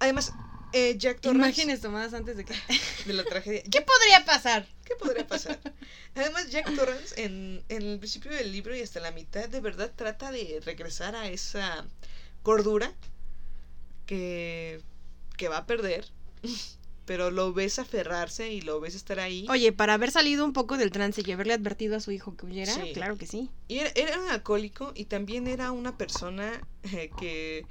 además 0.00 0.32
eh, 0.72 0.96
Jack 0.98 1.20
Torrance 1.20 1.38
Imágenes 1.46 1.80
tomadas 1.80 2.12
antes 2.14 2.36
de 2.36 2.44
que. 2.44 2.54
de 3.06 3.12
la 3.12 3.22
tragedia 3.24 3.62
¿Qué 3.70 3.80
podría 3.82 4.24
pasar? 4.26 4.66
¿qué 4.84 4.96
podría 4.96 5.24
pasar? 5.26 5.60
además 6.16 6.50
Jack 6.50 6.74
Torrance 6.74 7.22
en, 7.22 7.62
en 7.68 7.82
el 7.82 7.98
principio 8.00 8.32
del 8.32 8.50
libro 8.50 8.76
y 8.76 8.80
hasta 8.82 8.98
la 8.98 9.12
mitad 9.12 9.48
de 9.48 9.60
verdad 9.60 9.92
trata 9.94 10.32
de 10.32 10.60
regresar 10.64 11.14
a 11.14 11.28
esa 11.28 11.86
cordura 12.42 12.92
que, 14.06 14.80
que 15.36 15.48
va 15.48 15.58
a 15.58 15.66
perder 15.66 16.06
pero 17.06 17.30
lo 17.30 17.52
ves 17.54 17.78
aferrarse 17.78 18.52
y 18.52 18.60
lo 18.60 18.80
ves 18.80 18.94
estar 18.94 19.18
ahí 19.20 19.46
Oye, 19.48 19.72
para 19.72 19.94
haber 19.94 20.10
salido 20.10 20.44
un 20.44 20.52
poco 20.52 20.76
del 20.76 20.90
trance 20.90 21.22
y 21.24 21.32
haberle 21.32 21.54
advertido 21.54 21.96
a 21.96 22.00
su 22.00 22.10
hijo 22.10 22.36
que 22.36 22.46
huyera, 22.46 22.74
Sí. 22.74 22.92
claro 22.92 23.16
que 23.16 23.26
sí. 23.26 23.48
Y 23.68 23.78
era, 23.78 23.90
era 23.94 24.20
un 24.20 24.28
alcohólico 24.28 24.92
y 24.94 25.06
también 25.06 25.46
era 25.46 25.70
una 25.72 25.96
persona 25.96 26.60
eh, 26.92 27.10
que 27.18 27.64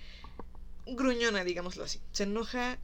gruñona, 0.88 1.44
digámoslo 1.44 1.84
así. 1.84 2.00
Se 2.12 2.24
enoja 2.24 2.80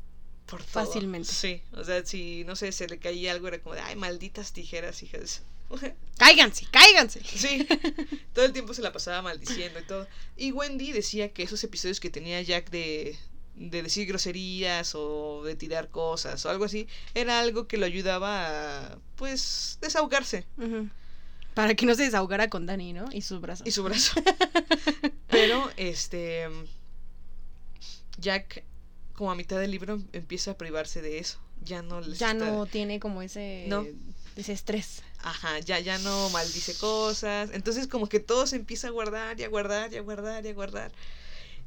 por 0.46 0.62
todo. 0.64 0.86
Fácilmente. 0.86 1.32
Sí, 1.32 1.62
o 1.74 1.84
sea, 1.84 2.06
si 2.06 2.44
no 2.46 2.56
sé, 2.56 2.72
se 2.72 2.88
le 2.88 3.00
caía 3.00 3.32
algo 3.32 3.48
era 3.48 3.60
como 3.60 3.76
de, 3.76 3.82
ay, 3.82 3.96
malditas 3.96 4.54
tijeras, 4.54 5.02
hijas. 5.04 5.44
Cáiganse, 6.18 6.68
cáiganse. 6.70 7.22
Sí, 7.24 7.66
todo 8.34 8.46
el 8.46 8.54
tiempo 8.54 8.74
se 8.74 8.82
la 8.82 8.92
pasaba 8.92 9.22
maldiciendo 9.22 9.80
y 9.80 9.84
todo. 9.84 10.08
Y 10.36 10.52
Wendy 10.52 10.92
decía 10.92 11.32
que 11.32 11.44
esos 11.44 11.64
episodios 11.64 12.00
que 12.00 12.10
tenía 12.10 12.42
Jack 12.42 12.70
de, 12.70 13.18
de 13.56 13.84
decir 13.84 14.08
groserías 14.08 14.94
o 14.96 15.44
de 15.44 15.56
tirar 15.56 15.90
cosas 15.90 16.46
o 16.46 16.50
algo 16.50 16.66
así, 16.66 16.88
era 17.14 17.40
algo 17.40 17.68
que 17.68 17.78
lo 17.78 17.86
ayudaba 17.86 18.48
a, 18.94 18.98
pues, 19.16 19.78
desahogarse. 19.82 20.46
Para 21.54 21.76
que 21.76 21.86
no 21.86 21.94
se 21.96 22.04
desahogara 22.04 22.50
con 22.50 22.66
Dani, 22.66 22.94
¿no? 22.94 23.10
Y 23.12 23.22
sus 23.22 23.42
brazos. 23.42 23.68
y 23.68 23.72
su 23.72 23.84
brazo. 23.84 24.14
Pero 25.28 25.70
este 25.78 26.48
Jack 28.20 28.64
como 29.14 29.32
a 29.32 29.36
mitad 29.36 29.60
del 29.60 29.72
libro 29.72 30.02
empieza 30.14 30.52
a 30.52 30.58
privarse 30.58 31.02
de 31.02 31.20
eso. 31.20 31.38
Ya 31.64 31.82
no 31.82 32.02
les 32.02 32.18
ya 32.18 32.32
está- 32.32 32.46
no 32.50 32.66
tiene 32.66 33.00
como 33.00 33.22
ese, 33.22 33.66
No. 33.68 33.86
ese 34.36 34.54
estrés. 34.54 35.04
Ajá, 35.24 35.60
ya 35.60 35.80
ya 35.80 35.98
no 36.00 36.30
maldice 36.32 36.74
cosas. 36.76 37.50
Entonces 37.54 37.88
como 37.88 38.08
que 38.10 38.20
todo 38.20 38.48
se 38.48 38.56
empieza 38.56 38.88
a 38.88 38.92
guardar 38.92 39.40
y 39.40 39.44
a 39.44 39.48
guardar 39.50 39.94
y 39.94 39.98
a 39.98 40.02
guardar 40.02 40.44
y 40.46 40.50
a 40.50 40.54
guardar. 40.54 40.92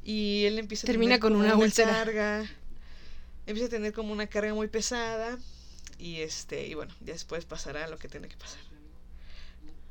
Y 0.05 0.45
él 0.45 0.59
empieza 0.59 0.87
a 0.87 0.93
tener 0.93 1.19
con 1.19 1.35
una 1.35 1.57
úlcera. 1.57 1.93
carga. 1.93 2.45
Empieza 3.47 3.67
a 3.67 3.71
tener 3.71 3.93
como 3.93 4.13
una 4.13 4.27
carga 4.27 4.55
muy 4.55 4.69
pesada 4.69 5.39
y 5.99 6.21
este 6.21 6.67
y 6.67 6.75
bueno, 6.75 6.95
ya 7.01 7.13
después 7.13 7.45
pasará 7.45 7.89
lo 7.89 7.99
que 7.99 8.09
tiene 8.09 8.29
que 8.29 8.37
pasar. 8.37 8.61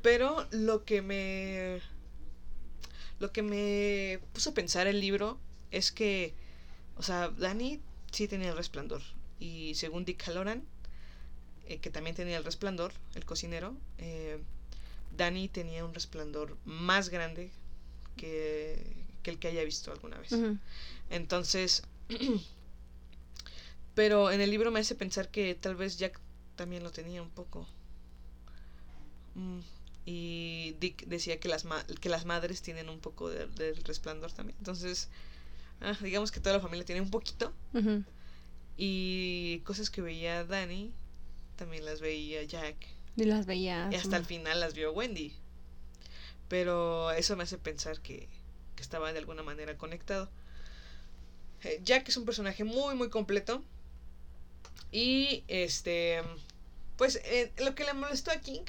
Pero 0.02 0.46
lo 0.50 0.84
que 0.84 1.02
me. 1.02 1.80
Lo 3.18 3.32
que 3.32 3.42
me 3.42 4.20
puso 4.32 4.50
a 4.50 4.54
pensar 4.54 4.86
el 4.86 5.00
libro 5.00 5.38
es 5.70 5.90
que. 5.90 6.34
O 6.96 7.02
sea, 7.02 7.30
Dani 7.30 7.80
sí 8.12 8.28
tenía 8.28 8.50
el 8.50 8.56
resplandor. 8.56 9.02
Y 9.40 9.74
según 9.74 10.04
Dick 10.04 10.22
Halloran, 10.22 10.62
eh, 11.66 11.78
que 11.78 11.90
también 11.90 12.14
tenía 12.14 12.36
el 12.36 12.44
resplandor, 12.44 12.92
el 13.14 13.24
cocinero, 13.24 13.74
eh, 13.98 14.38
Dani 15.16 15.48
tenía 15.48 15.84
un 15.84 15.94
resplandor 15.94 16.56
más 16.64 17.08
grande 17.08 17.50
que, 18.16 19.03
que 19.24 19.30
el 19.32 19.38
que 19.40 19.48
haya 19.48 19.64
visto 19.64 19.90
alguna 19.90 20.18
vez. 20.18 20.30
Entonces, 21.10 21.82
pero 23.94 24.30
en 24.30 24.40
el 24.40 24.50
libro 24.50 24.70
me 24.70 24.80
hace 24.80 24.94
pensar 24.94 25.28
que 25.30 25.54
tal 25.54 25.74
vez 25.76 25.96
Jack 25.98 26.20
también 26.56 26.82
lo 26.84 26.90
tenía 26.92 27.22
un 27.22 27.30
poco. 27.30 27.66
Mm, 29.34 29.60
Y 30.06 30.76
Dick 30.80 31.06
decía 31.06 31.40
que 31.40 31.48
las, 31.48 31.64
ma- 31.64 31.84
que 32.00 32.10
las 32.10 32.26
madres 32.26 32.60
tienen 32.60 32.88
un 32.90 33.00
poco 33.00 33.30
de- 33.30 33.46
del 33.46 33.82
resplandor 33.84 34.30
también. 34.32 34.56
Entonces, 34.58 35.08
ah, 35.80 35.96
digamos 36.02 36.30
que 36.30 36.40
toda 36.40 36.56
la 36.56 36.60
familia 36.62 36.84
tiene 36.84 37.00
un 37.00 37.10
poquito. 37.10 37.52
Y 38.76 39.60
cosas 39.64 39.88
que 39.88 40.02
veía 40.02 40.44
Danny, 40.44 40.92
también 41.56 41.84
las 41.86 42.00
veía 42.00 42.42
Jack. 42.42 42.76
Y 43.16 43.24
las 43.24 43.46
veía. 43.46 43.88
Y 43.90 43.94
hasta 43.94 44.16
el 44.16 44.24
final 44.26 44.60
las 44.60 44.74
vio 44.74 44.92
Wendy. 44.92 45.32
Pero 46.48 47.10
eso 47.12 47.36
me 47.36 47.44
hace 47.44 47.56
pensar 47.58 48.00
que 48.00 48.28
estaba 48.84 49.12
de 49.12 49.18
alguna 49.18 49.42
manera 49.42 49.76
conectado. 49.76 50.30
Eh, 51.62 51.80
Jack 51.82 52.08
es 52.08 52.16
un 52.16 52.24
personaje 52.26 52.62
muy, 52.64 52.94
muy 52.94 53.08
completo. 53.10 53.62
Y 54.92 55.44
este. 55.48 56.22
Pues 56.96 57.20
eh, 57.24 57.52
lo 57.58 57.74
que 57.74 57.84
le 57.84 57.94
molestó 57.94 58.30
a 58.30 58.36
King. 58.36 58.64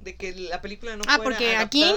De 0.00 0.16
que 0.16 0.32
la 0.34 0.62
película 0.62 0.96
no 0.96 1.02
Ah, 1.06 1.16
fuera 1.16 1.30
porque 1.30 1.56
a 1.56 1.68
King 1.68 1.94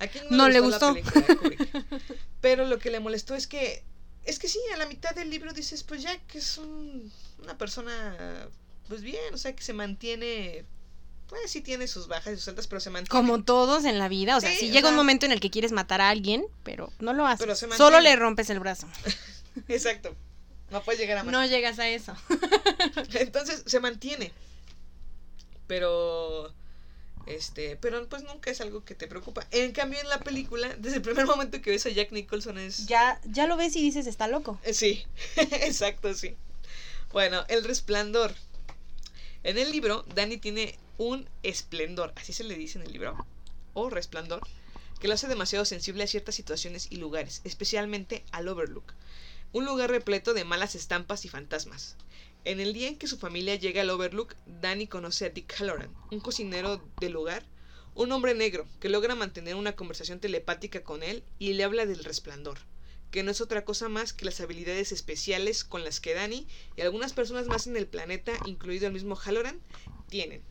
a 0.00 0.06
King 0.08 0.20
no 0.30 0.48
le 0.48 0.54
la 0.54 0.60
gustó. 0.60 0.94
película 0.94 1.24
de 1.26 1.36
Kubrick. 1.36 1.70
Pero 2.40 2.66
lo 2.66 2.78
que 2.78 2.90
le 2.90 3.00
molestó 3.00 3.34
es 3.34 3.46
que. 3.46 3.82
Es 4.24 4.38
que 4.38 4.48
sí, 4.48 4.58
a 4.74 4.76
la 4.76 4.86
mitad 4.86 5.14
del 5.14 5.30
libro 5.30 5.52
dices, 5.52 5.82
pues 5.82 6.02
Jack 6.02 6.34
es 6.34 6.58
un, 6.58 7.10
una 7.42 7.56
persona. 7.56 8.48
Pues 8.88 9.02
bien, 9.02 9.32
o 9.32 9.38
sea, 9.38 9.54
que 9.54 9.62
se 9.62 9.72
mantiene. 9.72 10.64
Pues 11.30 11.48
sí 11.48 11.60
tiene 11.60 11.86
sus 11.86 12.08
bajas 12.08 12.32
y 12.32 12.36
sus 12.36 12.48
altas, 12.48 12.66
pero 12.66 12.80
se 12.80 12.90
mantiene. 12.90 13.08
Como 13.08 13.44
todos 13.44 13.84
en 13.84 14.00
la 14.00 14.08
vida. 14.08 14.36
O 14.36 14.40
sea, 14.40 14.50
Sí, 14.50 14.58
si 14.58 14.70
llega 14.72 14.88
un 14.88 14.96
momento 14.96 15.26
en 15.26 15.32
el 15.32 15.38
que 15.38 15.48
quieres 15.48 15.70
matar 15.70 16.00
a 16.00 16.08
alguien, 16.08 16.44
pero 16.64 16.92
no 16.98 17.12
lo 17.12 17.24
haces. 17.24 17.38
Pero 17.38 17.54
se 17.54 17.70
Solo 17.76 18.00
le 18.00 18.16
rompes 18.16 18.50
el 18.50 18.58
brazo. 18.58 18.88
Exacto. 19.68 20.12
No 20.72 20.82
puede 20.82 20.98
llegar 20.98 21.18
a 21.18 21.22
más. 21.22 21.30
No 21.32 21.46
llegas 21.46 21.78
a 21.78 21.88
eso. 21.88 22.16
Entonces 23.14 23.62
se 23.64 23.78
mantiene. 23.78 24.32
Pero. 25.68 26.52
Este. 27.26 27.76
Pero 27.76 28.08
pues 28.08 28.24
nunca 28.24 28.50
es 28.50 28.60
algo 28.60 28.84
que 28.84 28.96
te 28.96 29.06
preocupa. 29.06 29.46
En 29.52 29.70
cambio, 29.70 30.00
en 30.00 30.08
la 30.08 30.18
película, 30.18 30.74
desde 30.78 30.96
el 30.96 31.02
primer 31.02 31.26
momento 31.26 31.62
que 31.62 31.70
ves 31.70 31.86
a 31.86 31.90
Jack 31.90 32.10
Nicholson 32.10 32.58
es. 32.58 32.86
Ya, 32.86 33.20
ya 33.24 33.46
lo 33.46 33.56
ves 33.56 33.76
y 33.76 33.82
dices, 33.82 34.08
está 34.08 34.26
loco. 34.26 34.58
Sí, 34.72 35.06
exacto, 35.36 36.12
sí. 36.12 36.34
Bueno, 37.12 37.44
el 37.46 37.62
resplandor. 37.62 38.34
En 39.42 39.56
el 39.56 39.72
libro, 39.72 40.04
Danny 40.14 40.36
tiene 40.36 40.78
un 40.98 41.26
esplendor, 41.42 42.12
así 42.14 42.34
se 42.34 42.44
le 42.44 42.56
dice 42.56 42.78
en 42.78 42.84
el 42.84 42.92
libro, 42.92 43.16
o 43.72 43.88
resplandor, 43.88 44.42
que 45.00 45.08
lo 45.08 45.14
hace 45.14 45.28
demasiado 45.28 45.64
sensible 45.64 46.04
a 46.04 46.06
ciertas 46.06 46.34
situaciones 46.34 46.88
y 46.90 46.96
lugares, 46.96 47.40
especialmente 47.44 48.22
al 48.32 48.48
Overlook, 48.48 48.92
un 49.52 49.64
lugar 49.64 49.90
repleto 49.90 50.34
de 50.34 50.44
malas 50.44 50.74
estampas 50.74 51.24
y 51.24 51.30
fantasmas. 51.30 51.96
En 52.44 52.60
el 52.60 52.74
día 52.74 52.88
en 52.88 52.98
que 52.98 53.06
su 53.06 53.16
familia 53.16 53.54
llega 53.54 53.80
al 53.80 53.88
Overlook, 53.88 54.36
Danny 54.44 54.86
conoce 54.86 55.24
a 55.24 55.30
Dick 55.30 55.54
Halloran, 55.58 55.94
un 56.10 56.20
cocinero 56.20 56.82
del 57.00 57.12
lugar, 57.12 57.42
un 57.94 58.12
hombre 58.12 58.34
negro 58.34 58.68
que 58.78 58.90
logra 58.90 59.14
mantener 59.14 59.54
una 59.54 59.74
conversación 59.74 60.20
telepática 60.20 60.84
con 60.84 61.02
él 61.02 61.24
y 61.38 61.54
le 61.54 61.64
habla 61.64 61.86
del 61.86 62.04
resplandor 62.04 62.58
que 63.10 63.22
no 63.22 63.30
es 63.30 63.40
otra 63.40 63.64
cosa 63.64 63.88
más 63.88 64.12
que 64.12 64.24
las 64.24 64.40
habilidades 64.40 64.92
especiales 64.92 65.64
con 65.64 65.84
las 65.84 66.00
que 66.00 66.14
Danny 66.14 66.46
y 66.76 66.82
algunas 66.82 67.12
personas 67.12 67.46
más 67.46 67.66
en 67.66 67.76
el 67.76 67.86
planeta, 67.86 68.32
incluido 68.46 68.86
el 68.86 68.92
mismo 68.92 69.16
Halloran, 69.16 69.60
tienen. 70.08 70.42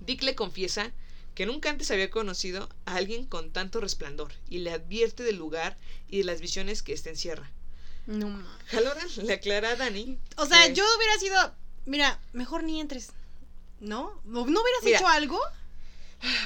Dick 0.00 0.22
le 0.22 0.34
confiesa 0.34 0.92
que 1.34 1.46
nunca 1.46 1.70
antes 1.70 1.90
había 1.90 2.10
conocido 2.10 2.68
a 2.86 2.96
alguien 2.96 3.26
con 3.26 3.52
tanto 3.52 3.80
resplandor 3.80 4.32
y 4.48 4.58
le 4.58 4.72
advierte 4.72 5.22
del 5.22 5.36
lugar 5.36 5.76
y 6.08 6.18
de 6.18 6.24
las 6.24 6.40
visiones 6.40 6.82
que 6.82 6.92
éste 6.92 7.10
encierra. 7.10 7.50
No 8.06 8.42
Halloran 8.72 9.06
le 9.22 9.34
aclara 9.34 9.70
a 9.70 9.76
Danny. 9.76 10.18
O 10.36 10.46
sea, 10.46 10.66
que- 10.66 10.74
yo 10.74 10.84
hubiera 10.96 11.18
sido. 11.18 11.54
Mira, 11.84 12.20
mejor 12.32 12.64
ni 12.64 12.80
entres. 12.80 13.10
¿No? 13.80 14.20
¿No 14.24 14.46
no 14.46 14.60
hubieras 14.62 14.82
Mira. 14.82 14.98
hecho 14.98 15.06
algo? 15.06 15.38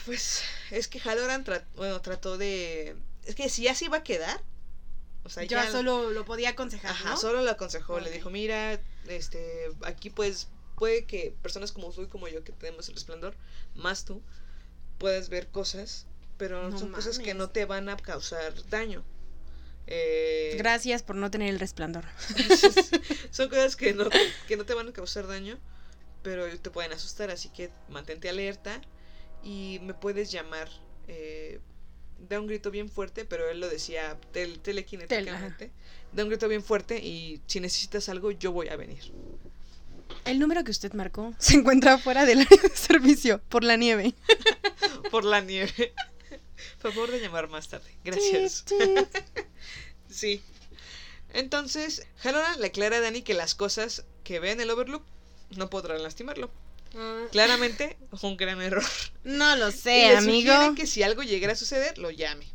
Pues 0.04 0.42
es 0.70 0.88
que 0.88 1.00
Halloran 1.00 1.44
bueno, 1.76 2.00
trató 2.02 2.36
de... 2.36 2.94
Es 3.24 3.34
que 3.34 3.48
si 3.48 3.62
ya 3.62 3.74
se 3.74 3.86
iba 3.86 3.98
a 3.98 4.02
quedar... 4.02 4.42
O 5.24 5.28
sea, 5.28 5.44
ya 5.44 5.70
solo 5.70 6.10
lo 6.10 6.24
podía 6.24 6.50
aconsejar, 6.50 6.90
Ajá, 6.90 7.10
¿no? 7.10 7.16
solo 7.16 7.42
le 7.42 7.50
aconsejó, 7.50 8.00
le 8.00 8.10
dijo, 8.10 8.30
mira, 8.30 8.80
este, 9.06 9.68
aquí 9.84 10.10
pues 10.10 10.48
puede 10.76 11.04
que 11.04 11.34
personas 11.42 11.70
como 11.70 11.90
tú 11.92 12.02
y 12.02 12.08
como 12.08 12.26
yo 12.26 12.42
que 12.42 12.52
tenemos 12.52 12.88
el 12.88 12.94
resplandor, 12.94 13.36
más 13.74 14.04
tú, 14.04 14.20
puedas 14.98 15.28
ver 15.28 15.48
cosas, 15.48 16.06
pero 16.38 16.68
No 16.68 16.78
son 16.78 16.90
cosas 16.90 17.18
que 17.18 17.34
no 17.34 17.50
te 17.50 17.64
van 17.66 17.88
a 17.88 17.96
causar 17.96 18.52
daño. 18.68 19.04
Eh, 19.86 20.54
Gracias 20.58 21.02
por 21.02 21.16
no 21.16 21.30
tener 21.30 21.50
el 21.50 21.60
resplandor. 21.60 22.04
son 23.30 23.48
cosas 23.48 23.76
que 23.76 23.94
no, 23.94 24.08
que 24.48 24.56
no 24.56 24.64
te 24.64 24.74
van 24.74 24.88
a 24.88 24.92
causar 24.92 25.26
daño, 25.26 25.58
pero 26.22 26.46
te 26.58 26.70
pueden 26.70 26.92
asustar, 26.92 27.30
así 27.30 27.48
que 27.48 27.70
mantente 27.88 28.28
alerta 28.28 28.80
y 29.42 29.78
me 29.82 29.94
puedes 29.94 30.32
llamar. 30.32 30.68
Eh, 31.08 31.60
da 32.28 32.40
un 32.40 32.46
grito 32.46 32.70
bien 32.70 32.88
fuerte, 32.88 33.24
pero 33.24 33.48
él 33.50 33.60
lo 33.60 33.68
decía 33.68 34.18
tel- 34.32 34.58
telequinéticamente. 34.60 35.70
Da 36.12 36.22
un 36.24 36.28
grito 36.28 36.48
bien 36.48 36.62
fuerte 36.62 36.98
y 36.98 37.40
si 37.46 37.60
necesitas 37.60 38.08
algo, 38.08 38.30
yo 38.30 38.52
voy 38.52 38.68
a 38.68 38.76
venir. 38.76 39.12
El 40.24 40.38
número 40.38 40.62
que 40.62 40.70
usted 40.70 40.92
marcó 40.92 41.34
se 41.38 41.54
encuentra 41.56 41.98
fuera 41.98 42.24
del 42.24 42.40
área 42.40 42.62
de 42.62 42.68
servicio 42.70 43.40
por 43.48 43.64
la 43.64 43.76
nieve. 43.76 44.14
Por 45.10 45.24
la 45.24 45.40
nieve. 45.42 45.92
Por 46.80 46.92
favor 46.94 47.10
de 47.10 47.20
llamar 47.20 47.48
más 47.48 47.68
tarde. 47.68 47.90
Gracias. 48.02 48.64
Sí. 50.08 50.42
Entonces, 51.34 52.06
Halloran 52.22 52.60
le 52.60 52.68
aclara 52.68 52.96
a 52.96 53.00
Danny 53.00 53.22
que 53.22 53.34
las 53.34 53.54
cosas 53.54 54.04
que 54.24 54.38
ve 54.40 54.52
en 54.52 54.60
el 54.60 54.70
Overlook 54.70 55.02
no 55.56 55.68
podrán 55.68 56.02
lastimarlo. 56.02 56.50
Claramente, 57.30 57.96
fue 58.12 58.30
un 58.30 58.36
gran 58.36 58.60
error. 58.60 58.84
No 59.24 59.56
lo 59.56 59.70
y 59.70 59.72
sé, 59.72 60.08
le 60.08 60.16
amigo. 60.16 60.74
que 60.74 60.86
si 60.86 61.02
algo 61.02 61.22
llegara 61.22 61.54
a 61.54 61.56
suceder, 61.56 61.96
lo 61.98 62.10
llame. 62.10 62.46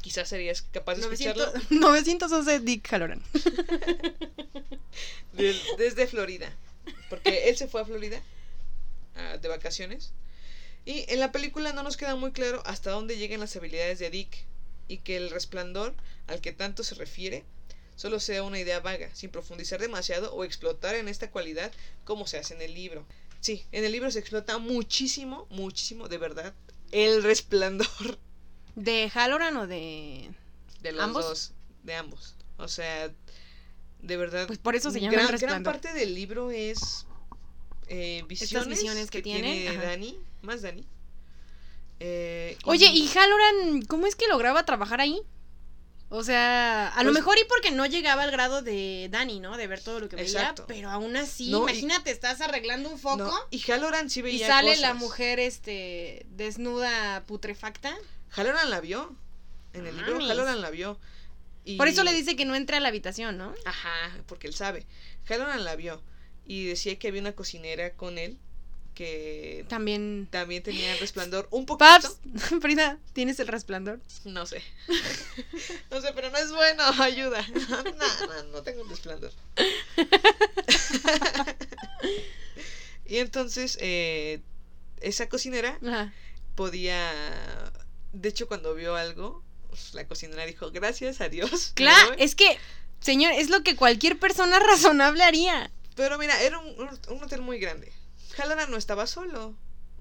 Quizás 0.00 0.28
serías 0.28 0.62
capaz 0.62 0.94
de 0.94 1.02
900, 1.02 1.46
escucharlo 1.46 1.80
911 1.88 2.60
Dick 2.60 2.88
Halloran. 2.90 3.22
desde 5.32 6.06
Florida. 6.06 6.50
Porque 7.08 7.48
él 7.48 7.56
se 7.56 7.68
fue 7.68 7.82
a 7.82 7.84
Florida 7.84 8.22
ah, 9.16 9.36
de 9.36 9.48
vacaciones. 9.48 10.12
Y 10.84 11.04
en 11.12 11.20
la 11.20 11.32
película 11.32 11.72
no 11.72 11.82
nos 11.82 11.96
queda 11.96 12.16
muy 12.16 12.32
claro 12.32 12.62
hasta 12.64 12.90
dónde 12.90 13.18
llegan 13.18 13.40
las 13.40 13.54
habilidades 13.56 13.98
de 13.98 14.10
Dick. 14.10 14.44
Y 14.88 14.98
que 14.98 15.16
el 15.16 15.30
resplandor 15.30 15.94
al 16.26 16.40
que 16.40 16.52
tanto 16.52 16.82
se 16.82 16.94
refiere 16.94 17.44
solo 18.00 18.18
sea 18.18 18.42
una 18.42 18.58
idea 18.58 18.80
vaga, 18.80 19.14
sin 19.14 19.28
profundizar 19.28 19.78
demasiado 19.78 20.32
o 20.32 20.42
explotar 20.42 20.94
en 20.94 21.06
esta 21.06 21.30
cualidad 21.30 21.70
como 22.04 22.26
se 22.26 22.38
hace 22.38 22.54
en 22.54 22.62
el 22.62 22.72
libro. 22.72 23.04
Sí, 23.40 23.66
en 23.72 23.84
el 23.84 23.92
libro 23.92 24.10
se 24.10 24.20
explota 24.20 24.56
muchísimo, 24.56 25.46
muchísimo, 25.50 26.08
de 26.08 26.16
verdad, 26.16 26.54
el 26.92 27.22
resplandor 27.22 27.86
¿De 28.74 29.10
Halloran 29.14 29.54
o 29.58 29.66
de.? 29.66 30.30
de 30.80 30.92
los 30.92 31.02
¿Ambos? 31.02 31.24
dos, 31.26 31.52
de 31.82 31.94
ambos. 31.94 32.36
O 32.56 32.68
sea, 32.68 33.12
de 34.00 34.16
verdad. 34.16 34.46
Pues 34.46 34.58
por 34.58 34.74
eso 34.76 34.90
se 34.90 35.00
llama 35.00 35.12
gran, 35.12 35.26
El 35.26 35.32
Resplandor. 35.32 35.62
Gran 35.62 35.82
parte 35.82 35.92
del 35.92 36.14
libro 36.14 36.50
es 36.50 37.06
eh, 37.88 38.24
visiones, 38.26 38.78
visiones 38.78 39.10
que 39.10 39.20
tiene, 39.20 39.68
ajá. 39.68 39.82
Dani, 39.82 40.18
más 40.40 40.62
Dani. 40.62 40.86
Eh, 41.98 42.56
Oye, 42.64 42.86
¿y 42.86 43.06
Halloran 43.08 43.82
cómo 43.82 44.06
es 44.06 44.16
que 44.16 44.26
lograba 44.26 44.64
trabajar 44.64 45.02
ahí? 45.02 45.20
O 46.12 46.24
sea, 46.24 46.88
a 46.88 47.04
lo 47.04 47.10
Pues- 47.12 47.20
mejor 47.20 47.38
y 47.38 47.44
porque 47.44 47.70
no 47.70 47.86
llegaba 47.86 48.24
al 48.24 48.32
grado 48.32 48.62
de 48.62 49.08
Dani, 49.12 49.38
¿no? 49.38 49.56
De 49.56 49.68
ver 49.68 49.80
todo 49.80 50.00
lo 50.00 50.08
que 50.08 50.16
veía. 50.16 50.28
Exacto. 50.28 50.64
Pero 50.66 50.90
aún 50.90 51.16
así, 51.16 51.50
No, 51.50 51.60
y- 51.60 51.62
imagínate, 51.62 52.10
estás 52.10 52.40
arreglando 52.40 52.88
un 52.90 52.98
foco 52.98 53.16
no, 53.18 53.32
y 53.50 53.60
Halloran 53.60 54.10
sí 54.10 54.18
y 54.18 54.22
veía 54.24 54.46
sale 54.48 54.76
la 54.78 54.92
mujer, 54.94 55.38
este, 55.38 56.26
desnuda, 56.30 57.22
putrefacta. 57.26 57.96
Halloran 58.36 58.70
la 58.70 58.80
vio. 58.80 59.14
En 59.72 59.86
el 59.86 59.96
libro. 59.96 60.16
Halloran 60.18 60.60
la 60.60 60.70
vio. 60.70 60.98
Y- 61.64 61.76
Por 61.76 61.86
eso 61.86 62.02
le 62.02 62.12
dice 62.12 62.34
que 62.34 62.44
no 62.44 62.56
entre 62.56 62.76
a 62.78 62.80
la 62.80 62.88
habitación, 62.88 63.38
¿no? 63.38 63.54
Ajá, 63.64 64.10
porque 64.26 64.48
él 64.48 64.54
sabe. 64.54 64.86
Halloran 65.28 65.64
la 65.64 65.76
vio. 65.76 66.02
Y 66.44 66.64
decía 66.64 66.98
que 66.98 67.06
había 67.06 67.20
una 67.20 67.32
cocinera 67.36 67.92
con 67.94 68.18
él 68.18 68.36
que 69.00 69.64
También. 69.68 70.28
también 70.30 70.62
tenía 70.62 70.94
resplandor 70.96 71.48
un 71.50 71.64
poquito. 71.64 71.78
Paps, 71.86 72.18
Frida, 72.60 72.98
¿tienes 73.14 73.40
el 73.40 73.46
resplandor? 73.48 73.98
No 74.26 74.44
sé. 74.44 74.62
no 75.90 76.02
sé, 76.02 76.12
pero 76.14 76.28
no 76.28 76.36
es 76.36 76.52
bueno. 76.52 76.82
Ayuda. 77.02 77.46
no, 77.48 77.82
no, 77.82 78.42
no 78.52 78.62
tengo 78.62 78.84
resplandor. 78.84 79.32
y 83.06 83.16
entonces, 83.18 83.78
eh, 83.80 84.40
esa 85.00 85.28
cocinera 85.30 85.78
Ajá. 85.86 86.12
podía... 86.54 87.10
De 88.12 88.28
hecho, 88.28 88.48
cuando 88.48 88.74
vio 88.74 88.96
algo, 88.96 89.42
pues, 89.70 89.94
la 89.94 90.06
cocinera 90.06 90.44
dijo, 90.44 90.70
gracias 90.72 91.20
a 91.22 91.28
Dios. 91.28 91.72
Claro, 91.74 92.12
es 92.18 92.34
que, 92.34 92.58
señor, 93.00 93.32
es 93.32 93.48
lo 93.50 93.62
que 93.62 93.76
cualquier 93.76 94.18
persona 94.18 94.58
razonable 94.58 95.22
haría. 95.24 95.70
Pero 95.96 96.18
mira, 96.18 96.40
era 96.42 96.58
un- 96.58 96.98
un 97.08 97.22
hotel 97.24 97.40
muy 97.40 97.58
grande. 97.58 97.92
Halloran 98.40 98.70
no 98.70 98.76
estaba 98.76 99.06
solo. 99.06 99.54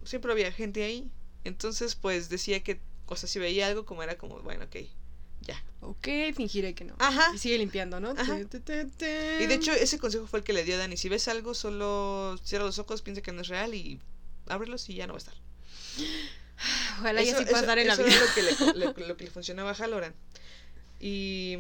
Siempre 0.06 0.32
había 0.32 0.52
gente 0.52 0.84
ahí. 0.84 1.10
Entonces, 1.43 1.95
pues 1.95 2.30
decía 2.30 2.63
que, 2.63 2.80
o 3.06 3.15
sea, 3.15 3.28
si 3.30 3.39
veía 3.39 3.67
algo, 3.67 3.86
como 3.86 4.04
era 4.04 4.17
como, 4.17 4.39
bueno, 4.41 4.65
ok, 4.65 4.75
ya. 5.41 5.62
Ok, 5.82 6.08
fingiré 6.36 6.73
que 6.75 6.84
no. 6.86 6.95
Ajá. 6.99 7.32
Y 7.34 7.38
sigue 7.38 7.58
limpiando, 7.58 7.99
¿no? 7.99 8.12
Ajá. 8.12 8.38
Te, 8.38 8.45
te, 8.45 8.60
te, 8.60 8.86
te. 8.86 9.43
Y 9.43 9.47
de 9.47 9.54
hecho, 9.56 9.71
ese 9.71 9.97
consejo 9.99 10.28
fue 10.28 10.39
el 10.39 10.45
que 10.45 10.54
le 10.54 10.63
dio 10.63 10.75
a 10.75 10.78
Dani. 10.80 10.97
Si 10.97 11.08
ves 11.10 11.28
algo, 11.28 11.54
solo 11.54 12.38
cierra 12.43 12.65
los 12.65 12.78
ojos, 12.80 13.02
piensa 13.02 13.21
que 13.21 13.32
no 13.32 13.41
es 13.41 13.47
real 13.47 13.73
y 13.73 13.99
ábrelos 14.47 14.89
y 14.89 14.95
ya 14.95 15.08
no 15.08 15.13
va 15.13 15.17
a 15.17 15.19
estar. 15.19 15.34
Ojalá 16.99 17.21
y 17.23 17.30
Eso- 17.30 17.38
así 17.38 17.43
eso- 17.45 17.52
pasar 17.54 17.80
en 17.80 17.88
la 17.88 17.93
eso 17.93 18.04
vida. 18.04 18.15
era 18.15 18.25
lo 18.25 18.34
que 18.34 18.41
le, 18.43 19.08
lo 19.08 19.17
que 19.17 19.23
le 19.23 19.32
funcionaba 19.32 19.71
a 19.71 19.73
Halloran. 19.73 20.13
Y 20.99 21.58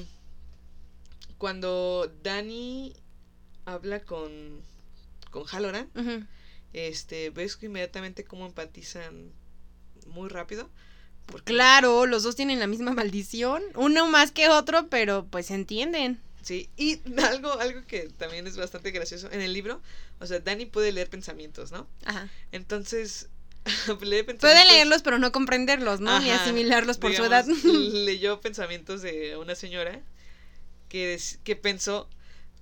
cuando 1.37 2.11
Dani 2.21 2.93
habla 3.65 4.01
con, 4.01 4.31
con 5.31 5.45
Halloran. 5.47 5.89
Este, 6.73 7.29
ves 7.29 7.57
inmediatamente 7.61 8.23
cómo 8.23 8.45
empatizan 8.45 9.31
muy 10.07 10.29
rápido. 10.29 10.69
Porque, 11.25 11.53
Claro, 11.53 12.05
los 12.05 12.23
dos 12.23 12.35
tienen 12.35 12.59
la 12.59 12.67
misma 12.67 12.91
maldición. 12.91 13.61
Uno 13.75 14.07
más 14.07 14.31
que 14.31 14.49
otro, 14.49 14.87
pero 14.87 15.25
pues 15.25 15.47
se 15.47 15.53
entienden. 15.55 16.19
Sí, 16.41 16.69
y 16.77 16.99
algo, 17.23 17.59
algo 17.59 17.85
que 17.85 18.09
también 18.09 18.47
es 18.47 18.57
bastante 18.57 18.91
gracioso. 18.91 19.29
En 19.31 19.41
el 19.41 19.53
libro, 19.53 19.81
o 20.19 20.25
sea, 20.25 20.39
Dani 20.39 20.65
puede 20.65 20.91
leer 20.91 21.09
pensamientos, 21.09 21.71
¿no? 21.71 21.87
Ajá. 22.05 22.29
Entonces, 22.51 23.29
lee 23.65 24.23
pensamientos. 24.23 24.39
Puede 24.39 24.65
leerlos, 24.65 25.01
pero 25.01 25.19
no 25.19 25.31
comprenderlos, 25.31 25.99
¿no? 25.99 26.19
Ni 26.19 26.31
Ajá, 26.31 26.43
asimilarlos 26.43 26.97
por 26.97 27.13
su 27.13 27.23
edad. 27.23 27.45
leyó 27.63 28.41
pensamientos 28.41 29.01
de 29.01 29.37
una 29.37 29.55
señora 29.55 30.01
que, 30.87 31.19
que 31.43 31.55
pensó, 31.55 32.09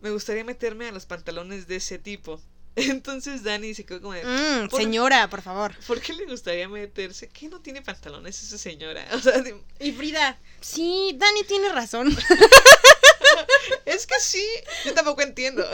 me 0.01 0.11
gustaría 0.11 0.43
meterme 0.43 0.87
a 0.87 0.91
los 0.91 1.05
pantalones 1.05 1.67
de 1.67 1.77
ese 1.77 1.97
tipo. 1.97 2.41
Entonces 2.91 3.41
Dani 3.43 3.73
se 3.73 3.85
quedó 3.85 4.01
como 4.01 4.13
de, 4.13 4.23
Mm, 4.23 4.69
por- 4.69 4.79
señora, 4.79 5.27
por 5.29 5.41
favor. 5.41 5.73
¿por 5.87 5.99
qué 5.99 6.13
le 6.13 6.25
gustaría 6.25 6.69
meterse? 6.69 7.27
¿Qué 7.27 7.49
no 7.49 7.59
tiene 7.59 7.81
pantalones 7.81 8.41
esa 8.43 8.57
señora? 8.57 9.03
O 9.13 9.19
sea, 9.19 9.39
de- 9.41 9.59
Y 9.79 9.91
Frida, 9.93 10.37
sí, 10.61 11.13
Dani 11.17 11.43
tiene 11.43 11.69
razón. 11.69 12.15
es 13.85 14.05
que 14.05 14.19
sí, 14.19 14.45
yo 14.85 14.93
tampoco 14.93 15.21
entiendo. 15.23 15.67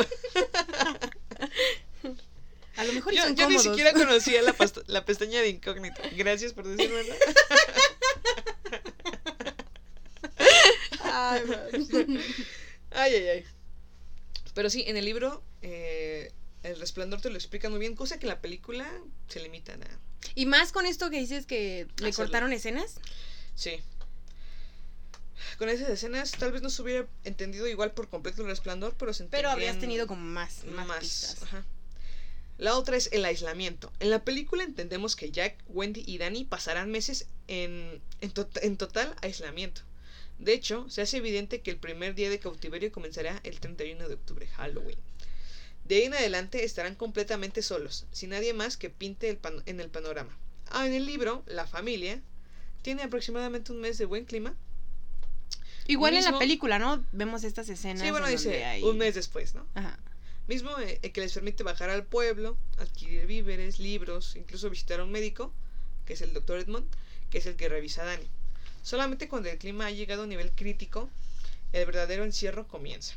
A 2.78 2.84
lo 2.86 2.94
mejor 2.94 3.14
Yo, 3.14 3.30
yo 3.36 3.50
ni 3.50 3.60
siquiera 3.60 3.92
conocía 3.94 4.42
la, 4.88 5.04
pestaña 5.06 5.42
de 5.42 5.50
incógnito. 5.50 6.02
Gracias 6.16 6.54
por 6.54 6.66
decírmelo. 6.68 7.14
Ay, 11.02 11.42
Ay, 12.92 13.16
ay, 13.16 13.28
ay. 13.30 13.46
Pero 14.54 14.70
sí, 14.70 14.84
en 14.88 14.98
el 14.98 15.06
libro, 15.06 15.44
eh, 15.62 16.03
El 16.64 16.80
Resplandor 16.80 17.22
te 17.22 17.30
lo 17.30 17.36
explican 17.36 17.72
muy 17.72 17.80
bien, 17.80 17.96
cosa 17.96 18.18
que 18.20 18.26
en 18.26 18.30
la 18.30 18.42
película 18.42 18.90
se 19.28 19.42
limitan 19.42 19.84
a. 19.84 20.00
Y 20.36 20.46
más 20.46 20.72
con 20.72 20.86
esto 20.86 21.10
que 21.10 21.20
dices 21.20 21.46
que 21.46 21.88
le 21.98 22.10
Hacerlo. 22.10 22.14
cortaron 22.26 22.54
escenas. 22.54 22.96
Sí. 23.56 23.82
Con 25.58 25.70
esas 25.70 25.90
escenas, 25.90 26.32
tal 26.32 26.52
vez 26.52 26.62
no 26.62 26.70
se 26.70 26.82
hubiera 26.82 27.08
entendido 27.26 27.68
igual 27.68 27.92
por 27.92 28.10
completo 28.10 28.42
el 28.42 28.48
resplandor, 28.48 28.96
pero 28.98 29.14
se 29.14 29.26
Pero 29.26 29.50
habrías 29.50 29.78
tenido 29.80 30.08
como 30.08 30.22
más, 30.24 30.64
más, 30.66 30.88
más. 30.88 31.00
pistas. 31.00 31.44
ajá. 31.44 31.66
La 32.58 32.78
otra 32.78 32.96
es 32.96 33.10
el 33.12 33.26
aislamiento. 33.26 33.92
En 34.00 34.10
la 34.10 34.24
película 34.24 34.64
entendemos 34.64 35.16
que 35.16 35.32
Jack, 35.32 35.58
Wendy 35.68 36.04
y 36.06 36.18
Danny 36.18 36.46
pasarán 36.46 36.92
meses 36.92 37.28
en, 37.48 38.02
en, 38.22 38.32
to- 38.32 38.48
en 38.62 38.78
total 38.78 39.16
aislamiento. 39.22 39.82
De 40.40 40.54
hecho, 40.54 40.90
se 40.90 41.02
hace 41.02 41.18
evidente 41.18 41.62
que 41.62 41.72
el 41.72 41.78
primer 41.78 42.16
día 42.16 42.30
de 42.30 42.40
cautiverio 42.40 42.92
comenzará 42.92 43.40
el 43.44 43.60
31 43.60 44.08
de 44.08 44.14
octubre, 44.14 44.48
Halloween. 44.48 44.98
De 45.86 45.96
ahí 45.98 46.04
en 46.04 46.14
adelante 46.14 46.64
estarán 46.64 46.96
completamente 46.96 47.62
solos, 47.62 48.06
sin 48.12 48.30
nadie 48.30 48.54
más 48.54 48.78
que 48.78 48.90
pinte 48.90 49.30
el 49.30 49.38
pan- 49.38 49.64
en 49.66 49.80
el 49.80 49.90
panorama. 49.90 50.38
Ah, 50.72 50.88
en 50.88 50.94
el 50.94 51.06
libro, 51.06 51.44
la 51.46 51.68
familia 51.68 52.22
tiene 52.82 53.04
aproximadamente 53.04 53.72
un 53.72 53.80
mes 53.82 53.98
de 53.98 54.06
buen 54.06 54.26
clima. 54.26 54.56
Igual 55.88 56.16
en 56.16 56.24
la 56.24 56.40
película, 56.40 56.80
¿no? 56.80 57.04
Vemos 57.12 57.44
estas 57.44 57.68
escenas. 57.68 58.02
Sí, 58.02 58.12
bueno, 58.12 58.28
en 58.28 58.32
dice 58.34 58.64
hay- 58.64 58.84
un 58.84 58.98
mes 58.98 59.16
después, 59.16 59.54
¿no? 59.56 59.68
Ajá. 59.74 60.00
Mismo 60.48 60.78
eh, 60.80 61.00
eh, 61.02 61.12
que 61.12 61.22
les 61.22 61.34
permite 61.34 61.64
bajar 61.64 61.90
al 61.90 62.06
pueblo, 62.06 62.58
adquirir 62.78 63.26
víveres, 63.28 63.80
libros, 63.80 64.36
incluso 64.36 64.70
visitar 64.70 65.00
a 65.02 65.04
un 65.04 65.12
médico, 65.12 65.54
que 66.06 66.14
es 66.14 66.22
el 66.22 66.34
doctor 66.34 66.60
Edmond, 66.60 66.86
que 67.30 67.38
es 67.40 67.46
el 67.46 67.56
que 67.56 67.68
revisa 67.70 68.04
a 68.04 68.06
Dani. 68.06 68.28
Solamente 68.82 69.28
cuando 69.30 69.50
el 69.50 69.58
clima 69.58 69.86
ha 69.88 69.92
llegado 69.92 70.22
a 70.22 70.24
un 70.24 70.30
nivel 70.30 70.52
crítico, 70.52 71.10
el 71.74 71.86
verdadero 71.86 72.24
encierro 72.24 72.68
comienza. 72.68 73.16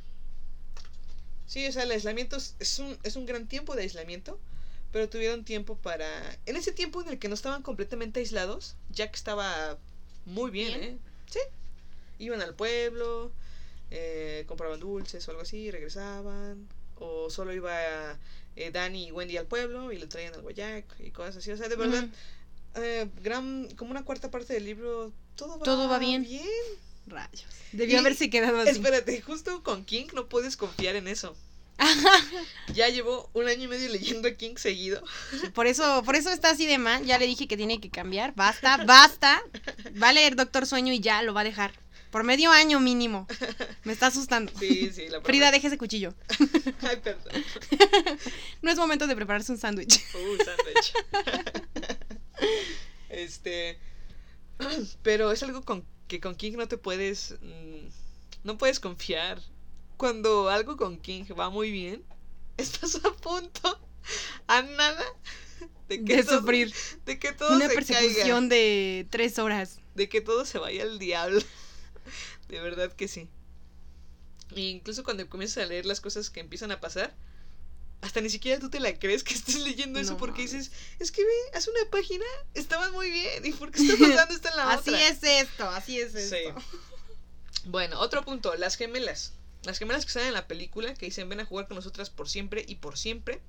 Sí, 1.46 1.66
o 1.66 1.72
sea, 1.72 1.84
el 1.84 1.90
aislamiento 1.92 2.36
es, 2.36 2.56
es 2.58 2.78
un, 2.78 2.98
es 3.02 3.16
un 3.16 3.26
gran 3.26 3.46
tiempo 3.46 3.74
de 3.74 3.82
aislamiento, 3.82 4.38
pero 4.92 5.08
tuvieron 5.08 5.44
tiempo 5.44 5.76
para... 5.76 6.08
En 6.46 6.56
ese 6.56 6.72
tiempo 6.72 7.00
en 7.02 7.08
el 7.08 7.18
que 7.18 7.28
no 7.28 7.34
estaban 7.34 7.62
completamente 7.62 8.20
aislados, 8.20 8.76
Jack 8.90 9.14
estaba 9.14 9.78
muy 10.24 10.50
bien, 10.50 10.80
Bien. 10.80 10.92
¿eh? 10.94 10.98
Sí. 11.30 11.38
Iban 12.18 12.40
al 12.42 12.54
pueblo, 12.54 13.30
eh, 13.90 14.44
compraban 14.48 14.80
dulces 14.80 15.26
o 15.26 15.30
algo 15.30 15.42
así, 15.42 15.70
regresaban. 15.70 16.66
O 16.98 17.28
solo 17.30 17.52
iba 17.52 18.18
eh, 18.56 18.70
Danny 18.72 19.08
y 19.08 19.12
Wendy 19.12 19.36
al 19.36 19.46
pueblo 19.46 19.92
y 19.92 19.98
le 19.98 20.06
traían 20.06 20.34
algo 20.34 20.48
a 20.48 20.52
Jack 20.52 20.84
y 20.98 21.10
cosas 21.10 21.36
así. 21.36 21.52
O 21.52 21.56
sea, 21.56 21.68
de 21.68 21.76
verdad, 21.76 22.08
eh, 22.76 23.08
gran, 23.22 23.68
como 23.76 23.90
una 23.90 24.04
cuarta 24.04 24.30
parte 24.30 24.54
del 24.54 24.64
libro, 24.64 25.12
todo 25.36 25.58
va, 25.58 25.64
Todo 25.64 25.88
va 25.88 25.98
bien. 25.98 26.22
bien. 26.22 26.42
Rayos. 27.06 27.44
Debió 27.72 27.96
Y- 27.96 27.98
haberse 27.98 28.30
quedado 28.30 28.60
así. 28.60 28.70
Espérate, 28.70 29.20
justo 29.22 29.62
con 29.62 29.84
King 29.84 30.06
no 30.14 30.26
puedes 30.28 30.56
confiar 30.56 30.96
en 30.96 31.08
eso. 31.08 31.36
ya 32.74 32.88
llevo 32.88 33.28
un 33.34 33.48
año 33.48 33.64
y 33.64 33.68
medio 33.68 33.88
leyendo 33.90 34.28
a 34.28 34.32
King 34.32 34.56
seguido. 34.56 35.02
Por 35.54 35.66
eso, 35.66 36.02
por 36.04 36.16
eso 36.16 36.30
está 36.30 36.50
así 36.50 36.64
de 36.66 36.78
mal. 36.78 37.04
Ya 37.04 37.18
le 37.18 37.26
dije 37.26 37.46
que 37.46 37.56
tiene 37.58 37.80
que 37.80 37.90
cambiar. 37.90 38.34
Basta, 38.34 38.78
basta. 38.84 39.42
Va 40.02 40.08
a 40.08 40.12
leer 40.14 40.36
Doctor 40.36 40.66
Sueño 40.66 40.92
y 40.92 41.00
ya 41.00 41.22
lo 41.22 41.34
va 41.34 41.42
a 41.42 41.44
dejar. 41.44 41.72
Por 42.10 42.24
medio 42.24 42.50
año 42.50 42.80
mínimo. 42.80 43.26
Me 43.84 43.92
está 43.92 44.06
asustando. 44.06 44.50
Sí, 44.58 44.90
sí, 44.90 45.08
la 45.08 45.20
Frida, 45.20 45.46
verdad. 45.46 45.52
deje 45.52 45.66
ese 45.66 45.76
cuchillo. 45.76 46.14
Ay, 46.80 46.96
perdón. 47.02 47.44
No 48.62 48.70
es 48.70 48.78
momento 48.78 49.06
de 49.06 49.14
prepararse 49.14 49.52
un 49.52 49.58
sándwich. 49.58 50.02
Uh, 50.14 50.36
sándwich. 50.42 50.92
este. 53.10 53.78
Pero 55.02 55.32
es 55.32 55.42
algo 55.42 55.62
con 55.62 55.84
que 56.08 56.20
con 56.20 56.34
King 56.36 56.52
no 56.56 56.68
te 56.68 56.78
puedes. 56.78 57.34
mm, 57.40 57.88
no 58.44 58.58
puedes 58.58 58.80
confiar. 58.80 59.40
Cuando 59.96 60.48
algo 60.50 60.76
con 60.76 60.98
King 60.98 61.24
va 61.38 61.50
muy 61.50 61.70
bien, 61.70 62.04
estás 62.56 62.96
a 63.04 63.12
punto, 63.12 63.80
a 64.46 64.62
nada, 64.62 65.04
de 65.88 66.04
que 66.04 66.16
De 66.16 66.24
todo, 66.24 66.40
sufrir. 66.40 66.72
de 67.06 67.18
que 67.18 67.32
todo 67.32 67.54
Una 67.56 67.68
se 67.68 67.74
persecución 67.74 68.48
caiga, 68.48 68.54
de 68.56 69.06
tres 69.10 69.38
horas. 69.38 69.80
de 69.94 70.08
que 70.08 70.20
todo 70.20 70.44
se 70.44 70.58
vaya 70.58 70.82
al 70.82 70.98
diablo. 70.98 71.40
De 72.48 72.60
verdad 72.60 72.92
que 72.92 73.08
sí. 73.08 73.28
E 74.54 74.60
incluso 74.60 75.02
cuando 75.02 75.28
comienzas 75.28 75.64
a 75.64 75.66
leer 75.66 75.84
las 75.86 76.00
cosas 76.00 76.30
que 76.30 76.38
empiezan 76.40 76.70
a 76.70 76.78
pasar, 76.80 77.16
hasta 78.02 78.20
ni 78.20 78.30
siquiera 78.30 78.60
tú 78.60 78.68
te 78.70 78.78
la 78.80 78.96
crees 78.98 79.24
que 79.24 79.34
estés 79.34 79.56
leyendo 79.60 79.98
eso 79.98 80.16
porque 80.16 80.42
mames. 80.42 80.52
dices, 80.52 80.72
es 80.98 81.10
que 81.10 81.24
ve, 81.24 81.32
hace 81.54 81.70
una 81.70 81.90
página, 81.90 82.24
estaba 82.54 82.90
muy 82.90 83.10
bien, 83.10 83.44
¿y 83.44 83.52
por 83.52 83.70
qué 83.72 83.82
está 83.82 83.96
pasando 83.98 84.34
esto 84.34 84.48
en 84.48 84.56
la 84.56 84.72
Así 84.72 84.90
otra? 84.90 85.08
es 85.08 85.22
esto, 85.22 85.68
así 85.70 86.00
es 86.00 86.12
Sí. 86.12 86.18
esto. 86.36 86.54
Bueno, 87.64 87.98
otro 88.00 88.24
punto, 88.24 88.54
las 88.54 88.76
gemelas. 88.76 89.32
Las 89.64 89.78
gemelas 89.78 90.06
que 90.06 90.12
salen 90.12 90.28
en 90.28 90.34
la 90.34 90.46
película, 90.46 90.94
que 90.94 91.06
dicen 91.06 91.28
ven 91.28 91.40
a 91.40 91.44
jugar 91.44 91.66
con 91.66 91.74
nosotras 91.76 92.10
por 92.10 92.28
siempre 92.28 92.64
y 92.68 92.76
por 92.76 92.96
siempre. 92.96 93.40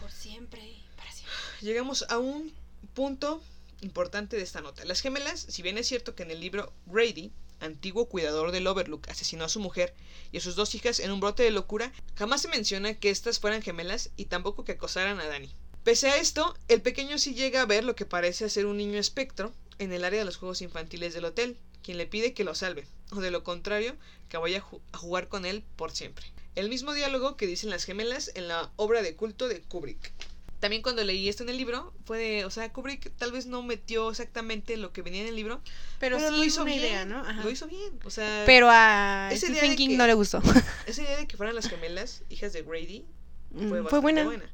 Por 0.00 0.10
siempre, 0.10 0.76
para 0.96 1.12
siempre. 1.12 1.34
Llegamos 1.60 2.06
a 2.08 2.16
un 2.18 2.50
punto 2.94 3.42
importante 3.82 4.36
de 4.38 4.42
esta 4.42 4.62
nota. 4.62 4.84
Las 4.86 5.00
gemelas, 5.02 5.40
si 5.48 5.60
bien 5.60 5.76
es 5.76 5.86
cierto 5.86 6.14
que 6.14 6.22
en 6.22 6.30
el 6.30 6.40
libro 6.40 6.72
Grady, 6.86 7.30
antiguo 7.60 8.08
cuidador 8.08 8.52
del 8.52 8.66
Overlook, 8.66 9.08
asesinó 9.08 9.44
a 9.44 9.48
su 9.48 9.60
mujer 9.60 9.94
y 10.32 10.38
a 10.38 10.40
sus 10.40 10.56
dos 10.56 10.74
hijas 10.74 11.00
en 11.00 11.10
un 11.10 11.20
brote 11.20 11.42
de 11.42 11.50
locura, 11.50 11.92
jamás 12.14 12.42
se 12.42 12.48
menciona 12.48 12.94
que 12.94 13.10
estas 13.10 13.40
fueran 13.40 13.62
gemelas 13.62 14.10
y 14.16 14.26
tampoco 14.26 14.64
que 14.64 14.72
acosaran 14.72 15.20
a 15.20 15.26
Danny. 15.26 15.50
Pese 15.84 16.08
a 16.08 16.16
esto, 16.18 16.56
el 16.68 16.82
pequeño 16.82 17.18
sí 17.18 17.34
llega 17.34 17.62
a 17.62 17.66
ver 17.66 17.84
lo 17.84 17.96
que 17.96 18.04
parece 18.04 18.50
ser 18.50 18.66
un 18.66 18.76
niño 18.76 18.98
espectro 18.98 19.52
en 19.78 19.92
el 19.92 20.04
área 20.04 20.18
de 20.18 20.24
los 20.24 20.36
juegos 20.36 20.60
infantiles 20.60 21.14
del 21.14 21.24
hotel, 21.24 21.56
quien 21.82 21.96
le 21.96 22.06
pide 22.06 22.34
que 22.34 22.44
lo 22.44 22.54
salve, 22.54 22.86
o 23.12 23.20
de 23.20 23.30
lo 23.30 23.44
contrario, 23.44 23.96
que 24.28 24.36
vaya 24.36 24.62
a 24.92 24.98
jugar 24.98 25.28
con 25.28 25.46
él 25.46 25.64
por 25.76 25.92
siempre. 25.92 26.26
El 26.54 26.68
mismo 26.68 26.92
diálogo 26.92 27.36
que 27.36 27.46
dicen 27.46 27.70
las 27.70 27.84
gemelas 27.84 28.32
en 28.34 28.48
la 28.48 28.70
obra 28.76 29.00
de 29.00 29.14
culto 29.14 29.48
de 29.48 29.62
Kubrick. 29.62 30.12
También 30.60 30.82
cuando 30.82 31.04
leí 31.04 31.28
esto 31.28 31.42
en 31.44 31.48
el 31.50 31.56
libro, 31.56 31.92
fue 32.04 32.18
de, 32.18 32.44
o 32.44 32.50
sea, 32.50 32.72
Kubrick 32.72 33.12
tal 33.16 33.30
vez 33.32 33.46
no 33.46 33.62
metió 33.62 34.10
exactamente 34.10 34.76
lo 34.76 34.92
que 34.92 35.02
venía 35.02 35.20
en 35.22 35.28
el 35.28 35.36
libro, 35.36 35.60
Pero, 36.00 36.16
pero, 36.16 36.30
sí 36.30 36.36
lo 36.36 36.44
hizo 36.44 36.62
una 36.62 36.72
bien. 36.72 36.82
idea, 36.84 37.04
¿no? 37.04 37.18
Ajá. 37.20 37.44
Lo 37.44 37.50
hizo 37.50 37.68
bien, 37.68 37.98
o 38.04 38.10
sea, 38.10 38.42
Pero 38.44 38.68
a 38.70 39.30
Stephen 39.34 39.76
King 39.76 39.96
no 39.96 40.06
le 40.06 40.14
gustó. 40.14 40.42
esa 40.86 41.02
idea 41.02 41.16
de 41.16 41.26
que 41.28 41.36
fueran 41.36 41.54
las 41.54 41.68
gemelas, 41.68 42.22
hijas 42.28 42.52
de 42.52 42.62
Grady, 42.62 43.04
Mm, 43.50 43.58
fue, 43.60 43.68
Fue, 43.68 43.80
bastante 43.80 44.00
buena. 44.02 44.24
buena. 44.24 44.50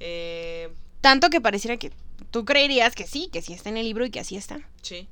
Eh, 0.00 0.70
Tanto 1.02 1.28
que 1.30 1.40
pareciera 1.40 1.76
que 1.76 1.92
Tú 2.30 2.46
creerías 2.46 2.94
que 2.94 3.06
sí, 3.06 3.28
que 3.30 3.42
sí 3.42 3.52
está 3.52 3.68
en 3.68 3.76
el 3.76 3.84
libro 3.84 4.06
y 4.06 4.10
que 4.10 4.20
así 4.20 4.36
está. 4.36 4.66
Sí. 4.80 5.06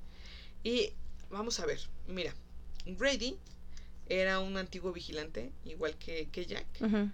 Y 0.64 0.92
vamos 1.30 1.60
a 1.60 1.66
ver, 1.66 1.80
mira, 2.08 2.34
Grady 2.86 3.36
era 4.08 4.38
un 4.40 4.56
antiguo 4.56 4.90
vigilante, 4.92 5.50
igual 5.66 5.96
que, 5.98 6.28
que 6.32 6.46
Jack, 6.46 6.64
Ujú. 6.80 7.10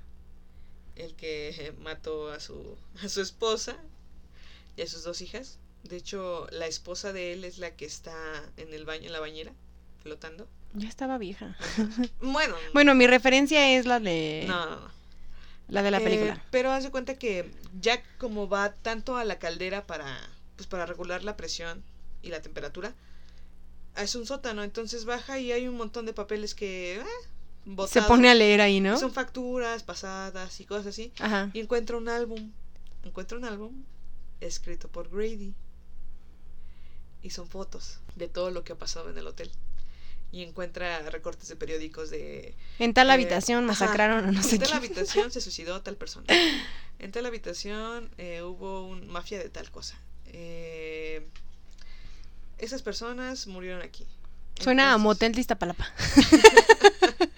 El 0.96 1.14
que 1.14 1.74
mató 1.80 2.30
a 2.32 2.40
su, 2.40 2.76
a 3.02 3.08
su 3.08 3.20
esposa 3.20 3.76
y 4.76 4.82
a 4.82 4.86
sus 4.86 5.04
dos 5.04 5.20
hijas. 5.22 5.58
De 5.84 5.96
hecho, 5.96 6.46
la 6.50 6.66
esposa 6.66 7.12
de 7.12 7.32
él 7.32 7.44
es 7.44 7.58
la 7.58 7.76
que 7.76 7.84
está 7.84 8.14
en 8.56 8.74
el 8.74 8.84
baño, 8.84 9.06
en 9.06 9.12
la 9.12 9.20
bañera, 9.20 9.52
flotando. 10.02 10.48
Ya 10.74 10.88
estaba 10.88 11.16
vieja. 11.18 11.56
Bueno, 12.20 12.54
Bueno, 12.74 12.94
mi 12.94 13.06
referencia 13.06 13.76
es 13.78 13.86
la 13.86 14.00
de 14.00 14.44
no, 14.48 14.66
no, 14.66 14.76
no. 14.76 14.90
la 15.68 15.82
de 15.82 15.90
la 15.90 15.98
Eh, 15.98 16.04
película. 16.04 16.44
pero 16.50 16.70
haz 16.72 16.84
de 16.84 16.90
cuenta 16.90 17.18
que 17.18 17.50
Jack, 17.80 18.02
como 18.18 18.48
va 18.48 18.72
tanto 18.74 19.16
a 19.16 19.24
la 19.24 19.38
caldera 19.38 19.86
para, 19.86 20.18
pues, 20.56 20.66
para 20.66 20.86
regular 20.86 21.24
la 21.24 21.36
presión 21.36 21.82
y 22.22 22.28
la 22.30 22.42
temperatura, 22.42 22.94
es 23.96 24.14
un 24.14 24.26
sótano, 24.26 24.62
entonces 24.64 25.04
baja 25.04 25.38
y 25.38 25.52
hay 25.52 25.68
un 25.68 25.76
montón 25.76 26.04
de 26.06 26.12
papeles 26.12 26.54
que... 26.54 26.96
eh, 27.00 27.04
Se 27.88 28.02
pone 28.02 28.30
a 28.30 28.34
leer 28.34 28.60
ahí, 28.60 28.80
¿no? 28.80 28.96
Son 28.98 29.12
facturas 29.12 29.82
pasadas 29.82 30.60
y 30.60 30.64
cosas 30.66 30.86
así. 30.86 31.12
Ajá. 31.18 31.50
Y 31.52 31.60
encuentra 31.60 31.96
un 31.96 32.08
álbum. 32.08 32.52
Encuentra 33.04 33.36
un 33.38 33.44
álbum 33.44 33.72
escrito 34.40 34.88
por 34.88 35.08
Grady. 35.10 35.54
Y 37.22 37.30
son 37.30 37.48
fotos 37.48 37.98
de 38.14 38.28
todo 38.28 38.50
lo 38.50 38.62
que 38.62 38.72
ha 38.72 38.76
pasado 38.78 39.10
en 39.10 39.18
el 39.18 39.26
hotel. 39.26 39.50
Y 40.32 40.42
encuentra 40.42 41.00
recortes 41.10 41.48
de 41.48 41.56
periódicos 41.56 42.10
de 42.10 42.54
En 42.78 42.94
tal 42.94 43.08
Eh, 43.08 43.12
habitación 43.12 43.58
ajá. 43.58 43.66
masacraron 43.68 44.24
a 44.26 44.30
no 44.32 44.42
sé 44.42 44.56
en 44.56 44.62
tal 44.62 44.72
habitación 44.74 45.30
se 45.30 45.40
suicidó 45.40 45.82
tal 45.82 45.96
persona. 45.96 46.26
En 46.98 47.12
tal 47.12 47.26
habitación 47.26 48.08
eh, 48.16 48.40
hubo 48.42 48.86
un 48.86 49.06
mafia 49.08 49.38
de 49.38 49.50
tal 49.50 49.70
cosa. 49.70 49.98
Eh, 50.26 51.26
esas 52.58 52.80
personas 52.80 53.46
murieron 53.48 53.82
aquí. 53.82 54.06
Suena 54.60 54.84
a 54.84 54.86
Entonces- 54.96 55.04
motel 55.04 55.32
de 55.32 55.40
Iztapalapa. 55.42 55.86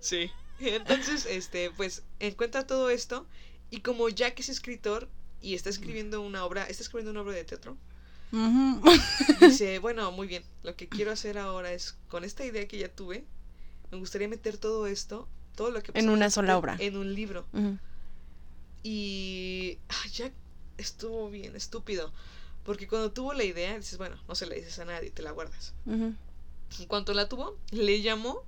Sí. 0.00 0.30
Entonces, 0.60 1.26
este, 1.26 1.70
pues, 1.70 2.02
encuentra 2.20 2.66
todo 2.66 2.90
esto. 2.90 3.26
Y 3.70 3.80
como 3.80 4.08
Jack 4.08 4.40
es 4.40 4.48
escritor 4.48 5.08
y 5.40 5.54
está 5.54 5.70
escribiendo 5.70 6.20
una 6.22 6.44
obra, 6.44 6.64
está 6.64 6.82
escribiendo 6.82 7.12
una 7.12 7.20
obra 7.20 7.34
de 7.34 7.44
teatro, 7.44 7.76
dice, 9.40 9.78
bueno, 9.80 10.10
muy 10.12 10.26
bien, 10.26 10.42
lo 10.62 10.76
que 10.76 10.88
quiero 10.88 11.12
hacer 11.12 11.38
ahora 11.38 11.72
es, 11.72 11.96
con 12.08 12.24
esta 12.24 12.44
idea 12.44 12.66
que 12.66 12.78
ya 12.78 12.88
tuve, 12.88 13.24
me 13.90 13.98
gustaría 13.98 14.28
meter 14.28 14.58
todo 14.58 14.86
esto, 14.86 15.28
todo 15.54 15.70
lo 15.70 15.82
que 15.82 15.92
En 15.94 16.08
una 16.08 16.30
sola 16.30 16.56
obra. 16.58 16.76
En 16.78 16.96
un 16.96 17.14
libro. 17.14 17.46
Y 18.82 19.78
ah, 19.88 20.08
Jack 20.12 20.32
estuvo 20.76 21.30
bien 21.30 21.56
estúpido. 21.56 22.12
Porque 22.64 22.86
cuando 22.86 23.12
tuvo 23.12 23.32
la 23.32 23.44
idea, 23.44 23.76
dices, 23.76 23.96
bueno, 23.96 24.16
no 24.28 24.34
se 24.34 24.46
la 24.46 24.54
dices 24.54 24.78
a 24.78 24.84
nadie, 24.84 25.10
te 25.10 25.22
la 25.22 25.30
guardas. 25.30 25.72
En 25.86 26.16
cuanto 26.86 27.14
la 27.14 27.28
tuvo, 27.28 27.56
le 27.70 28.02
llamó 28.02 28.44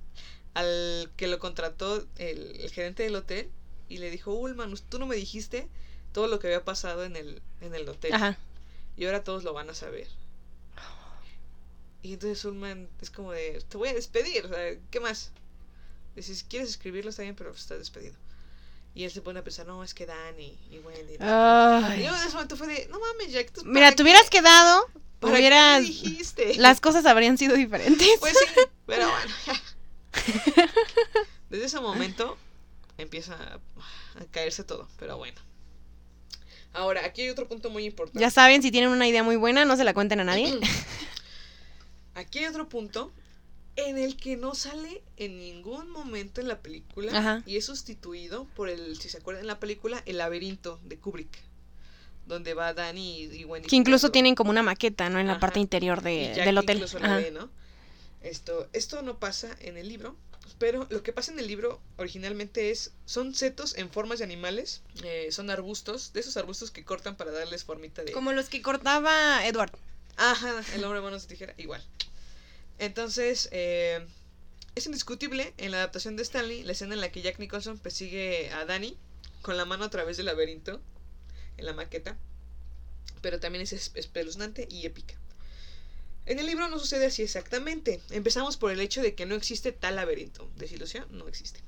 al 0.53 1.11
que 1.17 1.27
lo 1.27 1.39
contrató, 1.39 2.05
el, 2.17 2.57
el 2.59 2.71
gerente 2.71 3.03
del 3.03 3.15
hotel, 3.15 3.49
y 3.89 3.97
le 3.97 4.09
dijo, 4.09 4.33
Ulman, 4.33 4.73
tú 4.89 4.99
no 4.99 5.05
me 5.05 5.15
dijiste 5.15 5.67
todo 6.13 6.27
lo 6.27 6.39
que 6.39 6.47
había 6.47 6.63
pasado 6.63 7.03
en 7.03 7.15
el, 7.15 7.41
en 7.61 7.75
el 7.75 7.87
hotel. 7.87 8.13
Ajá. 8.13 8.37
Y 8.97 9.05
ahora 9.05 9.23
todos 9.23 9.43
lo 9.43 9.53
van 9.53 9.69
a 9.69 9.73
saber. 9.73 10.07
Y 12.03 12.13
entonces 12.13 12.43
Ulman 12.45 12.89
es 13.01 13.11
como 13.11 13.31
de, 13.31 13.63
te 13.69 13.77
voy 13.77 13.89
a 13.89 13.93
despedir, 13.93 14.49
¿qué 14.89 14.99
más? 14.99 15.31
Dice, 16.15 16.33
si 16.35 16.43
quieres 16.45 16.69
escribirlo 16.69 17.09
está 17.09 17.21
bien, 17.21 17.35
pero 17.35 17.51
estás 17.51 17.77
despedido. 17.77 18.15
Y 18.93 19.05
él 19.05 19.11
se 19.11 19.21
pone 19.21 19.39
a 19.39 19.43
pensar, 19.43 19.67
no, 19.67 19.83
es 19.83 19.93
que 19.93 20.05
Dani 20.05 20.57
y 20.69 20.79
Wendy. 20.79 21.13
Y 21.13 22.03
yo 22.03 22.09
en 22.09 22.25
ese 22.25 22.33
momento 22.33 22.57
fue 22.57 22.67
de, 22.67 22.87
no 22.87 22.99
mames, 22.99 23.31
Jack, 23.31 23.51
¿tú 23.51 23.61
Mira, 23.65 23.93
te 23.93 24.03
hubieras 24.03 24.29
qué? 24.29 24.39
quedado, 24.39 24.85
¿Para 25.19 25.33
qué 25.35 25.39
hubieras... 25.39 25.81
me 25.81 25.87
dijiste? 25.87 26.55
Las 26.55 26.81
cosas 26.81 27.05
habrían 27.05 27.37
sido 27.37 27.55
diferentes. 27.55 28.07
Pues 28.19 28.37
sí, 28.37 28.61
pero 28.85 29.07
bueno. 29.45 29.59
Desde 31.49 31.65
ese 31.65 31.79
momento 31.79 32.37
empieza 32.97 33.33
a, 33.35 33.59
caerse 34.31 34.63
todo, 34.63 34.87
pero 34.99 35.17
bueno. 35.17 35.39
Ahora, 36.73 37.05
aquí 37.05 37.23
hay 37.23 37.29
otro 37.29 37.47
punto 37.47 37.69
muy 37.69 37.83
importante. 37.85 38.19
Ya 38.19 38.29
saben, 38.29 38.61
si 38.61 38.71
tienen 38.71 38.89
una 38.89 39.07
idea 39.07 39.23
muy 39.23 39.35
buena, 39.35 39.65
no 39.65 39.75
se 39.75 39.83
la 39.83 39.93
cuenten 39.93 40.21
a 40.21 40.23
nadie. 40.23 40.57
Aquí 42.15 42.39
hay 42.39 42.45
otro 42.45 42.69
punto 42.69 43.11
en 43.75 43.97
el 43.97 44.17
que 44.17 44.37
no 44.37 44.53
sale 44.53 45.01
en 45.17 45.39
ningún 45.39 45.89
momento 45.89 46.41
en 46.41 46.47
la 46.47 46.59
película 46.59 47.17
Ajá. 47.17 47.43
y 47.45 47.57
es 47.57 47.65
sustituido 47.65 48.45
por 48.55 48.69
el, 48.69 48.97
si 48.99 49.09
se 49.09 49.17
acuerdan 49.17 49.43
en 49.43 49.47
la 49.47 49.59
película, 49.59 50.01
el 50.05 50.17
laberinto 50.17 50.79
de 50.83 50.97
Kubrick, 50.97 51.39
donde 52.25 52.53
va 52.53 52.73
Danny 52.73 53.23
y, 53.23 53.41
y 53.41 53.45
Wendy. 53.45 53.69
Que 53.69 53.75
incluso 53.75 54.11
tienen 54.11 54.35
como 54.35 54.49
una 54.49 54.63
maqueta, 54.63 55.09
¿no? 55.09 55.19
En 55.19 55.27
la 55.27 55.39
parte 55.39 55.59
interior 55.59 56.01
de, 56.01 56.33
del 56.33 56.57
hotel. 56.57 56.77
incluso 56.77 56.99
la 56.99 57.07
Ajá. 57.07 57.17
ve, 57.17 57.31
¿no? 57.31 57.49
Esto, 58.21 58.69
esto 58.73 59.01
no 59.01 59.19
pasa 59.19 59.55
en 59.61 59.77
el 59.77 59.87
libro, 59.89 60.15
pero 60.59 60.85
lo 60.89 61.01
que 61.03 61.11
pasa 61.13 61.31
en 61.31 61.39
el 61.39 61.47
libro 61.47 61.81
originalmente 61.97 62.69
es, 62.71 62.91
son 63.05 63.33
setos 63.33 63.75
en 63.77 63.89
formas 63.89 64.19
de 64.19 64.25
animales, 64.25 64.81
eh, 65.03 65.29
son 65.31 65.49
arbustos, 65.49 66.13
de 66.13 66.19
esos 66.19 66.37
arbustos 66.37 66.69
que 66.71 66.83
cortan 66.85 67.15
para 67.17 67.31
darles 67.31 67.63
formita 67.63 68.03
de... 68.03 68.11
Como 68.11 68.31
los 68.33 68.49
que 68.49 68.61
cortaba 68.61 69.45
Edward. 69.45 69.71
Ajá, 70.17 70.61
el 70.75 70.83
hombre 70.83 71.01
manos 71.01 71.23
de 71.23 71.29
tijera, 71.29 71.53
igual. 71.57 71.83
Entonces, 72.77 73.49
eh, 73.51 74.05
es 74.75 74.85
indiscutible 74.85 75.53
en 75.57 75.71
la 75.71 75.77
adaptación 75.77 76.15
de 76.15 76.23
Stanley 76.23 76.63
la 76.63 76.73
escena 76.73 76.93
en 76.93 77.01
la 77.01 77.11
que 77.11 77.21
Jack 77.21 77.39
Nicholson 77.39 77.77
persigue 77.79 78.51
a 78.51 78.65
Danny 78.65 78.97
con 79.41 79.57
la 79.57 79.65
mano 79.65 79.85
a 79.85 79.89
través 79.89 80.17
del 80.17 80.27
laberinto 80.27 80.79
en 81.57 81.65
la 81.65 81.73
maqueta, 81.73 82.17
pero 83.21 83.39
también 83.39 83.63
es 83.63 83.73
es- 83.73 83.91
espeluznante 83.95 84.67
y 84.69 84.85
épica. 84.85 85.15
En 86.25 86.39
el 86.39 86.45
libro 86.45 86.67
no 86.69 86.79
sucede 86.79 87.07
así 87.07 87.23
exactamente. 87.23 87.99
Empezamos 88.11 88.57
por 88.57 88.71
el 88.71 88.79
hecho 88.79 89.01
de 89.01 89.15
que 89.15 89.25
no 89.25 89.35
existe 89.35 89.71
tal 89.71 89.95
laberinto. 89.95 90.49
Desilusión, 90.57 91.05
no 91.11 91.27
existe. 91.27 91.59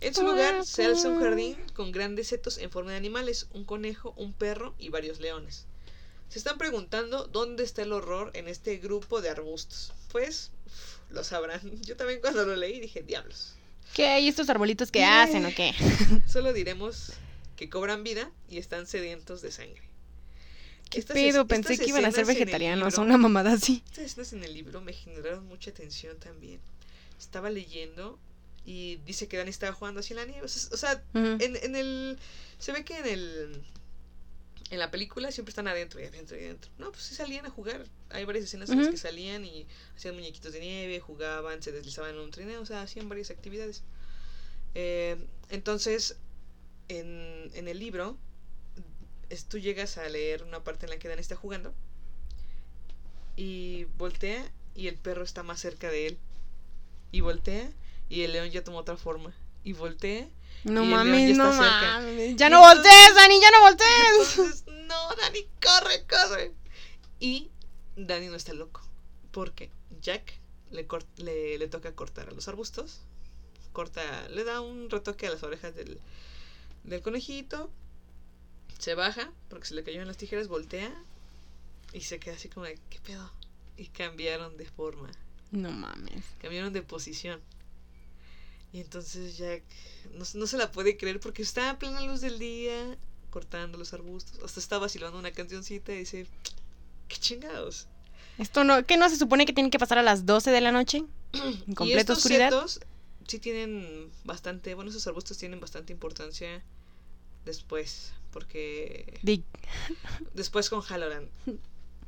En 0.00 0.14
su 0.14 0.22
lugar 0.22 0.64
se 0.64 0.84
alza 0.84 1.08
un 1.08 1.20
jardín 1.20 1.56
con 1.74 1.90
grandes 1.90 2.28
setos 2.28 2.58
en 2.58 2.70
forma 2.70 2.92
de 2.92 2.96
animales, 2.96 3.48
un 3.52 3.64
conejo, 3.64 4.14
un 4.16 4.32
perro 4.32 4.74
y 4.78 4.90
varios 4.90 5.18
leones. 5.18 5.66
Se 6.28 6.38
están 6.38 6.58
preguntando 6.58 7.26
dónde 7.26 7.64
está 7.64 7.82
el 7.82 7.92
horror 7.92 8.30
en 8.34 8.48
este 8.48 8.76
grupo 8.76 9.20
de 9.20 9.30
arbustos. 9.30 9.92
Pues 10.12 10.52
uf, 10.66 11.10
lo 11.10 11.24
sabrán. 11.24 11.60
Yo 11.82 11.96
también 11.96 12.20
cuando 12.20 12.44
lo 12.44 12.54
leí 12.54 12.78
dije, 12.78 13.02
diablos. 13.02 13.54
¿Qué 13.94 14.06
hay 14.06 14.28
estos 14.28 14.48
arbolitos 14.48 14.92
que 14.92 15.04
hacen 15.04 15.44
o 15.46 15.54
qué? 15.54 15.74
Solo 16.28 16.52
diremos 16.52 17.12
que 17.56 17.68
cobran 17.68 18.04
vida 18.04 18.30
y 18.48 18.58
están 18.58 18.86
sedientos 18.86 19.42
de 19.42 19.50
sangre. 19.50 19.87
¿Qué 20.90 21.00
Estas 21.00 21.14
pedo? 21.14 21.42
es- 21.42 21.46
Pensé 21.48 21.78
que 21.78 21.86
iban 21.86 22.04
a 22.04 22.10
ser 22.12 22.24
vegetarianos 22.26 22.96
o 22.98 23.02
una 23.02 23.18
mamada 23.18 23.52
así. 23.52 23.82
Estas 23.86 24.04
escenas 24.04 24.32
en 24.32 24.44
el 24.44 24.54
libro 24.54 24.80
me 24.80 24.92
generaron 24.92 25.46
mucha 25.46 25.72
tensión 25.72 26.18
también. 26.18 26.60
Estaba 27.18 27.50
leyendo 27.50 28.18
y 28.64 28.96
dice 29.06 29.28
que 29.28 29.36
Dani 29.36 29.50
estaba 29.50 29.72
jugando 29.72 30.00
así 30.00 30.12
en 30.12 30.16
la 30.18 30.24
nieve. 30.26 30.42
O 30.44 30.48
sea, 30.48 31.02
en, 31.14 31.38
en 31.56 31.76
el... 31.76 32.18
Se 32.58 32.72
ve 32.72 32.84
que 32.84 32.98
en 32.98 33.06
el... 33.06 33.62
En 34.70 34.78
la 34.78 34.90
película 34.90 35.32
siempre 35.32 35.50
están 35.50 35.66
adentro 35.66 35.98
y 35.98 36.04
adentro 36.04 36.36
y 36.38 36.44
adentro. 36.44 36.70
No, 36.76 36.90
pues 36.92 37.02
sí 37.04 37.14
salían 37.14 37.46
a 37.46 37.50
jugar. 37.50 37.86
Hay 38.10 38.26
varias 38.26 38.44
escenas 38.44 38.68
en 38.68 38.78
las 38.78 38.88
que 38.88 38.98
salían 38.98 39.42
y 39.46 39.66
hacían 39.96 40.14
muñequitos 40.14 40.52
de 40.52 40.60
nieve, 40.60 41.00
jugaban, 41.00 41.62
se 41.62 41.72
deslizaban 41.72 42.10
en 42.14 42.20
un 42.20 42.30
trineo, 42.30 42.60
o 42.60 42.66
sea, 42.66 42.82
hacían 42.82 43.08
varias 43.08 43.30
actividades. 43.30 43.82
Eh, 44.74 45.16
entonces, 45.48 46.16
en, 46.88 47.50
en 47.54 47.66
el 47.68 47.78
libro, 47.78 48.18
es- 49.30 49.44
tú 49.46 49.58
llegas 49.58 49.98
a 49.98 50.08
leer 50.08 50.42
una 50.44 50.62
parte 50.64 50.86
en 50.86 50.90
la 50.90 50.98
que 50.98 51.08
Dan 51.08 51.18
está 51.18 51.36
jugando 51.36 51.72
y 53.36 53.84
voltea 53.96 54.44
y 54.74 54.88
el 54.88 54.96
perro 54.96 55.22
está 55.24 55.42
más 55.42 55.60
cerca 55.60 55.90
de 55.90 56.06
él. 56.08 56.18
Y 57.10 57.20
voltea 57.20 57.70
y 58.08 58.22
el 58.22 58.32
león 58.32 58.50
ya 58.50 58.62
tomó 58.64 58.78
otra 58.78 58.96
forma. 58.96 59.32
Y 59.64 59.72
voltea. 59.72 60.28
No 60.64 60.82
y 60.82 60.84
el 60.84 60.90
león 60.90 61.06
mames, 61.08 61.28
ya 61.30 61.36
no 61.36 61.50
está 61.50 61.62
cerca. 61.62 62.00
mames. 62.00 62.36
Ya 62.36 62.48
no 62.50 62.58
entonces- 62.58 62.92
voltees, 62.92 63.14
Dani, 63.14 63.40
ya 63.40 63.50
no 63.50 63.60
voltees. 63.60 64.38
Entonces, 64.38 64.64
no, 64.66 65.14
Dani, 65.16 65.46
corre, 65.62 66.06
corre. 66.06 66.52
Y 67.20 67.50
Dani 67.96 68.26
no 68.28 68.34
está 68.36 68.52
loco. 68.54 68.82
Porque 69.30 69.70
Jack 70.00 70.34
le, 70.70 70.86
cor- 70.86 71.04
le, 71.16 71.58
le 71.58 71.68
toca 71.68 71.92
cortar 71.94 72.28
a 72.28 72.32
los 72.32 72.48
arbustos. 72.48 73.00
Corta, 73.72 74.28
le 74.30 74.44
da 74.44 74.60
un 74.60 74.90
retoque 74.90 75.26
a 75.26 75.30
las 75.30 75.42
orejas 75.42 75.74
del, 75.74 76.00
del 76.84 77.02
conejito. 77.02 77.70
Se 78.78 78.94
baja, 78.94 79.30
porque 79.48 79.66
se 79.66 79.74
le 79.74 79.82
cayó 79.82 80.00
en 80.00 80.06
las 80.06 80.16
tijeras, 80.16 80.48
voltea. 80.48 80.92
Y 81.92 82.02
se 82.02 82.18
queda 82.18 82.34
así 82.34 82.48
como 82.48 82.66
de, 82.66 82.78
¿qué 82.90 83.00
pedo? 83.00 83.30
Y 83.76 83.86
cambiaron 83.86 84.56
de 84.56 84.66
forma. 84.66 85.10
No 85.50 85.70
mames. 85.70 86.24
cambiaron 86.40 86.72
de 86.72 86.82
posición. 86.82 87.40
Y 88.72 88.80
entonces 88.80 89.38
Jack 89.38 89.62
no, 90.12 90.24
no 90.34 90.46
se 90.46 90.58
la 90.58 90.70
puede 90.70 90.96
creer 90.98 91.20
porque 91.20 91.42
está 91.42 91.70
a 91.70 91.78
plena 91.78 92.02
luz 92.02 92.20
del 92.20 92.38
día, 92.38 92.98
cortando 93.30 93.78
los 93.78 93.92
arbustos. 93.94 94.38
Hasta 94.44 94.60
está 94.60 94.78
vacilando 94.78 95.18
una 95.18 95.30
cancioncita 95.32 95.92
y 95.92 95.98
dice, 96.00 96.26
¿qué 97.08 97.16
chingados? 97.16 97.88
Esto 98.36 98.62
no, 98.64 98.84
¿qué 98.84 98.96
no 98.96 99.08
se 99.08 99.16
supone 99.16 99.46
que 99.46 99.52
tiene 99.52 99.70
que 99.70 99.78
pasar 99.78 99.98
a 99.98 100.02
las 100.02 100.26
12 100.26 100.50
de 100.50 100.60
la 100.60 100.72
noche? 100.72 101.04
En 101.32 101.64
y 101.66 101.74
completa 101.74 102.00
estos 102.12 102.18
oscuridad. 102.18 102.50
setos 102.50 102.80
sí 103.26 103.38
tienen 103.38 104.10
bastante, 104.24 104.74
bueno, 104.74 104.90
esos 104.90 105.06
arbustos 105.06 105.38
tienen 105.38 105.60
bastante 105.60 105.92
importancia 105.92 106.62
después, 107.44 108.12
porque 108.32 109.18
después 110.34 110.68
con 110.70 110.82
Halloran. 110.82 111.28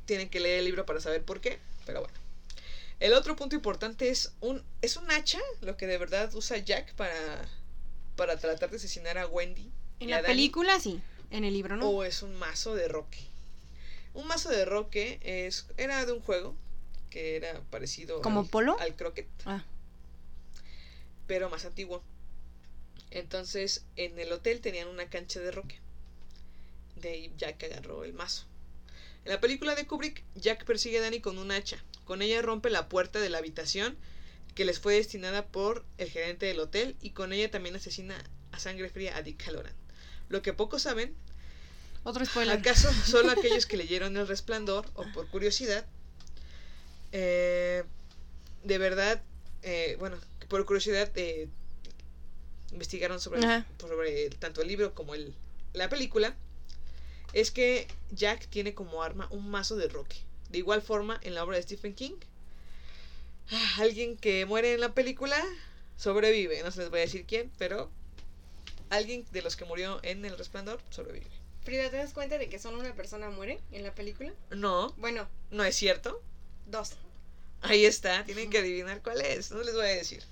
Tienen 0.05 0.29
que 0.29 0.39
leer 0.39 0.59
el 0.59 0.65
libro 0.65 0.85
para 0.85 0.99
saber 0.99 1.23
por 1.23 1.41
qué, 1.41 1.59
pero 1.85 2.01
bueno. 2.01 2.13
El 2.99 3.13
otro 3.13 3.35
punto 3.35 3.55
importante 3.55 4.09
es 4.09 4.33
un 4.41 4.63
es 4.81 4.97
un 4.97 5.09
hacha, 5.09 5.39
lo 5.61 5.77
que 5.77 5.87
de 5.87 5.97
verdad 5.97 6.33
usa 6.35 6.57
Jack 6.57 6.93
para 6.95 7.15
para 8.15 8.37
tratar 8.37 8.69
de 8.69 8.75
asesinar 8.77 9.17
a 9.17 9.27
Wendy. 9.27 9.71
En 9.99 10.09
y 10.09 10.13
a 10.13 10.21
la 10.21 10.27
película 10.27 10.79
sí, 10.79 11.01
en 11.31 11.43
el 11.43 11.53
libro 11.53 11.77
no. 11.77 11.89
O 11.89 12.03
es 12.03 12.21
un 12.21 12.35
mazo 12.35 12.75
de 12.75 12.87
roque. 12.87 13.19
Un 14.13 14.27
mazo 14.27 14.49
de 14.49 14.65
roque 14.65 15.19
es 15.23 15.67
era 15.77 16.05
de 16.05 16.11
un 16.11 16.19
juego 16.19 16.55
que 17.09 17.35
era 17.37 17.59
parecido 17.71 18.21
¿Como 18.21 18.41
al, 18.41 18.47
polo? 18.47 18.77
al 18.79 18.95
croquet, 18.95 19.27
Ah, 19.45 19.63
pero 21.27 21.49
más 21.49 21.65
antiguo. 21.65 22.03
Entonces, 23.11 23.83
en 23.97 24.17
el 24.19 24.31
hotel 24.31 24.61
tenían 24.61 24.87
una 24.87 25.09
cancha 25.09 25.39
de 25.39 25.51
roque. 25.51 25.79
De 26.95 27.09
ahí 27.09 27.33
Jack 27.37 27.63
agarró 27.63 28.03
el 28.03 28.13
mazo. 28.13 28.45
En 29.25 29.31
la 29.31 29.41
película 29.41 29.75
de 29.75 29.85
Kubrick, 29.85 30.23
Jack 30.35 30.65
persigue 30.65 30.97
a 30.99 31.01
Danny 31.01 31.19
con 31.19 31.37
un 31.37 31.51
hacha. 31.51 31.83
Con 32.05 32.21
ella 32.21 32.41
rompe 32.41 32.69
la 32.69 32.89
puerta 32.89 33.19
de 33.19 33.29
la 33.29 33.37
habitación 33.37 33.97
que 34.55 34.65
les 34.65 34.79
fue 34.79 34.95
destinada 34.95 35.45
por 35.45 35.85
el 35.97 36.09
gerente 36.09 36.45
del 36.45 36.59
hotel 36.59 36.95
y 37.01 37.11
con 37.11 37.31
ella 37.31 37.51
también 37.51 37.75
asesina 37.75 38.21
a 38.51 38.59
sangre 38.59 38.89
fría 38.89 39.15
a 39.15 39.21
Dick 39.21 39.41
Halloran. 39.45 39.73
Lo 40.29 40.41
que 40.41 40.53
pocos 40.53 40.81
saben, 40.81 41.15
otro 42.03 42.25
spoiler. 42.25 42.57
¿acaso 42.57 42.91
solo 43.05 43.31
aquellos 43.37 43.65
que 43.65 43.77
leyeron 43.77 44.17
El 44.17 44.27
Resplandor 44.27 44.85
o 44.95 45.05
por 45.13 45.27
curiosidad, 45.29 45.85
eh, 47.11 47.83
de 48.63 48.77
verdad, 48.77 49.21
eh, 49.63 49.95
bueno, 49.99 50.17
por 50.47 50.65
curiosidad 50.65 51.09
eh, 51.15 51.47
investigaron 52.71 53.19
sobre, 53.19 53.41
tanto 54.39 54.61
el 54.61 54.67
libro 54.67 54.93
como 54.93 55.13
el, 55.15 55.33
la 55.73 55.89
película? 55.89 56.35
Es 57.33 57.51
que 57.51 57.87
Jack 58.11 58.47
tiene 58.47 58.73
como 58.73 59.03
arma 59.03 59.27
un 59.31 59.49
mazo 59.49 59.75
de 59.75 59.87
roque. 59.87 60.17
De 60.49 60.57
igual 60.57 60.81
forma, 60.81 61.19
en 61.23 61.33
la 61.35 61.43
obra 61.43 61.55
de 61.57 61.63
Stephen 61.63 61.93
King, 61.95 62.15
ah, 63.51 63.75
alguien 63.79 64.17
que 64.17 64.45
muere 64.45 64.73
en 64.73 64.81
la 64.81 64.93
película 64.93 65.41
sobrevive. 65.97 66.61
No 66.63 66.71
se 66.71 66.81
les 66.81 66.89
voy 66.89 66.99
a 66.99 67.03
decir 67.03 67.25
quién, 67.25 67.51
pero 67.57 67.89
alguien 68.89 69.25
de 69.31 69.41
los 69.41 69.55
que 69.55 69.65
murió 69.65 69.99
en 70.03 70.25
El 70.25 70.37
Resplandor 70.37 70.81
sobrevive. 70.89 71.27
Frida, 71.63 71.89
¿te 71.89 71.97
das 71.97 72.11
cuenta 72.13 72.37
de 72.37 72.49
que 72.49 72.59
solo 72.59 72.79
una 72.79 72.93
persona 72.95 73.29
muere 73.29 73.59
en 73.71 73.83
la 73.83 73.93
película? 73.93 74.33
No, 74.49 74.93
Bueno, 74.97 75.27
no 75.51 75.63
es 75.63 75.75
cierto. 75.75 76.21
dos. 76.65 76.93
Ahí 77.61 77.85
está, 77.85 78.25
tienen 78.25 78.49
que 78.49 78.57
adivinar 78.57 79.03
cuál 79.03 79.21
es. 79.21 79.51
No 79.51 79.61
les 79.61 79.75
voy 79.75 79.85
a 79.85 79.89
decir. 79.89 80.23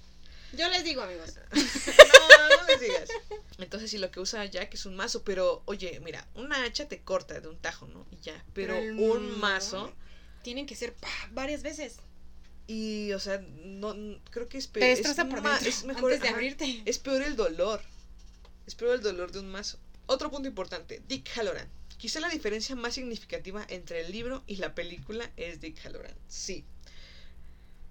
Yo 0.54 0.68
les 0.70 0.84
digo, 0.84 1.02
amigos. 1.02 1.36
No, 1.52 2.58
no 2.58 2.68
les 2.68 2.80
digas. 2.80 3.10
Entonces, 3.58 3.92
si 3.92 3.98
lo 3.98 4.12
que 4.12 4.20
usa 4.20 4.46
Jack 4.46 4.74
es 4.74 4.86
un 4.86 4.96
mazo, 4.96 5.24
pero 5.24 5.62
oye, 5.66 6.00
mira, 6.00 6.28
una 6.36 6.64
hacha 6.64 6.88
te 6.88 7.02
corta 7.02 7.40
de 7.40 7.48
un 7.48 7.58
tajo, 7.58 7.88
¿no? 7.88 8.06
Y 8.12 8.18
ya. 8.18 8.44
Pero, 8.54 8.78
un 8.78 9.32
no. 9.32 9.38
mazo. 9.38 9.94
Tienen 10.42 10.66
que 10.66 10.76
ser 10.76 10.96
varias 11.32 11.62
veces. 11.64 11.98
Y, 12.68 13.12
o 13.14 13.20
sea, 13.20 13.40
no, 13.40 13.96
creo 14.30 14.48
que 14.48 14.58
es 14.58 14.68
peor. 14.68 14.86
Te 14.86 14.92
es, 14.94 15.16
por 15.16 15.42
ma- 15.42 15.52
dentro 15.54 15.70
es 15.70 15.84
mejor. 15.86 16.12
antes 16.12 16.22
de 16.22 16.28
ajá, 16.28 16.38
abrirte. 16.38 16.84
Es 16.86 17.00
peor 17.00 17.22
el 17.24 17.36
dolor. 17.36 17.82
Es 18.68 18.76
peor 18.76 18.96
el 18.96 19.02
dolor 19.02 19.32
de 19.32 19.40
un 19.40 19.48
mazo. 19.50 19.80
Otro 20.06 20.30
punto 20.32 20.48
importante: 20.48 21.02
Dick 21.08 21.28
Halloran. 21.36 21.68
Quizá 21.98 22.20
la 22.22 22.30
diferencia 22.30 22.76
más 22.76 22.94
significativa 22.94 23.66
entre 23.68 24.02
el 24.02 24.12
libro 24.12 24.44
y 24.48 24.56
la 24.56 24.74
película 24.74 25.30
es 25.36 25.60
Dick 25.60 25.84
Halloran. 25.84 26.14
Sí. 26.28 26.64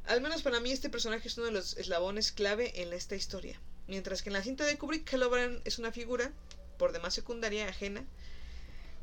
Al 0.09 0.21
menos 0.23 0.43
para 0.43 0.61
mí 0.61 0.73
este 0.73 0.89
personaje 0.89 1.29
es 1.29 1.37
uno 1.37 1.47
de 1.47 1.53
los 1.53 1.77
eslabones 1.77 2.33
clave 2.33 2.83
en 2.83 2.93
esta 2.93 3.15
historia. 3.15 3.61
Mientras 3.87 4.23
que 4.23 4.31
en 4.31 4.35
la 4.35 4.43
cinta 4.43 4.65
de 4.65 4.77
Kubrick, 4.77 5.09
Halloran 5.13 5.61
es 5.65 5.79
una 5.79 5.93
figura 5.93 6.33
por 6.79 6.93
demás 6.93 7.15
secundaria, 7.15 7.69
ajena. 7.69 8.05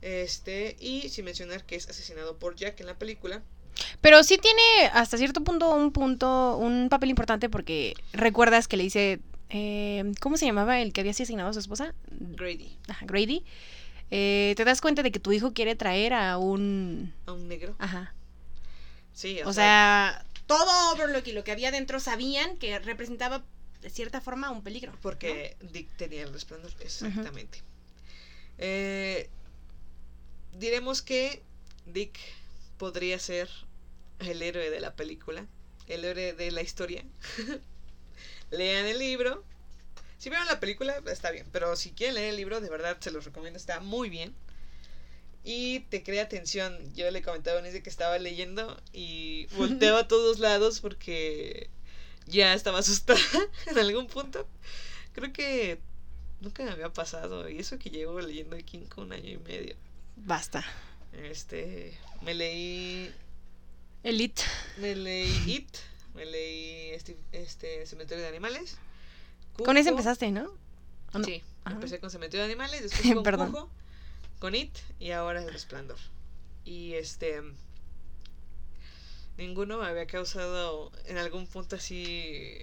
Este, 0.01 0.75
y 0.79 1.09
sin 1.09 1.25
mencionar 1.25 1.63
que 1.65 1.75
es 1.75 1.89
asesinado 1.89 2.37
por 2.37 2.55
Jack 2.55 2.79
en 2.79 2.87
la 2.87 2.97
película. 2.97 3.41
Pero 4.01 4.23
sí 4.23 4.37
tiene 4.37 4.61
hasta 4.93 5.17
cierto 5.17 5.43
punto 5.43 5.69
un 5.73 5.91
punto, 5.91 6.57
un 6.57 6.89
papel 6.89 7.09
importante 7.09 7.49
porque 7.49 7.93
recuerdas 8.13 8.67
que 8.67 8.77
le 8.77 8.83
dice, 8.83 9.19
eh, 9.49 10.11
¿cómo 10.21 10.37
se 10.37 10.45
llamaba 10.45 10.81
el 10.81 10.93
que 10.93 11.01
había 11.01 11.11
asesinado 11.11 11.49
a 11.49 11.53
su 11.53 11.59
esposa? 11.59 11.93
Grady, 12.11 12.77
Ajá, 12.87 13.05
Grady. 13.05 13.43
Eh, 14.11 14.53
te 14.57 14.65
das 14.65 14.81
cuenta 14.81 15.03
de 15.03 15.11
que 15.11 15.19
tu 15.19 15.31
hijo 15.31 15.53
quiere 15.53 15.75
traer 15.75 16.13
a 16.13 16.37
un... 16.37 17.13
a 17.25 17.33
un 17.33 17.47
negro. 17.47 17.75
Ajá. 17.79 18.13
Sí, 19.13 19.39
O 19.45 19.53
sea, 19.53 20.25
todo 20.47 20.93
Overlook 20.93 21.27
y 21.27 21.31
lo 21.31 21.43
que 21.43 21.51
había 21.51 21.71
dentro 21.71 21.99
sabían 21.99 22.57
que 22.57 22.77
representaba 22.79 23.43
de 23.81 23.89
cierta 23.89 24.21
forma 24.21 24.49
un 24.51 24.63
peligro. 24.63 24.91
¿no? 24.91 24.99
Porque 25.01 25.57
Dick 25.61 25.89
tenía 25.97 26.23
el 26.23 26.33
resplandor, 26.33 26.71
exactamente. 26.79 27.61
Eh, 28.57 29.29
diremos 30.53 31.01
que 31.01 31.43
Dick 31.85 32.17
podría 32.77 33.19
ser 33.19 33.49
el 34.19 34.41
héroe 34.41 34.69
de 34.69 34.79
la 34.79 34.95
película, 34.95 35.45
el 35.87 36.05
héroe 36.05 36.33
de 36.33 36.51
la 36.51 36.61
historia. 36.61 37.03
Lean 38.51 38.85
el 38.85 38.99
libro. 38.99 39.43
Si 40.17 40.29
vieron 40.29 40.47
la 40.47 40.59
película, 40.59 41.01
está 41.07 41.31
bien, 41.31 41.47
pero 41.51 41.75
si 41.75 41.91
quieren 41.91 42.15
leer 42.15 42.29
el 42.29 42.37
libro, 42.37 42.61
de 42.61 42.69
verdad 42.69 42.97
se 42.99 43.11
los 43.11 43.25
recomiendo, 43.25 43.57
está 43.57 43.79
muy 43.81 44.09
bien. 44.09 44.33
Y 45.47 45.81
te 45.91 46.01
crea 46.01 46.27
tensión. 46.27 46.75
Yo 46.95 47.09
le 47.11 47.21
comentaba 47.21 47.59
a 47.59 47.61
Denise 47.61 47.83
que 47.83 47.89
estaba 47.89 48.17
leyendo 48.17 48.81
y 48.91 49.45
volteaba 49.57 49.99
a 49.99 50.07
todos 50.07 50.39
lados 50.39 50.79
porque 50.79 51.69
ya 52.25 52.53
estaba 52.55 52.79
asustada 52.79 53.19
en 53.67 53.77
algún 53.77 54.07
punto. 54.07 54.47
Creo 55.13 55.31
que 55.31 55.79
nunca 56.41 56.63
me 56.63 56.71
había 56.71 56.91
pasado. 56.91 57.47
Y 57.47 57.59
eso 57.59 57.77
que 57.77 57.91
llevo 57.91 58.19
leyendo 58.19 58.57
King 58.57 58.87
un 58.97 59.13
año 59.13 59.29
y 59.29 59.37
medio. 59.37 59.75
Basta. 60.15 60.65
Este. 61.13 61.95
Me 62.23 62.33
leí. 62.33 63.13
Elite. 64.01 64.41
Me 64.77 64.95
leí 64.95 65.43
It. 65.45 65.69
Me 66.15 66.25
leí 66.25 66.89
este, 66.91 67.15
este 67.33 67.85
Cementerio 67.85 68.23
de 68.23 68.29
Animales. 68.29 68.77
Con 69.63 69.77
ese 69.77 69.89
empezaste, 69.89 70.31
¿no? 70.31 70.51
Sí, 71.23 71.43
Ajá. 71.63 71.75
empecé 71.75 71.99
con 71.99 72.09
Cementerio 72.09 72.45
de 72.45 72.51
Animales, 72.51 72.81
después 72.83 73.13
con 73.13 73.23
Perdón. 73.23 73.51
Cujo, 73.51 73.69
con 74.39 74.55
It 74.55 74.75
y 74.99 75.11
ahora 75.11 75.41
El 75.41 75.51
Resplandor. 75.51 75.97
Y 76.63 76.93
este. 76.93 77.41
Ninguno 79.37 79.77
me 79.79 79.87
había 79.87 80.07
causado 80.07 80.91
en 81.05 81.17
algún 81.17 81.47
punto 81.47 81.75
así. 81.75 82.57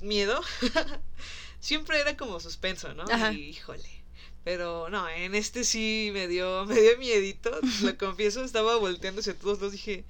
miedo. 0.00 0.40
Siempre 1.60 2.00
era 2.00 2.16
como 2.16 2.40
suspenso, 2.40 2.92
¿no? 2.94 3.04
Ajá. 3.04 3.32
Y 3.32 3.50
híjole. 3.50 3.88
Pero 4.44 4.88
no, 4.90 5.08
en 5.08 5.36
este 5.36 5.62
sí 5.62 6.10
me 6.12 6.26
dio, 6.26 6.64
me 6.66 6.74
dio 6.80 6.98
miedito, 6.98 7.52
lo 7.82 7.96
confieso, 7.98 8.42
estaba 8.42 8.74
volteando 8.76 9.20
hacia 9.20 9.38
todos 9.38 9.60
los 9.60 9.70
dije, 9.70 10.04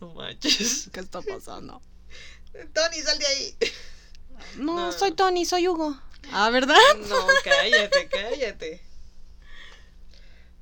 no 0.00 0.12
manches. 0.12 0.90
¿Qué 0.92 1.00
está 1.00 1.22
pasando? 1.22 1.80
Tony, 2.74 3.00
sal 3.00 3.18
de 3.18 3.26
ahí. 3.26 3.56
No, 4.58 4.74
No. 4.76 4.92
soy 4.92 5.12
Tony, 5.12 5.46
soy 5.46 5.66
Hugo. 5.66 5.98
Ah, 6.30 6.50
¿verdad? 6.50 6.76
No, 7.08 7.16
cállate, 7.42 8.06
cállate. 8.08 8.82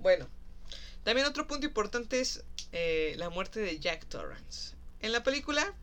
Bueno, 0.03 0.29
también 1.05 1.27
otro 1.27 1.47
punto 1.47 1.67
importante 1.67 2.21
es 2.21 2.45
eh, 2.73 3.15
la 3.19 3.31
muerte 3.31 3.61
de 3.61 3.79
Jack 3.79 4.07
Torrance. 4.07 4.75
En 5.01 5.13
la 5.13 5.23
película, 5.23 5.75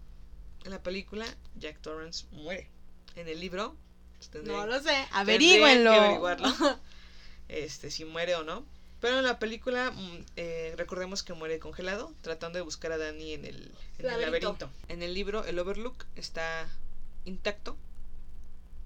en 0.66 0.72
la 0.72 0.84
película, 0.84 1.26
Jack 1.56 1.80
Torrance 1.82 2.26
muere. 2.32 2.70
En 3.16 3.28
el 3.28 3.40
libro, 3.40 3.76
pues, 4.18 4.44
No 4.44 4.66
lo 4.66 4.82
sé. 4.82 5.08
Averígüenlo. 5.12 5.92
que 5.92 5.98
averiguarlo, 5.98 6.48
este, 7.48 7.92
si 7.92 8.06
muere 8.06 8.36
o 8.36 8.44
no. 8.44 8.66
Pero 9.00 9.20
en 9.20 9.24
la 9.24 9.40
película, 9.40 9.92
mm, 9.92 10.26
eh, 10.36 10.74
recordemos 10.78 11.24
que 11.24 11.34
muere 11.34 11.60
congelado, 11.60 12.14
tratando 12.22 12.60
de 12.60 12.64
buscar 12.64 12.92
a 12.92 12.98
Danny 12.98 13.34
en 13.34 13.46
el, 13.46 13.72
en 14.00 14.10
el 14.10 14.22
laberinto. 14.22 14.70
En 14.90 15.02
el 15.02 15.14
libro, 15.14 15.46
el 15.46 15.58
Overlook 15.58 16.06
está 16.16 16.70
intacto. 17.24 17.78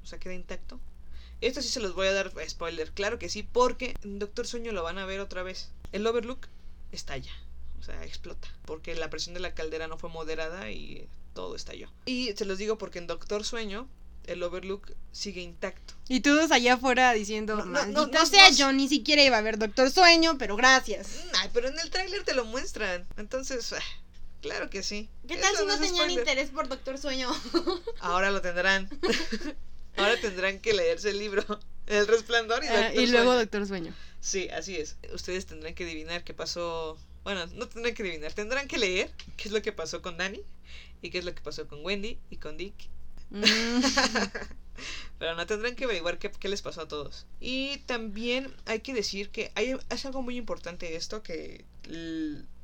O 0.04 0.06
sea, 0.06 0.20
queda 0.20 0.36
intacto. 0.36 0.80
Esto 1.44 1.62
sí 1.62 1.68
se 1.68 1.80
los 1.82 1.94
voy 1.94 2.08
a 2.08 2.14
dar 2.14 2.32
spoiler, 2.48 2.92
claro 2.92 3.20
que 3.20 3.30
sí, 3.30 3.44
porque 3.44 3.96
en 4.04 4.18
Doctor 4.20 4.48
Sueño 4.48 4.72
lo 4.72 4.82
van 4.82 4.98
a 4.98 5.06
ver 5.06 5.20
otra 5.20 5.44
vez. 5.44 5.70
El 5.92 6.08
Overlook 6.08 6.48
estalla, 6.94 7.32
o 7.80 7.84
sea, 7.84 8.04
explota, 8.06 8.48
porque 8.66 8.96
la 8.96 9.10
presión 9.10 9.34
de 9.34 9.42
la 9.42 9.54
caldera 9.54 9.88
no 9.88 9.98
fue 9.98 10.10
moderada 10.10 10.72
y 10.72 11.08
todo 11.34 11.56
estalló. 11.56 11.90
Y 12.06 12.32
se 12.36 12.46
los 12.46 12.58
digo 12.58 12.78
porque 12.78 13.00
en 13.00 13.08
Doctor 13.08 13.44
Sueño 13.44 13.88
el 14.26 14.42
Overlook 14.42 14.94
sigue 15.12 15.42
intacto. 15.42 15.96
Y 16.08 16.22
todos 16.22 16.50
allá 16.52 16.76
afuera 16.76 17.12
diciendo, 17.12 17.58
No, 17.58 17.66
no, 17.66 17.72
maldito 17.72 18.08
no, 18.08 18.14
no, 18.20 18.26
sea, 18.26 18.50
no. 18.50 18.56
yo 18.56 18.72
ni 18.72 18.88
siquiera 18.88 19.22
iba 19.22 19.38
a 19.38 19.42
ver 19.42 19.58
Doctor 19.60 19.92
Sueño, 19.92 20.38
pero 20.38 20.56
gracias. 20.56 21.26
Ay, 21.42 21.50
pero 21.54 21.68
en 21.68 21.78
el 21.78 21.90
tráiler 21.90 22.24
te 22.24 22.34
lo 22.34 22.46
muestran. 22.46 23.06
Entonces, 23.18 23.74
ah, 23.74 23.80
claro 24.42 24.70
que 24.70 24.82
sí. 24.82 25.10
¿Qué 25.28 25.36
tal 25.36 25.54
Eso 25.54 25.64
si 25.64 25.68
no 25.68 25.76
tenían 25.76 25.96
spoiler. 26.06 26.20
interés 26.20 26.52
por 26.52 26.70
Doctor 26.70 26.98
Sueño? 26.98 27.30
Ahora 28.00 28.32
lo 28.32 28.42
tendrán. 28.42 28.90
Ahora 29.98 30.20
tendrán 30.20 30.60
que 30.60 30.74
leerse 30.74 31.10
el 31.10 31.20
libro. 31.20 31.44
El 31.86 32.08
resplandor 32.08 32.64
y, 32.64 32.68
Ah, 32.68 32.94
y 32.94 33.08
luego 33.08 33.32
Sueño. 33.32 33.40
Doctor 33.40 33.68
Sueño. 33.68 33.94
Sí, 34.22 34.48
así 34.50 34.78
es. 34.78 34.96
Ustedes 35.14 35.46
tendrán 35.46 35.76
que 35.76 35.84
adivinar 35.84 36.24
qué 36.24 36.34
pasó. 36.34 36.98
Bueno, 37.26 37.46
no 37.48 37.68
tendrán 37.68 37.94
que 37.94 38.04
adivinar. 38.04 38.32
Tendrán 38.32 38.70
que 38.70 38.78
leer 38.78 39.12
qué 39.36 39.50
es 39.50 39.52
lo 39.52 39.62
que 39.62 39.74
pasó 39.74 40.02
con 40.02 40.18
Danny. 40.18 40.42
Y 41.02 41.10
qué 41.10 41.18
es 41.18 41.26
lo 41.26 41.36
que 41.36 41.42
pasó 41.42 41.68
con 41.68 41.84
Wendy 41.84 42.18
y 42.30 42.38
con 42.38 42.56
Dick. 42.56 42.74
Mm. 43.32 43.44
Pero 45.20 45.36
no 45.36 45.46
tendrán 45.46 45.76
que 45.76 45.84
averiguar 45.84 46.20
qué, 46.20 46.32
qué 46.32 46.48
les 46.48 46.62
pasó 46.62 46.82
a 46.82 46.88
todos. 46.88 47.26
Y 47.40 47.80
también 47.80 48.54
hay 48.66 48.80
que 48.80 48.94
decir 48.94 49.30
que 49.30 49.52
hay, 49.56 49.76
es 49.90 50.06
algo 50.06 50.22
muy 50.22 50.38
importante 50.38 50.96
esto 50.96 51.22
que 51.22 51.66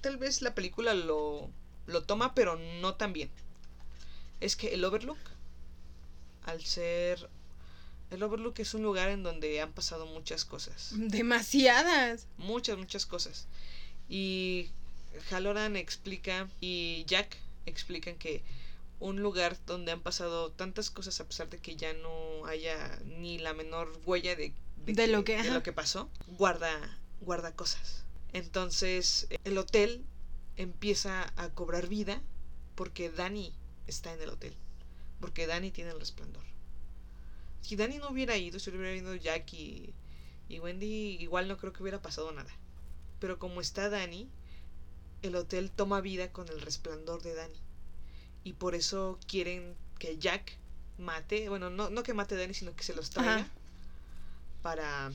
tal 0.02 0.18
vez 0.18 0.42
la 0.42 0.56
película 0.56 0.94
lo, 0.94 1.50
lo 1.88 2.04
toma, 2.04 2.34
pero 2.34 2.58
no 2.82 2.96
tan 2.96 3.14
bien. 3.14 3.30
Es 4.40 4.56
que 4.56 4.74
el 4.74 4.84
Overlook, 4.86 5.18
al 6.50 6.64
ser... 6.66 7.30
El 8.12 8.24
Overlook 8.24 8.60
es 8.60 8.74
un 8.74 8.82
lugar 8.82 9.10
en 9.10 9.22
donde 9.22 9.62
han 9.62 9.72
pasado 9.72 10.08
muchas 10.08 10.44
cosas. 10.44 10.94
Demasiadas. 10.96 12.26
Muchas, 12.38 12.78
muchas 12.78 13.06
cosas. 13.06 13.46
Y 14.10 14.70
Halloran 15.30 15.76
explica 15.76 16.50
y 16.60 17.04
Jack 17.06 17.38
explican 17.68 18.16
que 18.16 18.42
un 19.00 19.22
lugar 19.22 19.58
donde 19.68 19.92
han 19.92 20.02
pasado 20.02 20.52
tantas 20.52 20.90
cosas 20.90 21.20
a 21.22 21.26
pesar 21.28 21.50
de 21.50 21.60
que 21.60 21.76
ya 21.76 21.94
no 21.94 22.46
haya 22.48 23.00
ni 23.06 23.38
la 23.38 23.54
menor 23.54 23.92
huella 24.06 24.36
de, 24.36 24.54
De 24.88 25.08
lo 25.08 25.24
que- 25.24 25.42
de 25.42 25.52
lo 25.52 25.62
que 25.62 25.72
pasó, 25.72 26.10
guarda, 26.38 26.72
guarda 27.22 27.54
cosas. 27.56 28.04
Entonces 28.34 29.28
el 29.44 29.58
hotel 29.60 30.04
empieza 30.58 31.32
a 31.38 31.50
cobrar 31.50 31.88
vida 31.88 32.22
porque 32.76 33.10
Dani 33.12 33.54
está 33.88 34.12
en 34.14 34.22
el 34.22 34.30
hotel. 34.30 34.54
Porque 35.20 35.48
Dani 35.48 35.72
tiene 35.72 35.92
el 35.92 36.00
resplandor. 36.00 36.44
Si 37.62 37.76
Dani 37.76 37.98
no 37.98 38.10
hubiera 38.10 38.38
ido, 38.38 38.60
si 38.60 38.70
hubiera 38.70 38.94
ido 38.96 39.16
Jack 39.16 39.54
y, 39.54 39.94
y 40.48 40.60
Wendy, 40.60 41.18
igual 41.20 41.48
no 41.48 41.58
creo 41.58 41.74
que 41.74 41.84
hubiera 41.84 42.02
pasado 42.02 42.32
nada. 42.32 42.52
Pero 43.20 43.38
como 43.38 43.60
está 43.62 43.90
Dani, 43.90 44.30
el 45.22 45.36
hotel 45.36 45.70
toma 45.72 46.00
vida 46.02 46.32
con 46.32 46.48
el 46.48 46.62
resplandor 46.62 47.22
de 47.22 47.36
Dani. 47.36 47.60
Y 48.46 48.54
por 48.54 48.76
eso 48.76 49.20
quieren 49.28 49.76
que 50.00 50.18
Jack 50.18 50.54
mate, 50.98 51.50
bueno, 51.50 51.70
no, 51.70 51.90
no 51.90 52.04
que 52.04 52.14
mate 52.14 52.36
a 52.36 52.38
Dani, 52.40 52.54
sino 52.54 52.74
que 52.76 52.84
se 52.84 52.96
los 52.96 53.10
traiga 53.10 53.36
Ajá. 53.36 53.48
para 54.62 55.12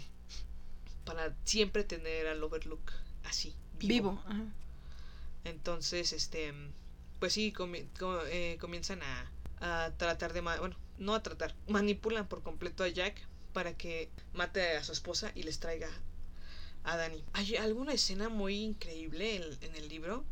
para 1.05 1.35
siempre 1.45 1.85
tener 1.85 2.27
al 2.27 2.43
Overlook 2.43 2.91
así, 3.25 3.55
vivo. 3.79 3.89
Vivo. 4.13 4.23
Ajá. 4.27 4.43
Entonces, 5.45 6.13
este, 6.15 6.53
pues 7.21 7.35
sí, 7.35 7.53
comi- 7.53 7.87
co- 7.99 8.25
eh, 8.27 8.57
comienzan 8.61 9.03
a, 9.03 9.31
a 9.65 9.95
tratar 9.97 10.35
de, 10.35 10.43
bueno, 10.43 10.77
no 10.99 11.15
a 11.15 11.23
tratar, 11.23 11.55
manipulan 11.69 12.29
por 12.29 12.43
completo 12.43 12.85
a 12.85 12.89
Jack 12.89 13.27
para 13.55 13.75
que 13.75 14.11
mate 14.35 14.77
a 14.77 14.85
su 14.85 14.93
esposa 14.93 15.33
y 15.35 15.45
les 15.45 15.59
traiga 15.59 15.89
a 16.85 16.99
Dani. 16.99 17.25
Hay 17.33 17.57
alguna 17.57 17.95
escena 17.95 18.29
muy 18.29 18.63
increíble 18.63 19.37
en, 19.37 19.45
en 19.63 19.75
el 19.77 19.89
libro 19.89 20.23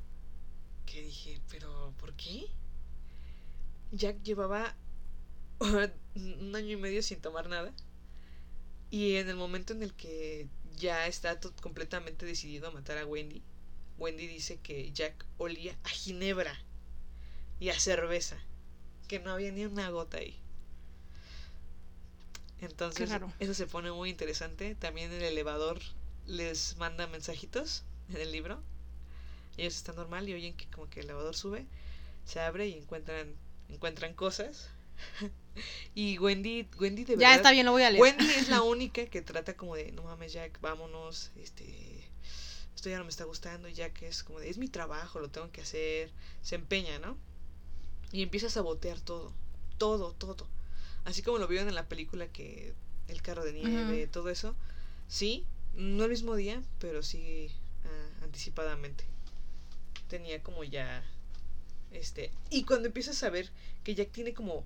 que 0.84 1.02
dije, 1.02 1.40
pero 1.50 1.94
¿por 1.98 2.12
qué? 2.12 2.46
Jack 3.92 4.22
llevaba 4.22 4.76
un 5.60 6.54
año 6.54 6.72
y 6.72 6.76
medio 6.76 7.02
sin 7.02 7.22
tomar 7.22 7.48
nada. 7.48 7.72
Y 8.90 9.16
en 9.16 9.30
el 9.30 9.36
momento 9.36 9.72
en 9.72 9.82
el 9.82 9.94
que 9.94 10.46
ya 10.76 11.06
está 11.06 11.40
completamente 11.62 12.26
decidido 12.26 12.68
a 12.68 12.70
matar 12.70 12.98
a 12.98 13.06
Wendy, 13.06 13.42
Wendy 13.96 14.26
dice 14.26 14.60
que 14.60 14.92
Jack 14.92 15.24
olía 15.38 15.74
a 15.84 15.88
ginebra 15.88 16.54
y 17.60 17.70
a 17.70 17.80
cerveza, 17.80 18.36
que 19.12 19.18
no 19.18 19.32
había 19.32 19.52
ni 19.52 19.66
una 19.66 19.90
gota 19.90 20.16
ahí. 20.16 20.34
Entonces, 22.62 23.10
eso 23.40 23.52
se 23.52 23.66
pone 23.66 23.92
muy 23.92 24.08
interesante. 24.08 24.74
También 24.74 25.12
el 25.12 25.22
elevador 25.22 25.82
les 26.24 26.78
manda 26.78 27.06
mensajitos 27.06 27.84
en 28.08 28.16
el 28.16 28.32
libro. 28.32 28.62
Ellos 29.58 29.76
están 29.76 29.96
normal 29.96 30.30
y 30.30 30.32
oyen 30.32 30.56
que 30.56 30.66
como 30.70 30.88
que 30.88 31.00
el 31.00 31.04
elevador 31.04 31.36
sube, 31.36 31.66
se 32.24 32.40
abre 32.40 32.68
y 32.68 32.72
encuentran 32.72 33.34
encuentran 33.68 34.14
cosas. 34.14 34.70
y 35.94 36.16
Wendy, 36.16 36.66
Wendy 36.80 37.04
de 37.04 37.18
Ya 37.18 37.28
verdad 37.28 37.36
está 37.36 37.50
bien, 37.50 37.66
lo 37.66 37.72
voy 37.72 37.82
a 37.82 37.90
leer. 37.90 38.00
Wendy 38.00 38.24
es 38.24 38.48
la 38.48 38.62
única 38.76 39.04
que 39.04 39.20
trata 39.20 39.58
como 39.58 39.76
de, 39.76 39.92
no 39.92 40.04
mames, 40.04 40.32
Jack, 40.32 40.58
vámonos, 40.62 41.32
este, 41.36 42.10
esto 42.74 42.88
ya 42.88 42.96
no 42.96 43.04
me 43.04 43.10
está 43.10 43.24
gustando, 43.24 43.68
y 43.68 43.74
Jack 43.74 44.00
es 44.04 44.22
como 44.22 44.40
de, 44.40 44.48
es 44.48 44.56
mi 44.56 44.68
trabajo, 44.68 45.20
lo 45.20 45.28
tengo 45.28 45.50
que 45.52 45.60
hacer, 45.60 46.10
se 46.40 46.54
empeña, 46.54 46.98
¿no? 46.98 47.18
Y 48.12 48.22
empieza 48.22 48.46
a 48.46 48.50
sabotear 48.50 49.00
todo, 49.00 49.32
todo, 49.78 50.12
todo. 50.12 50.46
Así 51.04 51.22
como 51.22 51.38
lo 51.38 51.48
vieron 51.48 51.68
en 51.68 51.74
la 51.74 51.88
película 51.88 52.28
que 52.28 52.74
el 53.08 53.22
carro 53.22 53.44
de 53.44 53.52
nieve, 53.52 54.06
todo 54.06 54.28
eso, 54.30 54.54
sí, 55.08 55.44
no 55.74 56.04
el 56.04 56.10
mismo 56.10 56.36
día, 56.36 56.62
pero 56.78 57.02
sí 57.02 57.50
ah, 57.84 58.24
anticipadamente. 58.24 59.04
Tenía 60.08 60.42
como 60.42 60.62
ya, 60.62 61.02
este, 61.90 62.30
y 62.50 62.64
cuando 62.64 62.86
empiezas 62.86 63.22
a 63.22 63.30
ver 63.30 63.50
que 63.82 63.94
Jack 63.94 64.12
tiene 64.12 64.34
como 64.34 64.64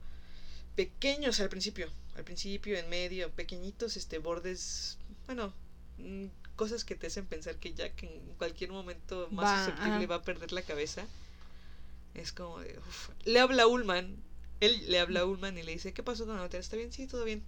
pequeños 0.74 1.40
al 1.40 1.49
principio, 1.49 1.88
al 2.16 2.24
principio, 2.24 2.76
en 2.76 2.88
medio, 2.88 3.30
pequeñitos, 3.30 3.97
este, 3.97 4.18
bordes, 4.18 4.99
bueno, 5.26 5.53
mm, 5.99 6.26
cosas 6.57 6.84
que 6.84 6.97
te 6.97 7.07
hacen 7.07 7.26
pensar 7.26 7.57
que 7.57 7.72
Jack 7.74 8.03
en 8.03 8.34
cualquier 8.38 8.70
momento 8.70 9.28
más 9.30 9.44
Va, 9.47 9.59
susceptible 9.59 9.97
ajá. 9.99 10.07
va 10.07 10.14
a 10.16 10.22
perder 10.22 10.53
la 10.53 10.62
cabeza. 10.62 11.07
Es 12.16 12.32
como 12.32 12.58
de, 12.60 12.78
uf. 12.78 13.10
Le 13.24 13.40
habla 13.40 13.64
a 13.64 13.66
Ullman, 13.66 14.16
él 14.60 14.84
le 14.88 14.98
habla 14.98 15.20
a 15.20 15.24
Ullman 15.26 15.58
y 15.58 15.62
le 15.62 15.72
dice, 15.72 15.92
¿qué 15.92 16.02
pasó 16.02 16.26
con 16.26 16.36
el 16.36 16.44
hotel? 16.44 16.60
¿Está 16.60 16.76
bien? 16.76 16.92
Sí, 16.92 17.06
todo 17.06 17.24
bien. 17.24 17.42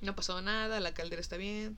No 0.00 0.14
pasó 0.14 0.40
nada, 0.40 0.80
la 0.80 0.94
caldera 0.94 1.20
está 1.20 1.36
bien, 1.36 1.76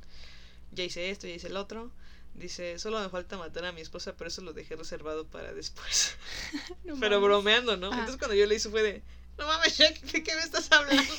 ya 0.72 0.84
hice 0.84 1.10
esto, 1.10 1.26
ya 1.26 1.34
hice 1.34 1.48
el 1.48 1.56
otro. 1.56 1.90
Dice, 2.34 2.78
solo 2.78 3.00
me 3.00 3.08
falta 3.08 3.36
matar 3.36 3.64
a 3.64 3.72
mi 3.72 3.80
esposa, 3.80 4.14
pero 4.16 4.28
eso 4.28 4.42
lo 4.42 4.52
dejé 4.52 4.76
reservado 4.76 5.26
para 5.26 5.52
después. 5.52 6.16
No 6.84 6.98
pero 7.00 7.20
bromeando, 7.20 7.76
¿no? 7.76 7.88
Ajá. 7.88 8.00
Entonces 8.00 8.18
cuando 8.18 8.34
yo 8.34 8.46
le 8.46 8.54
hice 8.54 8.70
fue 8.70 8.82
de, 8.82 9.02
no 9.36 9.46
mames, 9.46 9.76
Jack, 9.76 10.00
¿de 10.00 10.22
qué 10.22 10.34
me 10.34 10.42
estás 10.42 10.70
hablando? 10.72 11.14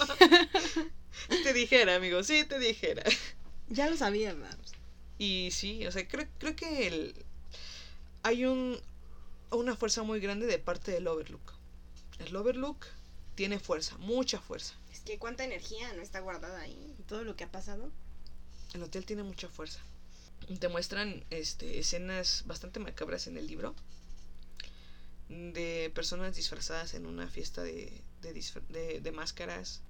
te 1.43 1.53
dijera, 1.53 1.95
amigo, 1.95 2.23
sí, 2.23 2.45
te 2.45 2.57
dijera. 2.57 3.03
Ya 3.67 3.89
lo 3.89 3.97
sabía, 3.97 4.33
Babs. 4.33 4.73
Y 5.17 5.49
sí, 5.51 5.85
o 5.85 5.91
sea, 5.91 6.07
creo, 6.07 6.25
creo 6.39 6.55
que 6.55 6.87
el, 6.87 7.15
hay 8.23 8.45
un, 8.45 8.79
una 9.51 9.75
fuerza 9.75 10.03
muy 10.03 10.19
grande 10.19 10.45
de 10.45 10.59
parte 10.59 10.91
del 10.91 11.07
Overlook. 11.07 11.53
El 12.19 12.35
Overlook 12.35 12.85
tiene 13.35 13.59
fuerza, 13.59 13.97
mucha 13.97 14.39
fuerza. 14.39 14.75
Es 14.91 14.99
que 15.01 15.17
cuánta 15.17 15.43
energía 15.43 15.91
no 15.93 16.01
está 16.01 16.19
guardada 16.19 16.59
ahí. 16.61 16.95
Todo 17.07 17.23
lo 17.23 17.35
que 17.35 17.45
ha 17.45 17.51
pasado. 17.51 17.91
El 18.73 18.83
hotel 18.83 19.05
tiene 19.05 19.23
mucha 19.23 19.47
fuerza. 19.49 19.79
Te 20.59 20.67
muestran 20.67 21.23
este, 21.29 21.79
escenas 21.79 22.43
bastante 22.45 22.79
macabras 22.79 23.27
en 23.27 23.37
el 23.37 23.47
libro 23.47 23.75
de 25.29 25.91
personas 25.93 26.35
disfrazadas 26.35 26.93
en 26.95 27.05
una 27.05 27.27
fiesta 27.27 27.61
de, 27.63 28.01
de, 28.21 28.33
disfra- 28.33 28.65
de- 28.69 28.99
de 28.99 29.11
máscaras, 29.11 29.81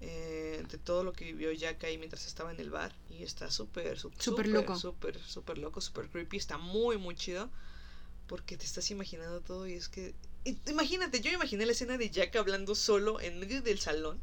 eh, 0.00 0.64
de 0.68 0.78
todo 0.78 1.04
lo 1.04 1.12
que 1.12 1.26
vivió 1.26 1.52
Jack 1.52 1.84
ahí 1.84 1.98
mientras 1.98 2.26
estaba 2.26 2.50
en 2.52 2.60
el 2.60 2.70
bar. 2.70 2.94
Y 3.10 3.22
está 3.22 3.50
súper, 3.50 3.98
sú- 3.98 4.12
Súper 4.18 4.48
loco. 4.48 4.76
Súper, 4.78 5.20
súper 5.22 5.58
loco, 5.58 5.80
súper 5.80 6.08
creepy. 6.08 6.36
Está 6.38 6.56
muy, 6.58 6.96
muy 6.96 7.14
chido 7.14 7.50
porque 8.26 8.56
te 8.56 8.64
estás 8.64 8.90
imaginando 8.90 9.40
todo 9.40 9.66
y 9.66 9.74
es 9.74 9.88
que... 9.88 10.14
Imagínate, 10.68 11.20
yo 11.20 11.32
imaginé 11.32 11.66
la 11.66 11.72
escena 11.72 11.98
de 11.98 12.10
Jack 12.10 12.36
hablando 12.36 12.74
solo 12.74 13.20
en 13.20 13.40
medio 13.40 13.62
del 13.62 13.78
salón 13.78 14.20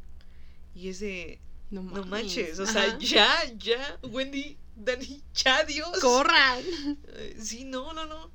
y 0.74 0.88
es 0.88 1.00
de... 1.00 1.40
No, 1.70 1.82
manches, 1.82 2.58
o 2.60 2.64
Ajá. 2.64 2.72
sea, 2.72 2.98
ya, 2.98 3.52
ya, 3.58 3.98
Wendy, 4.02 4.56
Dani, 4.76 5.22
ya, 5.34 5.64
Dios. 5.64 5.98
¡Corran! 6.00 6.62
Eh, 7.08 7.36
Sí, 7.40 7.64
no, 7.64 7.92
no, 7.92 8.06
no. 8.06 8.30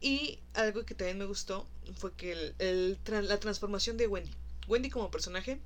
Y 0.00 0.38
algo 0.54 0.84
que 0.84 0.94
también 0.94 1.18
me 1.18 1.24
gustó 1.24 1.66
fue 1.96 2.12
que 2.14 2.32
el, 2.32 2.54
el 2.58 2.98
la 3.28 3.40
transformación 3.40 3.96
de 3.96 4.06
Wendy. 4.06 4.30
Wendy 4.68 4.90
como 4.90 5.10
personaje, 5.10 5.60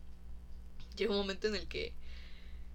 llegó 0.96 1.12
un 1.14 1.20
momento 1.20 1.48
en 1.48 1.56
el 1.56 1.66
que 1.68 1.92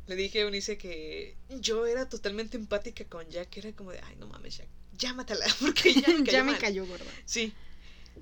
le 0.07 0.15
dije 0.15 0.39
a 0.39 0.41
Eunice 0.43 0.77
que 0.77 1.35
yo 1.49 1.85
era 1.85 2.09
totalmente 2.09 2.57
empática 2.57 3.05
con 3.05 3.27
Jack, 3.29 3.57
era 3.57 3.71
como 3.73 3.91
de, 3.91 3.99
ay, 4.03 4.15
no 4.17 4.27
mames, 4.27 4.57
Jack, 4.57 4.67
mátala, 5.13 5.45
porque 5.59 5.93
ya 5.93 6.07
me 6.09 6.23
cayó 6.23 6.31
ya 6.31 6.43
me 6.43 6.51
mal". 6.53 6.61
cayó, 6.61 6.85
gorda. 6.85 7.05
Sí, 7.25 7.53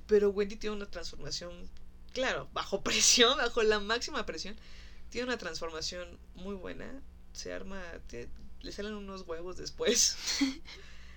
pero 0.08 0.30
Wendy 0.30 0.56
tiene 0.56 0.76
una 0.76 0.90
transformación, 0.90 1.52
claro, 2.14 2.48
bajo 2.54 2.82
presión, 2.84 3.38
bajo 3.38 3.64
la 3.64 3.80
máxima 3.80 4.26
presión, 4.26 4.56
tiene 5.10 5.28
una 5.28 5.38
transformación 5.38 6.18
muy 6.36 6.56
buena, 6.56 6.88
se 7.34 7.54
arma, 7.54 7.82
te- 8.08 8.30
le 8.62 8.72
salen 8.72 8.94
unos 8.94 9.22
huevos 9.28 9.58
después. 9.58 10.18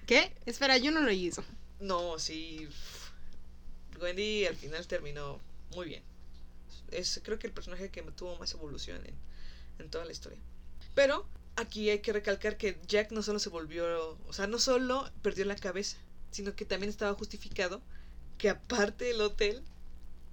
¿Qué? 0.06 0.34
Espera, 0.46 0.78
yo 0.78 0.90
no 0.90 1.00
lo 1.00 1.10
hizo. 1.10 1.44
No, 1.80 2.18
sí, 2.18 2.68
Wendy 4.00 4.46
al 4.46 4.56
final 4.56 4.86
terminó 4.86 5.40
muy 5.74 5.86
bien. 5.86 6.02
Es 6.90 7.20
creo 7.24 7.38
que 7.38 7.46
el 7.46 7.52
personaje 7.52 7.90
que 7.90 8.02
tuvo 8.02 8.36
más 8.38 8.52
evolución 8.54 9.04
en, 9.06 9.14
en 9.78 9.90
toda 9.90 10.04
la 10.04 10.12
historia. 10.12 10.38
Pero 10.94 11.26
aquí 11.56 11.90
hay 11.90 12.00
que 12.00 12.12
recalcar 12.12 12.56
que 12.56 12.78
Jack 12.86 13.12
no 13.12 13.22
solo 13.22 13.38
se 13.38 13.48
volvió, 13.48 14.18
o 14.26 14.32
sea, 14.32 14.46
no 14.46 14.58
solo 14.58 15.10
perdió 15.22 15.44
la 15.44 15.56
cabeza, 15.56 15.96
sino 16.30 16.54
que 16.54 16.64
también 16.64 16.90
estaba 16.90 17.14
justificado 17.14 17.82
que 18.38 18.48
aparte 18.48 19.04
del 19.04 19.20
hotel 19.20 19.62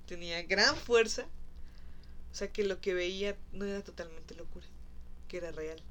tenía 0.08 0.42
gran 0.44 0.76
fuerza, 0.76 1.28
o 2.32 2.36
sea, 2.36 2.52
que 2.52 2.64
lo 2.64 2.80
que 2.82 2.94
veía 2.94 3.38
no 3.52 3.66
era 3.66 3.84
totalmente 3.84 4.36
locura, 4.36 4.66
que 5.28 5.38
era 5.38 5.52
real. 5.52 5.82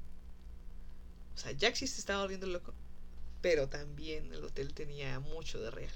O 1.35 1.37
sea, 1.37 1.51
Jack 1.53 1.75
sí 1.75 1.87
se 1.87 1.99
estaba 1.99 2.21
volviendo 2.21 2.47
loco, 2.47 2.73
pero 3.41 3.69
también 3.69 4.33
el 4.33 4.43
hotel 4.43 4.73
tenía 4.73 5.19
mucho 5.19 5.61
de 5.61 5.71
real. 5.71 5.93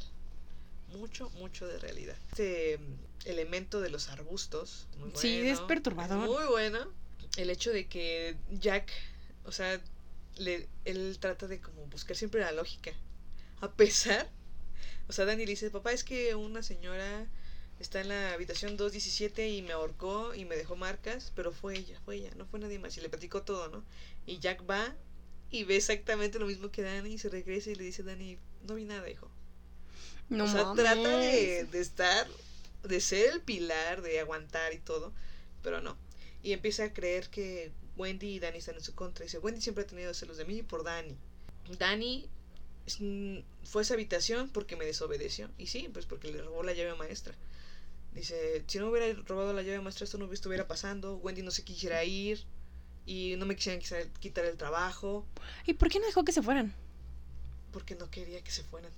mucho, 0.94 1.30
mucho 1.32 1.68
de 1.68 1.80
realidad. 1.80 2.16
Este 2.32 2.78
mm, 2.78 3.28
elemento 3.30 3.82
de 3.82 3.90
los 3.90 4.10
arbustos, 4.10 4.88
muy 4.92 5.10
bueno. 5.10 5.20
Sí, 5.20 5.40
es 5.48 5.60
perturbador. 5.62 6.30
Muy 6.30 6.46
bueno. 6.46 6.88
El 7.36 7.50
hecho 7.50 7.72
de 7.72 7.88
que 7.88 8.38
Jack, 8.52 8.92
o 9.46 9.52
sea, 9.52 9.80
le, 10.38 10.68
él 10.86 11.18
trata 11.20 11.48
de 11.48 11.60
como 11.60 11.86
buscar 11.88 12.16
siempre 12.16 12.42
la 12.42 12.52
lógica. 12.52 12.92
A 13.62 13.72
pesar, 13.72 14.30
o 15.08 15.14
sea, 15.14 15.26
Danny 15.26 15.46
le 15.46 15.52
dice, 15.52 15.70
papá, 15.70 15.92
es 15.92 16.04
que 16.04 16.36
una 16.36 16.64
señora 16.64 17.28
está 17.80 18.02
en 18.02 18.10
la 18.10 18.34
habitación 18.34 18.78
217 18.78 19.50
y 19.50 19.62
me 19.62 19.74
ahorcó 19.74 20.34
y 20.34 20.46
me 20.46 20.56
dejó 20.56 20.76
marcas, 20.76 21.32
pero 21.36 21.52
fue 21.52 21.78
ella, 21.78 22.00
fue 22.06 22.16
ella, 22.16 22.32
no 22.38 22.46
fue 22.46 22.60
nadie 22.60 22.80
más. 22.80 22.98
Y 22.98 23.02
le 23.02 23.10
platicó 23.10 23.44
todo, 23.44 23.68
¿no? 23.70 23.84
Y 24.26 24.40
Jack 24.40 24.64
va 24.70 24.96
y 25.52 25.66
ve 25.66 25.76
exactamente 25.76 26.40
lo 26.40 26.48
mismo 26.48 26.72
que 26.72 26.82
Danny 26.82 27.14
y 27.14 27.18
se 27.18 27.30
regresa 27.30 27.70
y 27.70 27.76
le 27.76 27.84
dice, 27.84 28.04
Danny, 28.04 28.38
no 28.68 28.76
vi 28.76 28.86
nada, 28.86 29.10
hijo. 29.10 29.30
No 30.30 30.46
o 30.46 30.48
sea, 30.48 30.64
mames. 30.64 30.84
trata 30.84 31.18
de, 31.18 31.66
de 31.66 31.80
estar, 31.80 32.28
de 32.84 33.02
ser 33.02 33.34
el 33.34 33.42
pilar, 33.42 34.02
de 34.02 34.20
aguantar 34.20 34.74
y 34.74 34.80
todo, 34.80 35.14
pero 35.62 35.82
no. 35.82 35.98
Y 36.42 36.54
empieza 36.54 36.86
a 36.86 36.94
creer 36.94 37.30
que 37.30 37.72
Wendy 37.98 38.36
y 38.36 38.40
Danny 38.40 38.58
están 38.60 38.76
en 38.76 38.82
su 38.84 38.96
contra. 38.96 39.24
Dice, 39.24 39.40
Wendy 39.40 39.62
siempre 39.62 39.84
ha 39.84 39.88
tenido 39.88 40.14
celos 40.14 40.38
de 40.38 40.46
mí 40.46 40.64
por 40.64 40.84
es- 42.86 43.00
mm, 43.00 43.40
fue 43.64 43.82
a 43.82 43.84
esa 43.84 43.94
habitación 43.94 44.50
porque 44.50 44.76
me 44.76 44.86
desobedeció. 44.86 45.50
Y 45.58 45.68
sí, 45.68 45.90
pues 45.94 46.06
porque 46.06 46.32
le 46.32 46.42
robó 46.42 46.64
la 46.64 46.74
llave 46.74 46.96
maestra. 46.96 47.34
Dice, 48.14 48.64
si 48.68 48.78
no 48.80 48.90
hubiera 48.90 49.12
robado 49.24 49.54
la 49.54 49.62
llave 49.64 49.82
maestra, 49.82 50.06
esto 50.06 50.18
no 50.18 50.32
estuviera 50.32 50.68
pasando. 50.68 51.18
Wendy 51.18 51.42
no 51.42 51.52
se 51.52 51.64
quisiera 51.64 52.04
ir. 52.04 52.44
Y 53.06 53.36
no 53.38 53.46
me 53.46 53.56
quisieran 53.56 53.82
quitar- 53.82 54.46
el 54.46 54.56
trabajo. 54.58 55.26
¿Y 55.66 55.74
por 55.74 55.90
qué 55.90 56.00
no 56.00 56.06
dejó 56.06 56.24
que 56.24 56.32
se 56.32 56.42
fueran? 56.42 56.74
Porque 57.74 57.96
no 57.96 58.10
quería 58.10 58.42
que 58.42 58.52
se 58.52 58.64
fueran. 58.64 58.92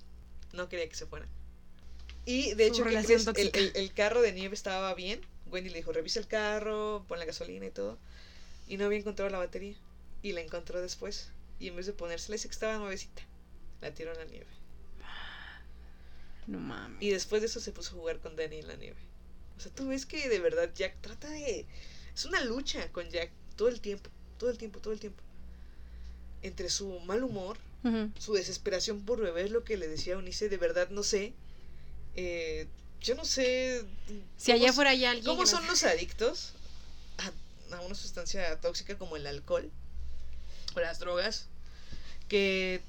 No 0.52 0.68
quería 0.68 0.88
que 0.88 0.94
se 0.94 1.06
fueran. 1.06 1.28
Y 2.24 2.54
de 2.54 2.66
Su 2.68 2.72
hecho, 2.72 2.84
el 3.74 3.92
carro 3.94 4.20
de 4.22 4.32
nieve 4.32 4.54
estaba 4.54 4.94
bien. 4.94 5.20
Wendy 5.50 5.70
le 5.70 5.76
dijo, 5.78 5.92
revisa 5.92 6.20
el 6.20 6.26
carro, 6.28 7.04
pon 7.08 7.18
la 7.18 7.24
gasolina 7.24 7.66
y 7.66 7.70
todo. 7.70 7.98
Y 8.66 8.76
no 8.76 8.86
había 8.86 8.98
encontrado 8.98 9.30
la 9.30 9.38
batería. 9.38 9.76
Y 10.22 10.32
la 10.32 10.40
encontró 10.40 10.80
después. 10.80 11.30
Y 11.58 11.68
en 11.68 11.76
vez 11.76 11.86
de 11.86 11.92
ponérsela, 11.92 12.34
dice 12.34 12.48
que 12.48 12.54
estaba 12.54 12.78
nuevecita. 12.78 13.22
La 13.80 13.92
tiró 13.92 14.12
en 14.12 14.18
la 14.18 14.24
nieve. 14.24 14.46
No 16.46 16.58
mames. 16.58 17.02
Y 17.02 17.10
después 17.10 17.42
de 17.42 17.46
eso 17.46 17.60
se 17.60 17.72
puso 17.72 17.90
a 17.90 17.98
jugar 17.98 18.20
con 18.20 18.36
Danny 18.36 18.58
en 18.58 18.68
la 18.68 18.76
nieve. 18.76 18.98
O 19.56 19.60
sea, 19.60 19.72
tú 19.72 19.88
ves 19.88 20.06
que 20.06 20.28
de 20.28 20.38
verdad 20.38 20.70
Jack 20.74 21.00
trata 21.00 21.28
de... 21.28 21.66
Es 22.14 22.24
una 22.24 22.40
lucha 22.44 22.90
con 22.92 23.08
Jack 23.10 23.30
todo 23.56 23.68
el 23.68 23.80
tiempo. 23.80 24.10
Todo 24.38 24.50
el 24.50 24.58
tiempo, 24.58 24.80
todo 24.80 24.92
el 24.92 25.00
tiempo. 25.00 25.22
Entre 26.42 26.68
su 26.68 27.00
mal 27.00 27.22
humor 27.24 27.58
su 28.18 28.34
desesperación 28.34 29.02
por 29.02 29.20
beber 29.20 29.50
lo 29.50 29.64
que 29.64 29.76
le 29.76 29.86
decía 29.86 30.14
a 30.14 30.18
Unice, 30.18 30.48
de 30.48 30.56
verdad 30.56 30.88
no 30.90 31.02
sé. 31.02 31.32
Eh, 32.16 32.66
yo 33.00 33.14
no 33.14 33.24
sé. 33.24 33.84
Si 34.36 34.52
allá 34.52 34.72
fuera 34.72 34.94
ya 34.94 35.10
alguien. 35.10 35.26
¿Cómo 35.26 35.46
son 35.46 35.66
los 35.66 35.84
adictos 35.84 36.54
a, 37.72 37.80
una 37.80 37.94
sustancia 37.94 38.60
tóxica 38.60 38.96
como 38.98 39.16
el 39.16 39.26
alcohol 39.26 39.70
o 40.74 40.80
las 40.80 40.98
drogas? 40.98 41.48
Que 42.28 42.82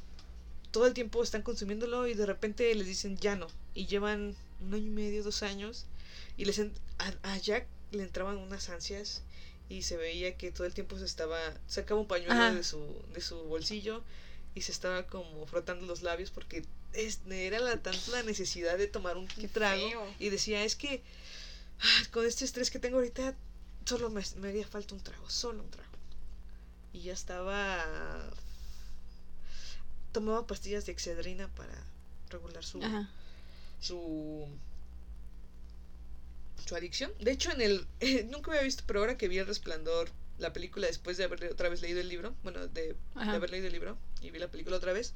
todo 0.72 0.86
el 0.88 0.94
tiempo 0.94 1.22
están 1.24 1.42
consumiéndolo 1.42 2.08
y 2.08 2.14
de 2.14 2.26
repente 2.26 2.74
les 2.76 2.88
dicen 2.88 3.18
ya 3.18 3.36
no. 3.36 3.48
Y 3.74 3.86
llevan 3.88 4.36
un 4.62 4.74
año 4.74 4.86
y 4.88 4.90
medio, 4.90 5.24
dos 5.24 5.44
años. 5.44 5.86
Y 6.38 6.46
les 6.46 6.60
a, 6.60 6.68
a 7.24 7.38
Jack 7.38 7.68
le 7.92 8.04
entraban 8.04 8.38
unas 8.38 8.70
ansias 8.70 9.22
y 9.70 9.84
se 9.84 9.98
veía 9.98 10.38
que 10.38 10.52
todo 10.52 10.66
el 10.66 10.74
tiempo 10.74 10.98
se 10.98 11.06
estaba. 11.06 11.40
sacaba 11.68 12.00
un 12.00 12.08
pañuelo 12.08 12.34
Ajá. 12.34 12.54
de 12.54 12.64
su, 12.64 13.04
de 13.14 13.22
su 13.22 13.38
bolsillo 13.44 14.04
y 14.56 14.62
se 14.62 14.72
estaba 14.72 15.06
como 15.08 15.46
frotando 15.46 15.86
los 15.86 16.02
labios 16.02 16.32
porque 16.32 16.64
es- 16.94 17.20
era 17.30 17.60
la, 17.60 17.78
tanto 17.82 18.12
la 18.12 18.24
necesidad 18.24 18.78
de 18.78 18.88
tomar 18.88 19.18
un 19.18 19.28
trago 19.54 19.88
y 20.20 20.30
decía 20.30 20.64
es 20.64 20.76
que 20.76 21.04
ah, 21.80 22.04
con 22.12 22.26
este 22.26 22.44
estrés 22.46 22.72
que 22.72 22.80
tengo 22.80 22.98
ahorita 22.98 23.36
solo 23.88 24.10
me, 24.10 24.22
me 24.38 24.50
haría 24.50 24.68
falta 24.68 24.94
un 24.96 25.02
trago, 25.02 25.30
solo 25.30 25.64
un 25.64 25.70
trago. 25.70 25.90
Y 26.92 27.04
ya 27.04 27.14
estaba 27.14 28.30
tomaba 30.12 30.46
pastillas 30.46 30.86
de 30.86 30.92
excedrina 30.92 31.48
para 31.50 31.74
regular 32.30 32.66
su 32.66 32.84
Ajá. 32.84 33.10
su 33.80 34.48
su 36.66 36.76
adicción. 36.76 37.12
De 37.20 37.32
hecho, 37.32 37.52
en 37.52 37.62
el 37.62 37.88
nunca 38.30 38.52
había 38.52 38.64
visto, 38.64 38.84
pero 38.86 39.00
ahora 39.00 39.18
que 39.18 39.30
vi 39.30 39.38
El 39.38 39.48
Resplandor, 39.48 40.10
la 40.38 40.52
película 40.52 40.88
después 40.88 41.16
de 41.18 41.24
haber 41.24 41.46
otra 41.46 41.70
vez 41.70 41.82
leído 41.82 42.02
el 42.02 42.10
libro, 42.10 42.36
bueno, 42.44 42.68
de, 42.68 42.96
haber 43.16 43.52
leído 43.52 43.68
el 43.68 43.74
libro 43.74 43.98
y 44.22 44.32
vi 44.32 44.40
la 44.40 44.50
película 44.50 44.76
otra 44.76 44.92
vez, 44.92 45.14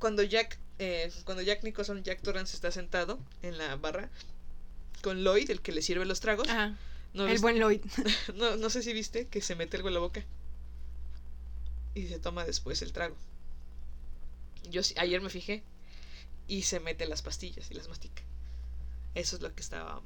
cuando 0.00 0.24
Jack 0.24 0.58
eh, 0.80 1.12
cuando 1.24 1.42
Jack 1.42 1.62
Nicholson, 1.62 2.02
Jack 2.02 2.22
Torrance 2.22 2.56
está 2.56 2.72
sentado 2.72 3.20
en 3.42 3.56
la 3.56 3.76
barra 3.76 4.10
con 5.02 5.22
Lloyd, 5.22 5.50
el 5.50 5.60
que 5.60 5.70
le 5.70 5.82
sirve 5.82 6.04
los 6.06 6.18
tragos. 6.18 6.48
Ajá. 6.48 6.76
¿No, 7.14 7.24
El 7.24 7.30
viste- 7.32 7.42
buen 7.42 7.56
Lloyd. 7.58 7.80
no, 8.34 8.56
no 8.56 8.70
sé 8.70 8.82
si 8.82 8.92
viste 8.92 9.26
que 9.28 9.40
se 9.42 9.54
mete 9.54 9.76
algo 9.76 9.88
en 9.88 9.94
la 9.94 10.00
boca 10.00 10.24
y 11.94 12.06
se 12.06 12.18
toma 12.18 12.44
después 12.44 12.82
el 12.82 12.92
trago. 12.92 13.16
Yo 14.70 14.82
ayer 14.96 15.20
me 15.20 15.30
fijé 15.30 15.62
y 16.46 16.62
se 16.62 16.80
mete 16.80 17.06
las 17.06 17.22
pastillas 17.22 17.70
y 17.70 17.74
las 17.74 17.88
mastica. 17.88 18.22
Eso 19.14 19.36
es 19.36 19.42
lo 19.42 19.54
que 19.54 19.62
estaba 19.62 20.00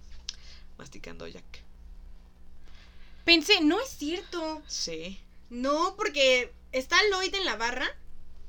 masticando 0.79 1.27
Jack. 1.27 1.63
Pensé, 3.25 3.61
no 3.61 3.81
es 3.81 3.89
cierto. 3.91 4.63
Sí. 4.67 5.21
No, 5.51 5.95
porque 5.97 6.53
está 6.73 6.97
Lloyd 7.11 7.35
en 7.35 7.45
la 7.45 7.57
barra 7.57 7.89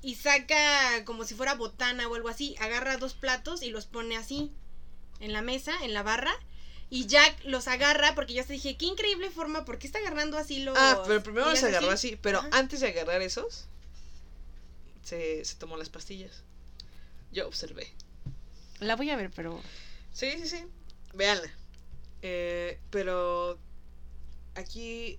y 0.01 0.15
saca 0.15 1.03
como 1.05 1.25
si 1.25 1.35
fuera 1.35 1.55
botana 1.55 2.07
o 2.07 2.15
algo 2.15 2.29
así. 2.29 2.55
Agarra 2.59 2.97
dos 2.97 3.13
platos 3.13 3.61
y 3.61 3.69
los 3.69 3.85
pone 3.85 4.15
así 4.17 4.51
en 5.19 5.33
la 5.33 5.41
mesa, 5.41 5.73
en 5.83 5.93
la 5.93 6.03
barra. 6.03 6.33
Y 6.95 7.07
Jack 7.07 7.43
los 7.45 7.67
agarra 7.67 8.13
porque 8.13 8.35
yo 8.35 8.45
te 8.45 8.53
dije, 8.53 8.77
qué 8.77 8.85
increíble 8.85 9.31
forma, 9.31 9.65
¿por 9.65 9.79
qué 9.79 9.87
está 9.87 9.97
agarrando 9.97 10.37
así 10.37 10.59
los... 10.59 10.77
Ah, 10.77 11.01
pero 11.07 11.23
primero 11.23 11.49
los 11.49 11.63
agarró 11.63 11.89
así, 11.89 12.19
pero 12.21 12.37
Ajá. 12.37 12.49
antes 12.51 12.81
de 12.81 12.89
agarrar 12.89 13.19
esos, 13.23 13.65
se, 15.03 15.43
se 15.43 15.55
tomó 15.55 15.75
las 15.75 15.89
pastillas. 15.89 16.43
Yo 17.31 17.47
observé. 17.47 17.91
La 18.79 18.95
voy 18.95 19.09
a 19.09 19.15
ver, 19.15 19.31
pero... 19.31 19.59
Sí, 20.11 20.33
sí, 20.39 20.47
sí. 20.47 20.65
Véanla. 21.15 21.51
Eh, 22.21 22.79
pero 22.91 23.57
aquí, 24.53 25.17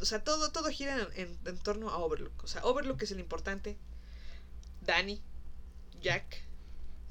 o 0.00 0.06
sea, 0.06 0.24
todo, 0.24 0.52
todo 0.52 0.70
gira 0.70 0.96
en, 1.16 1.20
en- 1.28 1.38
en 1.44 1.58
torno 1.58 1.90
a 1.90 1.98
Overlook. 1.98 2.44
O 2.44 2.46
sea, 2.46 2.64
Overlook 2.64 3.02
es 3.02 3.10
el 3.10 3.20
importante. 3.20 3.76
Danny, 4.80 5.20
Jack. 6.00 6.24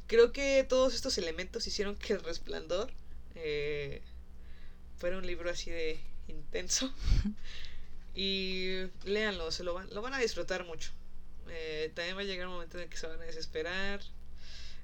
Creo 0.07 0.31
que 0.31 0.65
todos 0.67 0.95
estos 0.95 1.19
elementos 1.19 1.67
hicieron 1.67 1.95
que 1.95 2.13
El 2.13 2.23
Resplandor 2.23 2.91
eh, 3.35 4.01
fuera 4.97 5.17
un 5.17 5.25
libro 5.27 5.49
así 5.49 5.69
de 5.71 5.99
intenso. 6.27 6.93
y 8.15 8.75
léanlo, 9.05 9.51
se 9.51 9.63
lo 9.63 9.73
van, 9.73 9.89
lo 9.93 10.01
van 10.01 10.13
a 10.13 10.19
disfrutar 10.19 10.65
mucho. 10.65 10.91
Eh, 11.49 11.91
también 11.95 12.17
va 12.17 12.21
a 12.21 12.25
llegar 12.25 12.47
un 12.47 12.53
momento 12.53 12.77
en 12.77 12.83
el 12.83 12.89
que 12.89 12.97
se 12.97 13.07
van 13.07 13.21
a 13.21 13.25
desesperar. 13.25 14.01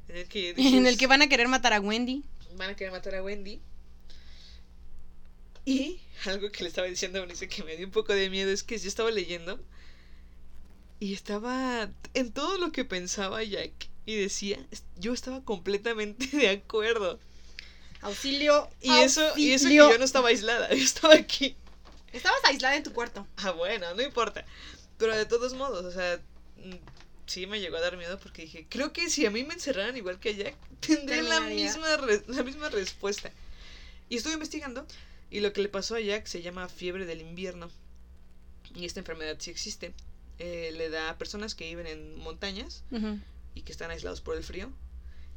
En 0.07 0.17
el 0.17 0.27
que, 0.27 0.49
en 0.57 0.57
el 0.59 0.63
dices- 0.95 0.97
que 0.97 1.07
van 1.07 1.21
a 1.21 1.29
querer 1.29 1.47
matar 1.47 1.73
a 1.73 1.79
Wendy. 1.79 2.23
van 2.55 2.71
a 2.71 2.75
querer 2.75 2.91
matar 2.91 3.15
a 3.15 3.23
Wendy. 3.23 3.59
Y 5.65 5.99
algo 6.25 6.51
que 6.51 6.63
le 6.63 6.69
estaba 6.69 6.87
diciendo 6.87 7.19
a 7.19 7.21
Eunice 7.21 7.47
que 7.47 7.63
me 7.63 7.75
dio 7.75 7.85
un 7.85 7.91
poco 7.91 8.13
de 8.13 8.29
miedo 8.29 8.49
es 8.51 8.63
que 8.63 8.77
yo 8.77 8.87
estaba 8.87 9.11
leyendo 9.11 9.59
y 10.99 11.13
estaba 11.13 11.89
en 12.13 12.31
todo 12.31 12.57
lo 12.57 12.71
que 12.71 12.85
pensaba 12.85 13.43
Jack 13.43 13.71
y 14.05 14.15
decía, 14.15 14.57
yo 14.97 15.13
estaba 15.13 15.43
completamente 15.43 16.25
de 16.37 16.49
acuerdo. 16.49 17.19
Auxilio. 18.01 18.69
Y 18.81 18.91
eso, 19.03 19.37
y 19.37 19.51
eso 19.51 19.67
que 19.67 19.75
yo 19.75 19.97
no 19.97 20.03
estaba 20.05 20.29
aislada, 20.29 20.69
yo 20.73 20.83
estaba 20.83 21.13
aquí. 21.15 21.55
Estabas 22.13 22.39
aislada 22.45 22.75
en 22.75 22.83
tu 22.83 22.93
cuarto. 22.93 23.27
Ah, 23.37 23.51
bueno, 23.51 23.93
no 23.93 24.01
importa. 24.01 24.45
Pero 24.97 25.15
de 25.15 25.25
todos 25.25 25.53
modos, 25.53 25.85
o 25.85 25.91
sea, 25.91 26.19
mm, 26.57 26.75
sí 27.25 27.45
me 27.45 27.59
llegó 27.59 27.77
a 27.77 27.81
dar 27.81 27.97
miedo 27.97 28.17
porque 28.19 28.43
dije, 28.43 28.65
creo 28.69 28.91
que 28.93 29.09
si 29.09 29.25
a 29.25 29.31
mí 29.31 29.43
me 29.43 29.53
encerraran 29.53 29.95
igual 29.97 30.19
que 30.19 30.29
a 30.29 30.33
Jack, 30.33 30.55
tendría 30.79 31.21
la 31.21 31.41
misma, 31.41 31.97
re- 31.97 32.23
la 32.27 32.43
misma 32.43 32.69
respuesta. 32.69 33.31
Y 34.09 34.17
estuve 34.17 34.33
investigando 34.33 34.85
y 35.29 35.41
lo 35.41 35.53
que 35.53 35.61
le 35.61 35.69
pasó 35.69 35.95
a 35.95 35.99
Jack 35.99 36.25
se 36.25 36.41
llama 36.41 36.67
fiebre 36.69 37.05
del 37.05 37.21
invierno. 37.21 37.69
Y 38.75 38.85
esta 38.85 38.99
enfermedad 38.99 39.35
sí 39.39 39.51
existe. 39.51 39.93
Eh, 40.39 40.71
le 40.75 40.89
da 40.89 41.09
a 41.09 41.17
personas 41.17 41.53
que 41.53 41.65
viven 41.65 41.85
en 41.85 42.17
montañas 42.17 42.83
y 43.55 43.61
que 43.63 43.71
están 43.71 43.91
aislados 43.91 44.21
por 44.21 44.37
el 44.37 44.43
frío 44.43 44.71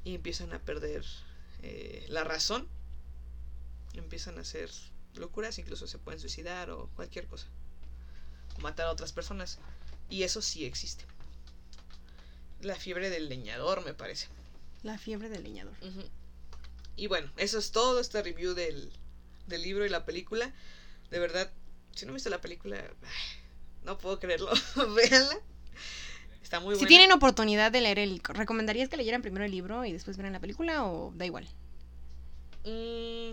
y 0.05 0.15
empiezan 0.15 0.53
a 0.53 0.59
perder 0.61 1.05
eh, 1.63 2.05
la 2.09 2.25
razón. 2.25 2.69
Empiezan 3.95 4.39
a 4.39 4.43
hacer 4.43 4.71
locuras, 5.15 5.59
incluso 5.59 5.87
se 5.87 5.99
pueden 5.99 6.21
suicidar 6.21 6.71
o 6.71 6.89
cualquier 6.95 7.27
cosa. 7.27 7.47
O 8.57 8.61
matar 8.61 8.87
a 8.87 8.93
otras 8.93 9.13
personas. 9.13 9.59
Y 10.11 10.25
eso 10.25 10.43
sí 10.43 10.65
existe. 10.65 11.05
La 12.61 12.77
fiebre 12.77 13.11
del 13.11 13.29
leñador, 13.29 13.85
me 13.85 13.95
parece. 13.95 14.29
La 14.83 14.99
fiebre 14.99 15.29
del 15.29 15.45
leñador. 15.45 15.75
Y 16.97 17.07
bueno, 17.07 17.31
eso 17.37 17.59
es 17.59 17.71
todo 17.71 18.01
este 18.01 18.23
review 18.23 18.55
del, 18.55 18.93
del 19.47 19.63
libro 19.63 19.87
y 19.87 19.89
la 19.89 20.05
película. 20.05 20.53
De 21.11 21.19
verdad, 21.19 21.51
si 21.95 22.07
no 22.07 22.13
viste 22.13 22.31
la 22.31 22.41
película, 22.41 22.83
no 23.85 23.99
puedo 23.99 24.19
creerlo. 24.19 24.53
Véanla. 24.97 25.39
Está 26.43 26.61
muy 26.61 26.75
Si 26.75 26.81
buena. 26.81 26.89
tienen 26.89 27.13
oportunidad 27.13 27.71
de 27.73 27.81
leer 27.81 27.99
el... 27.99 28.21
¿Recomendarías 28.23 28.89
que 28.89 28.97
leyeran 28.97 29.23
primero 29.23 29.45
el 29.45 29.51
libro 29.51 29.85
y 29.85 29.93
después 29.93 30.17
vieran 30.17 30.33
la 30.33 30.41
película 30.41 30.85
o 30.85 31.13
da 31.17 31.25
igual? 31.27 31.49
Mm. 32.65 33.33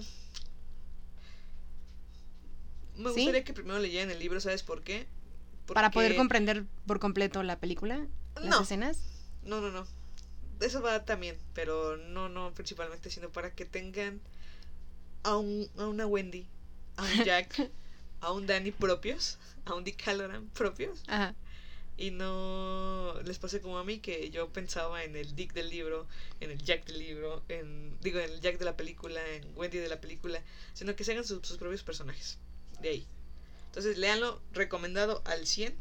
Me 2.97 3.03
¿Sí? 3.05 3.14
gustaría 3.14 3.43
que 3.43 3.53
primero 3.53 3.80
leyeran 3.80 4.12
el 4.12 4.20
libro, 4.20 4.39
¿sabes 4.41 4.64
por 4.64 4.82
qué? 4.82 5.07
Para 5.74 5.91
poder 5.91 6.16
comprender 6.16 6.66
por 6.88 6.99
completo 6.99 7.43
la 7.43 7.57
película, 7.60 8.07
las 8.36 8.49
No. 8.49 8.62
escenas. 8.62 8.97
No, 9.45 9.62
no, 9.62 9.72
no. 9.72 9.86
Eso 10.60 10.82
va 10.82 11.05
también, 11.05 11.38
pero 11.53 11.95
no, 11.95 12.28
no 12.28 12.51
principalmente, 12.53 13.10
sino 13.10 13.30
para 13.30 13.51
que 13.51 13.66
tengan 13.66 14.20
a, 15.24 15.38
un, 15.38 15.70
a 15.78 15.88
una 15.88 16.05
Wendy, 16.05 16.45
a 16.97 17.03
un 17.03 17.24
Jack, 17.24 17.70
a 18.22 18.32
un 18.34 18.45
Danny 18.47 18.72
propios, 18.72 19.38
a 19.66 19.74
un 19.76 19.84
Dick 19.84 20.01
Halloran 20.05 20.49
propios, 20.49 21.03
Ajá. 21.07 21.34
Y 22.00 22.12
no 22.12 23.14
les 23.26 23.39
pase 23.39 23.60
como 23.60 23.78
a 23.78 23.84
mí 23.84 24.00
que 24.00 24.30
yo 24.30 24.47
pensaba 24.47 25.04
en 25.04 25.18
el 25.18 25.36
Dick 25.36 25.52
del 25.52 25.70
libro, 25.70 26.08
en 26.39 26.50
el 26.50 26.64
Jack 26.64 26.86
del 26.86 26.97
libro, 26.97 27.43
en 27.50 28.00
digo 28.00 28.20
en 28.20 28.32
el 28.32 28.39
Jack 28.39 28.58
de 28.58 28.64
la 28.64 28.78
película, 28.78 29.20
en 29.36 29.52
Wendy 29.58 29.80
de 29.80 29.89
la 29.89 30.00
película, 30.00 30.41
sino 30.74 30.95
que 30.95 31.04
se 31.04 31.12
hagan 31.12 31.26
sus, 31.26 31.45
sus 31.45 31.58
propios 31.58 31.84
personajes. 31.84 32.38
De 32.80 32.89
ahí. 32.89 33.08
Entonces, 33.66 33.97
léanlo 33.97 34.41
recomendado 34.54 35.22
al 35.26 35.45
100, 35.45 35.76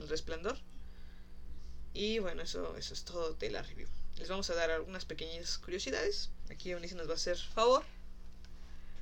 El 0.00 0.08
Resplandor. 0.08 0.58
Y 1.94 2.18
bueno, 2.18 2.42
eso, 2.42 2.76
eso 2.76 2.92
es 2.92 3.04
todo 3.04 3.32
de 3.32 3.50
la 3.50 3.62
review. 3.62 3.88
Les 4.18 4.28
vamos 4.28 4.50
a 4.50 4.54
dar 4.54 4.70
algunas 4.70 5.06
pequeñas 5.06 5.56
curiosidades. 5.56 6.28
Aquí 6.50 6.72
Eunice 6.72 6.94
nos 6.94 7.08
va 7.08 7.12
a 7.12 7.16
hacer 7.16 7.38
favor. 7.38 7.84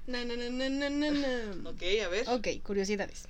Na, 0.07 0.25
na, 0.25 0.37
na, 0.37 0.49
na, 0.49 0.69
na, 0.69 1.11
na. 1.11 1.71
Ok, 1.71 1.83
a 2.05 2.09
ver. 2.09 2.29
Ok, 2.29 2.49
curiosidades. 2.63 3.25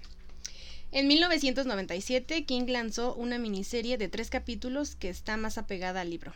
En 0.93 1.09
1997, 1.09 2.45
King 2.45 2.67
lanzó 2.69 3.15
una 3.15 3.39
miniserie 3.39 3.97
de 3.99 4.09
tres 4.09 4.29
capítulos 4.31 4.95
que 4.95 5.09
está 5.09 5.37
más 5.37 5.57
apegada 5.59 6.03
al 6.03 6.11
libro. 6.11 6.33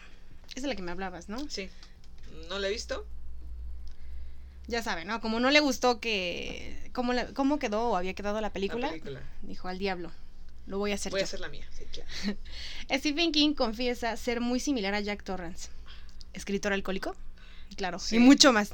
Esa 0.51 0.61
es 0.61 0.65
la 0.65 0.75
que 0.75 0.83
me 0.83 0.91
hablabas, 0.93 1.29
¿no? 1.29 1.39
Sí. 1.51 1.69
No 2.49 2.59
la 2.59 2.69
he 2.69 2.71
visto. 2.71 3.07
Ya 4.67 4.83
saben, 4.83 5.07
¿no? 5.09 5.21
Como 5.21 5.39
no 5.41 5.51
le 5.51 5.61
gustó 5.61 6.01
que... 6.01 6.91
¿Cómo, 6.93 7.13
la- 7.13 7.33
cómo 7.35 7.59
quedó 7.59 7.91
o 7.91 7.97
había 7.97 8.15
quedado 8.15 8.37
la 8.37 8.41
La 8.49 8.53
película? 8.53 8.93
Dijo, 9.43 9.69
al 9.69 9.79
diablo. 9.79 10.11
Lo 10.67 10.79
voy 10.79 10.91
a 10.91 10.95
hacer 10.97 11.13
Voy 11.13 11.21
a 11.21 11.23
yo. 11.23 11.27
hacer 11.27 11.41
la 11.41 11.49
mía. 11.49 11.67
Sí, 11.71 11.85
claro. 11.93 12.39
Stephen 12.99 13.31
King 13.33 13.53
confiesa 13.55 14.17
ser 14.17 14.41
muy 14.41 14.59
similar 14.59 14.95
a 14.95 15.01
Jack 15.01 15.23
Torrance. 15.23 15.69
Escritor 16.33 16.73
alcohólico. 16.73 17.15
Claro. 17.77 17.99
Sí. 17.99 18.17
Y 18.17 18.19
mucho 18.19 18.53
más. 18.53 18.73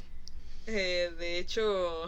Eh, 0.65 1.11
de 1.17 1.39
hecho, 1.39 2.05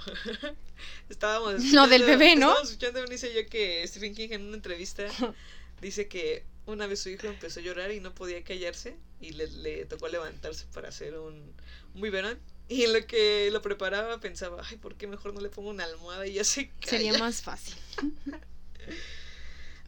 estábamos. 1.10 1.64
Lo 1.72 1.88
del 1.88 2.03
bebé, 2.03 2.36
¿no? 2.36 2.49
Estábamos 2.49 2.72
escuchando, 2.72 2.99
Eunice 2.99 3.32
y 3.32 3.36
yo, 3.36 3.49
que 3.49 3.86
Stephen 3.88 4.16
King 4.16 4.30
en 4.32 4.43
una 4.43 4.56
entrevista 4.56 5.06
dice 5.82 6.08
que 6.08 6.43
una 6.66 6.88
vez 6.88 7.01
su 7.01 7.10
hijo 7.10 7.28
empezó 7.28 7.60
a 7.60 7.64
llorar 7.64 7.91
y 7.91 7.99
no 7.99 8.14
podía 8.16 8.43
callarse 8.43 8.95
y 9.22 9.32
le, 9.32 9.47
le 9.47 9.86
tocó 9.86 10.08
levantarse 10.08 10.66
para 10.74 10.89
hacer 10.89 11.18
un, 11.18 11.53
un 11.93 12.01
biberón. 12.01 12.39
Y 12.68 12.84
en 12.84 12.93
lo 12.93 13.06
que 13.06 13.49
lo 13.51 13.62
preparaba 13.62 14.20
pensaba, 14.20 14.64
ay, 14.68 14.78
¿por 14.78 14.95
qué 14.95 15.06
mejor 15.06 15.34
no 15.34 15.41
le 15.41 15.49
pongo 15.49 15.70
una 15.70 15.84
almohada 15.84 16.26
y 16.26 16.34
ya 16.34 16.43
se 16.43 16.70
calla? 16.80 16.89
Sería 16.89 17.18
más 17.18 17.41
fácil. 17.41 17.76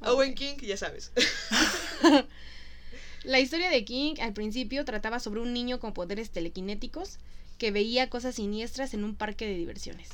Owen 0.01 0.36
King, 0.36 0.57
ya 0.61 0.78
sabes. 0.78 1.11
La 3.24 3.39
historia 3.39 3.70
de 3.70 3.84
King 3.84 4.15
al 4.22 4.34
principio 4.34 4.86
trataba 4.86 5.20
sobre 5.20 5.41
un 5.41 5.53
niño 5.53 5.80
con 5.80 5.93
poderes 5.93 6.30
telequinéticos 6.30 7.18
que 7.57 7.71
veía 7.71 8.09
cosas 8.09 8.35
siniestras 8.35 8.93
en 8.93 9.03
un 9.03 9.15
parque 9.15 9.45
de 9.47 9.55
diversiones. 9.55 10.09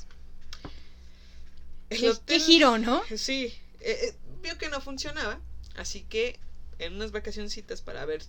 El 1.90 2.00
¿Qué, 2.00 2.10
hotel- 2.10 2.24
qué 2.26 2.40
giro, 2.40 2.78
¿no? 2.78 3.04
Sí, 3.16 3.54
eh, 3.82 3.98
eh, 4.02 4.14
vio 4.42 4.58
que 4.58 4.70
no 4.70 4.82
funcionaba, 4.82 5.40
así 5.76 6.02
que 6.04 6.40
en 6.80 6.94
unas 6.96 7.12
vacacioncitas 7.12 7.82
para 7.82 8.06
ver 8.06 8.24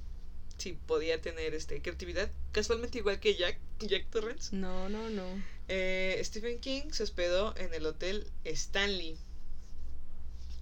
si 0.59 0.73
podía 0.75 1.21
tener 1.21 1.55
este 1.55 1.81
creatividad, 1.83 2.31
casualmente 2.53 2.99
igual 2.99 3.19
que 3.21 3.35
Jack, 3.37 3.59
Jack 3.81 4.07
Torrance, 4.11 4.55
No, 4.55 4.89
no, 4.89 5.09
no. 5.11 5.25
eh, 5.69 6.21
Stephen 6.23 6.61
King 6.61 6.91
se 6.93 7.03
hospedó 7.03 7.57
en 7.57 7.73
el 7.75 7.87
hotel 7.87 8.27
Stanley, 8.45 9.17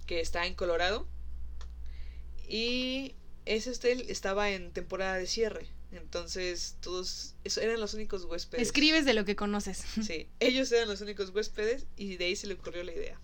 que 0.07 0.19
está 0.21 0.45
en 0.47 0.55
Colorado, 0.55 1.07
y 2.47 3.15
ese 3.45 3.71
hotel 3.71 4.05
estaba 4.09 4.51
en 4.51 4.71
temporada 4.71 5.15
de 5.15 5.27
cierre, 5.27 5.67
entonces 5.97 6.75
todos 6.81 7.35
eso 7.43 7.61
eran 7.61 7.79
los 7.79 7.93
únicos 7.93 8.25
huéspedes. 8.25 8.61
Escribes 8.67 9.05
de 9.05 9.13
lo 9.13 9.25
que 9.25 9.35
conoces. 9.35 9.83
Sí, 10.05 10.27
ellos 10.39 10.71
eran 10.71 10.87
los 10.87 11.01
únicos 11.01 11.29
huéspedes 11.29 11.85
y 11.97 12.17
de 12.17 12.25
ahí 12.25 12.35
se 12.35 12.47
le 12.47 12.55
ocurrió 12.55 12.83
la 12.83 12.93
idea. 12.93 13.19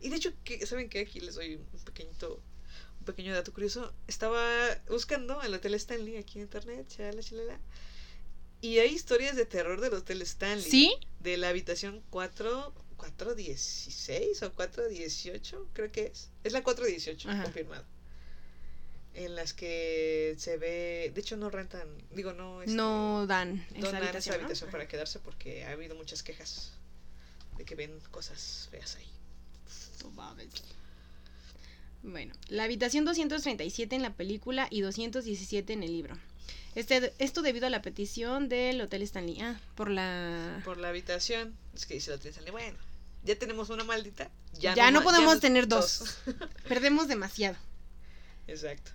Y 0.00 0.08
de 0.08 0.16
hecho, 0.16 0.32
¿qué- 0.44 0.64
¿saben 0.66 0.88
qué? 0.88 1.00
Aquí 1.00 1.20
les 1.20 1.34
doy 1.36 1.56
un 1.56 1.84
pequeñito, 1.84 2.42
un 3.00 3.04
pequeño 3.06 3.32
dato 3.34 3.52
curioso. 3.52 3.92
Estaba 4.08 4.42
buscando 4.88 5.40
el 5.42 5.54
Hotel 5.54 5.74
Stanley 5.74 6.16
aquí 6.16 6.38
en 6.38 6.44
internet, 6.44 6.86
chala, 6.88 7.22
chalala. 7.22 7.60
Y 8.60 8.78
hay 8.78 8.90
historias 8.94 9.36
de 9.36 9.44
terror 9.46 9.80
del 9.80 9.94
Hotel 9.94 10.22
Stanley. 10.22 10.62
¿Sí? 10.68 10.94
De 11.20 11.36
la 11.36 11.48
habitación 11.50 12.02
4, 12.10 12.72
416 12.96 14.42
o 14.42 14.52
418, 14.52 15.68
creo 15.72 15.90
que 15.92 16.06
es. 16.06 16.30
Es 16.44 16.52
la 16.52 16.62
418, 16.62 17.28
Ajá. 17.30 17.42
confirmado. 17.44 17.84
En 19.14 19.34
las 19.34 19.52
que 19.52 20.34
se 20.38 20.56
ve, 20.56 21.12
de 21.14 21.20
hecho 21.20 21.36
no 21.36 21.50
rentan, 21.50 21.86
digo 22.12 22.32
no, 22.32 22.62
este, 22.62 22.74
No 22.74 23.26
dan 23.26 23.66
esa 23.74 23.86
donan 23.86 24.02
habitación, 24.02 24.18
esa 24.18 24.30
¿no? 24.30 24.44
habitación 24.46 24.70
para 24.70 24.88
quedarse 24.88 25.18
porque 25.18 25.64
ha 25.66 25.72
habido 25.72 25.94
muchas 25.94 26.22
quejas 26.22 26.72
de 27.58 27.64
que 27.64 27.74
ven 27.74 27.98
cosas 28.10 28.68
feas 28.70 28.96
ahí. 28.96 29.06
Bueno, 32.02 32.34
la 32.48 32.64
habitación 32.64 33.04
237 33.04 33.94
en 33.94 34.02
la 34.02 34.14
película 34.14 34.66
y 34.70 34.80
217 34.80 35.72
en 35.72 35.82
el 35.82 35.92
libro. 35.92 36.18
Este, 36.74 37.12
esto 37.18 37.42
debido 37.42 37.66
a 37.66 37.70
la 37.70 37.82
petición 37.82 38.48
del 38.48 38.80
Hotel 38.80 39.02
Stanley. 39.02 39.40
Ah, 39.40 39.60
por 39.76 39.90
la... 39.90 40.60
Por 40.64 40.78
la 40.78 40.88
habitación, 40.88 41.54
es 41.74 41.86
que 41.86 41.94
dice 41.94 42.10
la 42.10 42.16
Hotel 42.16 42.30
Stanley, 42.30 42.50
bueno, 42.50 42.78
ya 43.24 43.38
tenemos 43.38 43.70
una 43.70 43.84
maldita, 43.84 44.30
ya, 44.54 44.74
Ya 44.74 44.90
no 44.90 45.02
podemos 45.02 45.38
tener 45.38 45.68
dos. 45.68 46.00
dos. 46.26 46.34
Perdemos 46.68 47.06
demasiado. 47.08 47.56
Exacto. 48.48 48.90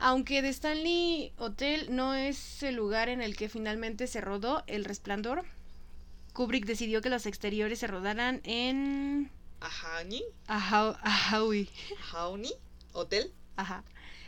Aunque 0.00 0.42
The 0.42 0.48
Stanley 0.50 1.32
Hotel 1.38 1.88
no 1.94 2.14
es 2.14 2.62
el 2.62 2.76
lugar 2.76 3.08
en 3.08 3.20
el 3.20 3.36
que 3.36 3.48
finalmente 3.48 4.06
se 4.06 4.20
rodó 4.20 4.62
El 4.66 4.84
Resplandor, 4.84 5.44
Kubrick 6.32 6.66
decidió 6.66 7.02
que 7.02 7.10
los 7.10 7.26
exteriores 7.26 7.80
se 7.80 7.86
rodaran 7.88 8.40
en 8.44 9.30
Ahani, 9.60 10.22
Aha- 10.46 10.98
Ahaui, 11.02 11.68
Hauni, 12.12 12.52
Hotel, 12.92 13.32
ajá, 13.56 13.82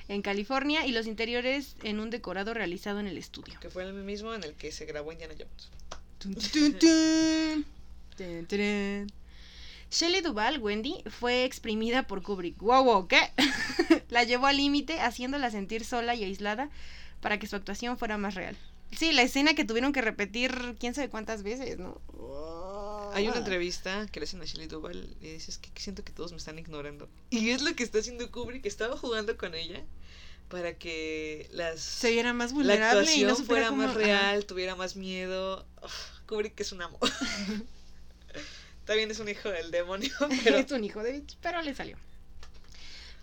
en 0.09 0.23
California 0.23 0.87
y 0.87 0.91
los 0.93 1.07
interiores 1.07 1.77
en 1.85 2.01
un 2.01 2.11
decorado 2.11 2.53
realizado 2.53 2.99
en 2.99 3.07
el 3.07 3.17
estudio. 3.17 3.61
que 3.61 3.71
fue 3.71 3.85
el 3.85 3.93
mismo 3.93 4.35
en 4.35 4.43
el 4.43 4.55
que 4.55 4.73
se 4.73 4.87
grabó 4.87 5.13
Indiana 5.13 5.35
Jones. 5.39 5.71
Shelley 9.91 10.21
Duvall, 10.21 10.59
Wendy, 10.59 11.03
fue 11.11 11.45
exprimida 11.45 12.05
por 12.07 12.23
Kubrick. 12.23 12.59
Wow, 12.59 12.85
wow, 12.85 13.09
¿qué? 13.09 13.33
la 14.09 14.25
llevó 14.25 14.47
al 14.47 14.57
límite, 14.57 15.01
haciéndola 15.01 15.51
sentir 15.51 15.85
sola 15.85 16.15
y 16.15 16.25
aislada 16.25 16.71
para 17.21 17.39
que 17.39 17.47
su 17.47 17.57
actuación 17.57 17.99
fuera 17.99 18.17
más 18.17 18.35
real. 18.35 18.57
Sí, 18.97 19.13
la 19.13 19.23
escena 19.23 19.55
que 19.55 19.65
tuvieron 19.65 19.93
que 19.93 20.01
repetir 20.01 20.77
quién 20.79 20.95
sabe 20.95 21.09
cuántas 21.09 21.43
veces, 21.43 21.79
¿no? 21.79 22.01
Hay 23.15 23.27
una 23.27 23.39
entrevista 23.39 24.07
que 24.11 24.21
le 24.21 24.25
hacen 24.25 24.41
a 24.41 24.45
Shelley 24.45 24.69
Duvall 24.69 25.17
y 25.21 25.33
dices 25.33 25.59
que 25.59 25.69
siento 25.81 26.05
que 26.05 26.13
todos 26.13 26.31
me 26.31 26.39
están 26.39 26.59
ignorando. 26.59 27.09
Y 27.31 27.51
es 27.51 27.63
lo 27.63 27.75
que 27.75 27.83
está 27.83 27.99
haciendo 27.99 28.31
Kubrick, 28.31 28.67
estaba 28.67 28.97
jugando 28.97 29.37
con 29.37 29.55
ella 29.55 29.83
para 30.49 30.77
que 30.79 31.49
las 31.53 31.81
Se 31.81 32.11
viera 32.11 32.33
más 32.33 32.51
la 32.51 32.57
vulnerable 32.57 33.03
y 33.03 33.25
actuación 33.25 33.31
no 33.31 33.37
supiera 33.37 33.69
fuera 33.69 33.87
más 33.87 33.95
real, 33.95 34.47
tuviera 34.47 34.77
más 34.77 34.97
miedo. 34.97 35.67
Uf, 35.83 35.95
Kubrick 36.27 36.59
es 36.61 36.71
un 36.73 36.83
amo. 36.83 36.99
También 38.91 39.09
es 39.13 39.21
un 39.21 39.29
hijo 39.29 39.49
del 39.49 39.71
demonio, 39.71 40.11
pero 40.43 40.57
es 40.57 40.73
un 40.73 40.83
hijo 40.83 41.01
de 41.01 41.13
bitch, 41.13 41.37
pero 41.41 41.63
le 41.63 41.77
salió. 41.77 41.97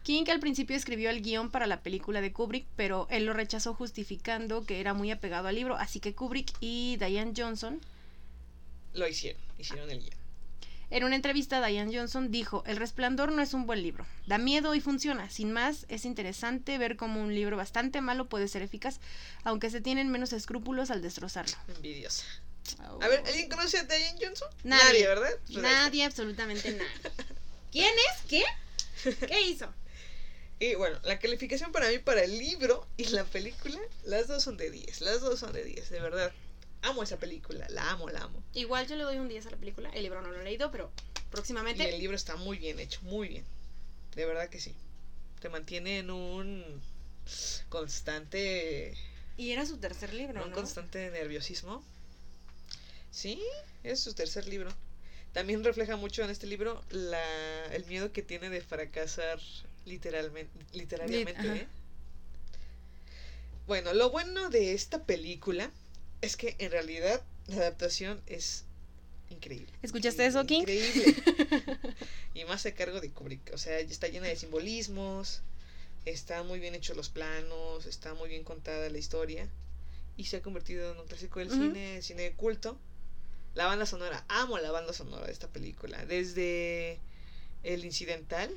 King 0.03 0.23
al 0.29 0.39
principio 0.39 0.77
escribió 0.77 1.09
el 1.09 1.21
guion 1.21 1.51
para 1.51 1.67
la 1.67 1.81
película 1.81 2.21
de 2.21 2.31
Kubrick, 2.31 2.65
pero 2.77 3.05
él 3.09 3.25
lo 3.25 3.33
rechazó 3.33 3.73
justificando 3.73 4.65
que 4.65 4.79
era 4.79 4.93
muy 4.93 5.11
apegado 5.11 5.49
al 5.49 5.55
libro, 5.55 5.75
así 5.75 5.99
que 5.99 6.15
Kubrick 6.15 6.53
y 6.61 6.95
Diane 6.95 7.33
Johnson, 7.35 7.81
lo 8.93 9.09
hicieron, 9.09 9.41
hicieron 9.57 9.91
el 9.91 9.99
guion. 9.99 10.17
en 10.89 11.03
una 11.03 11.17
entrevista 11.17 11.59
Diane 11.59 11.93
Johnson 11.93 12.31
dijo, 12.31 12.63
El 12.65 12.77
Resplandor 12.77 13.33
no 13.33 13.41
es 13.41 13.53
un 13.53 13.65
buen 13.65 13.83
libro, 13.83 14.05
da 14.25 14.37
miedo 14.37 14.73
y 14.73 14.79
funciona, 14.79 15.29
sin 15.29 15.51
más 15.51 15.85
es 15.89 16.05
interesante 16.05 16.77
ver 16.77 16.95
cómo 16.95 17.21
un 17.21 17.35
libro 17.35 17.57
bastante 17.57 17.99
malo 17.99 18.29
puede 18.29 18.47
ser 18.47 18.61
eficaz, 18.61 19.01
aunque 19.43 19.69
se 19.69 19.81
tienen 19.81 20.09
menos 20.11 20.31
escrúpulos 20.31 20.91
al 20.91 21.01
destrozarlo. 21.01 21.57
Envidiosa. 21.75 22.23
A 23.01 23.07
ver, 23.07 23.23
¿alguien 23.25 23.49
conoce 23.49 23.77
a 23.77 23.83
Diane 23.83 24.19
Johnson? 24.21 24.47
Nadie. 24.63 25.07
¿verdad? 25.07 25.29
Pues. 25.45 25.57
Nadie, 25.59 26.03
absolutamente 26.05 26.71
nadie. 26.71 26.91
¿Quién 27.71 27.93
es? 27.93 28.25
¿Qué? 28.27 28.43
¿Qué 29.27 29.41
hizo? 29.41 29.71
Y 30.59 30.73
bueno, 30.75 30.99
la 31.03 31.19
calificación 31.19 31.71
para 31.71 31.89
mí 31.89 31.99
para 31.99 32.23
el 32.23 32.37
libro 32.37 32.87
y 32.97 33.05
la 33.05 33.23
película, 33.25 33.77
las 34.05 34.27
dos 34.27 34.41
son 34.43 34.57
de 34.57 34.71
10, 34.71 35.01
las 35.01 35.21
dos 35.21 35.39
son 35.39 35.53
de 35.53 35.63
10, 35.63 35.89
de 35.91 35.99
verdad. 35.99 36.31
Amo 36.81 37.03
esa 37.03 37.17
película, 37.17 37.67
la 37.69 37.91
amo, 37.91 38.09
la 38.09 38.21
amo. 38.21 38.41
Igual 38.53 38.87
yo 38.87 38.95
le 38.95 39.03
doy 39.03 39.17
un 39.17 39.27
10 39.27 39.45
a 39.47 39.51
la 39.51 39.57
película. 39.57 39.89
El 39.89 40.03
libro 40.03 40.21
no 40.21 40.31
lo 40.31 40.41
he 40.41 40.43
leído, 40.43 40.71
pero 40.71 40.91
Y 41.15 41.29
próximamente. 41.31 41.87
el 41.87 41.99
libro 41.99 42.15
está 42.15 42.35
muy 42.37 42.57
bien 42.57 42.79
hecho, 42.79 43.01
muy 43.03 43.27
bien. 43.27 43.45
De 44.15 44.25
verdad 44.25 44.49
que 44.49 44.59
sí. 44.59 44.73
te 45.41 45.49
mantiene 45.49 45.99
en 45.99 46.09
un 46.09 46.81
constante 47.69 48.95
Y 49.37 49.51
era 49.51 49.65
su 49.65 49.77
tercer 49.77 50.13
libro, 50.13 50.43
un 50.43 50.49
¿no? 50.49 50.55
constante 50.55 51.09
nerviosismo. 51.11 51.83
Sí, 53.17 53.41
es 53.83 53.99
su 53.99 54.13
tercer 54.13 54.47
libro. 54.47 54.69
También 55.33 55.63
refleja 55.63 55.95
mucho 55.95 56.23
en 56.23 56.29
este 56.29 56.45
libro 56.45 56.83
la, 56.91 57.65
el 57.73 57.83
miedo 57.85 58.11
que 58.11 58.21
tiene 58.21 58.51
de 58.51 58.61
fracasar 58.61 59.39
literalmente, 59.85 60.51
literariamente. 60.73 61.47
¿eh? 61.47 61.67
Bueno, 63.65 63.95
lo 63.95 64.11
bueno 64.11 64.51
de 64.51 64.73
esta 64.73 65.03
película 65.03 65.71
es 66.21 66.37
que 66.37 66.55
en 66.59 66.69
realidad 66.69 67.23
la 67.47 67.55
adaptación 67.55 68.21
es 68.27 68.65
increíble. 69.31 69.73
¿Escuchaste 69.81 70.23
eso, 70.23 70.45
King? 70.45 70.59
Increíble. 70.59 71.15
y 72.35 72.45
más 72.45 72.67
a 72.67 72.71
cargo 72.75 73.01
de 73.01 73.09
Kubrick. 73.09 73.51
O 73.51 73.57
sea, 73.57 73.79
está 73.79 74.09
llena 74.09 74.27
de 74.27 74.35
simbolismos, 74.35 75.41
están 76.05 76.45
muy 76.45 76.59
bien 76.59 76.75
hechos 76.75 76.95
los 76.95 77.09
planos, 77.09 77.87
está 77.87 78.13
muy 78.13 78.29
bien 78.29 78.43
contada 78.43 78.91
la 78.91 78.97
historia. 78.99 79.49
Y 80.17 80.25
se 80.25 80.37
ha 80.37 80.41
convertido 80.43 80.91
en 80.91 80.99
un 80.99 81.07
clásico 81.07 81.39
del 81.39 81.49
cine, 81.49 82.03
cine 82.03 82.21
de 82.21 82.33
culto. 82.33 82.77
La 83.57 83.65
banda 83.65 83.87
sonora, 83.87 84.23
amo 84.27 84.59
la 84.59 84.69
banda 84.71 84.93
sonora 84.93 85.25
de 85.25 85.31
esta 85.33 85.47
película. 85.47 86.05
Desde 86.05 86.99
el 87.63 87.83
incidental, 87.85 88.51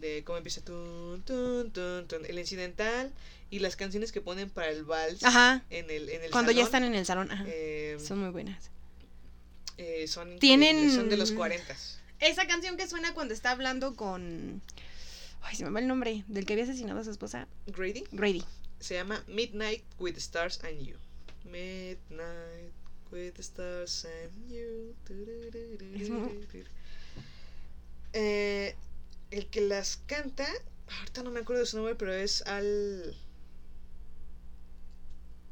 de 0.00 0.24
cómo 0.24 0.38
empieza 0.38 0.62
tun, 0.64 1.22
tun, 1.26 1.70
tun, 1.72 2.08
tun, 2.08 2.24
el 2.24 2.38
incidental 2.38 3.12
y 3.50 3.58
las 3.58 3.76
canciones 3.76 4.10
que 4.10 4.22
ponen 4.22 4.48
para 4.48 4.70
el 4.70 4.84
vals 4.84 5.22
Ajá. 5.22 5.62
en 5.68 5.90
el, 5.90 6.08
en 6.08 6.22
el 6.24 6.30
Cuando 6.30 6.52
ya 6.52 6.62
están 6.62 6.84
en 6.84 6.94
el 6.94 7.04
salón. 7.04 7.30
Ajá. 7.30 7.44
eh, 7.46 7.98
Son 8.02 8.18
muy 8.18 8.30
buenas. 8.30 8.70
eh, 9.76 10.06
son 10.08 10.38
Tienen- 10.38 10.90
son 10.94 11.10
de 11.10 11.18
los 11.18 11.32
40 11.32 11.76
Esa 12.20 12.46
canción 12.46 12.78
que 12.78 12.88
suena 12.88 13.12
cuando 13.12 13.34
está 13.34 13.50
hablando 13.50 13.94
con. 13.94 14.62
Ay, 15.42 15.54
se 15.56 15.64
me 15.64 15.70
va 15.70 15.80
el 15.80 15.86
nombre. 15.86 16.24
Del 16.28 16.46
que 16.46 16.54
había 16.54 16.64
asesinado 16.64 17.00
a 17.00 17.04
su 17.04 17.10
esposa. 17.10 17.46
Grady 17.66 18.04
Grady. 18.12 18.42
se 18.80 18.94
llama 18.94 19.22
Midnight 19.28 19.82
with 19.98 20.16
Stars 20.16 20.60
and 20.64 20.80
You. 20.86 20.96
Midnight 21.44 22.72
with 23.12 23.34
the 23.34 23.42
Stars 23.42 24.04
and 24.06 24.50
You. 24.50 24.94
Eh, 28.14 28.74
el 29.30 29.46
que 29.48 29.60
las 29.62 29.98
canta, 30.06 30.46
ahorita 30.98 31.22
no 31.22 31.30
me 31.30 31.40
acuerdo 31.40 31.60
de 31.60 31.66
su 31.66 31.76
nombre, 31.76 31.94
pero 31.94 32.12
es 32.12 32.42
Al. 32.42 33.16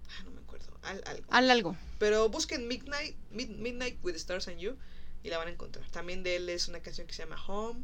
Ah, 0.09 0.23
no 0.25 0.31
me 0.33 0.41
acuerdo. 0.41 0.67
Al 0.83 1.03
algo. 1.07 1.27
Al 1.31 1.51
algo. 1.51 1.77
Pero 1.99 2.29
busquen 2.29 2.67
Midnight, 2.69 3.15
Mid- 3.33 3.57
Midnight 3.57 3.99
with 4.03 4.13
the 4.13 4.19
Stars 4.19 4.49
and 4.49 4.59
You 4.59 4.77
y 5.23 5.29
la 5.29 5.39
van 5.39 5.49
a 5.49 5.51
encontrar. 5.51 5.89
También 5.91 6.23
de 6.23 6.37
él 6.37 6.49
es 6.49 6.69
una 6.69 6.81
canción 6.81 7.07
que 7.07 7.13
se 7.13 7.23
llama 7.23 7.43
Home, 7.47 7.83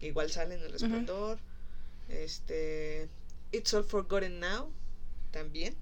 que 0.00 0.06
igual 0.08 0.30
sale 0.30 0.54
en 0.56 0.62
El 0.62 0.72
Resplandor. 0.72 1.38
Este, 2.08 3.08
It's 3.52 3.72
All 3.72 3.84
Forgotten 3.84 4.40
Now, 4.40 4.72
también. 5.30 5.76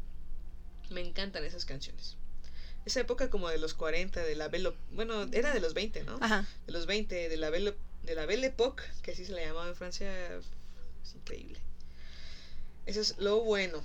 Me 0.90 1.00
encantan 1.00 1.44
esas 1.44 1.64
canciones. 1.64 2.16
Esa 2.88 3.00
época 3.00 3.28
como 3.28 3.50
de 3.50 3.58
los 3.58 3.74
40, 3.74 4.24
de 4.24 4.34
la 4.34 4.48
Belle, 4.48 4.72
bueno, 4.92 5.28
era 5.32 5.52
de 5.52 5.60
los 5.60 5.74
20, 5.74 6.04
¿no? 6.04 6.16
Ajá. 6.22 6.46
De 6.66 6.72
los 6.72 6.86
20, 6.86 7.28
de 7.28 7.36
la 7.36 7.50
Belle, 7.50 7.74
de 8.02 8.14
la 8.14 8.24
Belle 8.24 8.46
Époque, 8.46 8.82
que 9.02 9.10
así 9.10 9.26
se 9.26 9.32
le 9.32 9.44
llamaba 9.44 9.68
en 9.68 9.74
Francia, 9.74 10.10
es 10.36 11.14
increíble. 11.14 11.58
Eso 12.86 13.02
es 13.02 13.18
lo 13.18 13.40
bueno. 13.40 13.82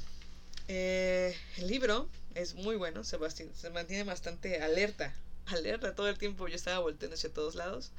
Eh, 0.69 1.35
el 1.57 1.67
libro 1.67 2.07
es 2.33 2.55
muy 2.55 2.77
bueno, 2.77 3.03
se, 3.03 3.17
se 3.29 3.69
mantiene 3.71 4.05
bastante 4.05 4.61
alerta, 4.61 5.13
alerta 5.47 5.95
todo 5.95 6.07
el 6.07 6.17
tiempo. 6.17 6.47
Yo 6.47 6.55
estaba 6.55 6.79
volteando 6.79 7.15
hacia 7.15 7.33
todos 7.33 7.55
lados. 7.55 7.91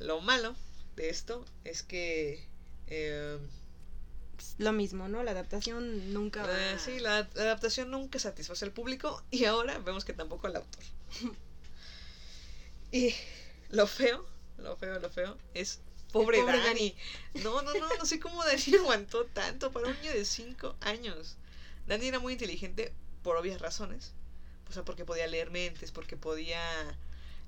Lo 0.00 0.20
malo 0.20 0.56
de 0.96 1.10
esto 1.10 1.44
es 1.62 1.84
que 1.84 2.44
eh, 2.88 3.38
Lo 4.58 4.72
mismo, 4.72 5.08
¿no? 5.08 5.22
La 5.22 5.32
adaptación 5.32 6.12
nunca 6.12 6.46
va. 6.46 6.72
eh, 6.72 6.78
sí, 6.78 6.98
la, 7.00 7.28
la 7.34 7.42
adaptación 7.42 7.90
nunca 7.90 8.18
satisface 8.18 8.64
al 8.64 8.72
público 8.72 9.22
y 9.30 9.44
ahora 9.44 9.78
vemos 9.78 10.04
que 10.04 10.12
tampoco 10.12 10.46
al 10.46 10.56
autor. 10.56 10.84
y 12.92 13.14
lo 13.70 13.86
feo, 13.86 14.26
lo 14.58 14.76
feo, 14.76 14.98
lo 14.98 15.10
feo 15.10 15.36
es 15.54 15.80
pobre, 16.12 16.38
pobre 16.40 16.58
Dani. 16.60 16.96
No, 17.34 17.62
no, 17.62 17.74
no, 17.74 17.94
no 17.96 18.06
sé 18.06 18.20
cómo 18.20 18.44
Dani 18.44 18.62
aguantó 18.80 19.26
tanto 19.26 19.70
para 19.72 19.88
un 19.88 19.94
niño 20.00 20.12
de 20.12 20.24
5 20.24 20.76
años. 20.80 21.36
Dani 21.86 22.08
era 22.08 22.18
muy 22.18 22.34
inteligente 22.34 22.92
por 23.22 23.36
obvias 23.36 23.60
razones. 23.60 24.12
O 24.68 24.72
sea, 24.72 24.84
porque 24.84 25.04
podía 25.04 25.26
leer 25.26 25.50
mentes, 25.50 25.90
porque 25.92 26.16
podía 26.16 26.62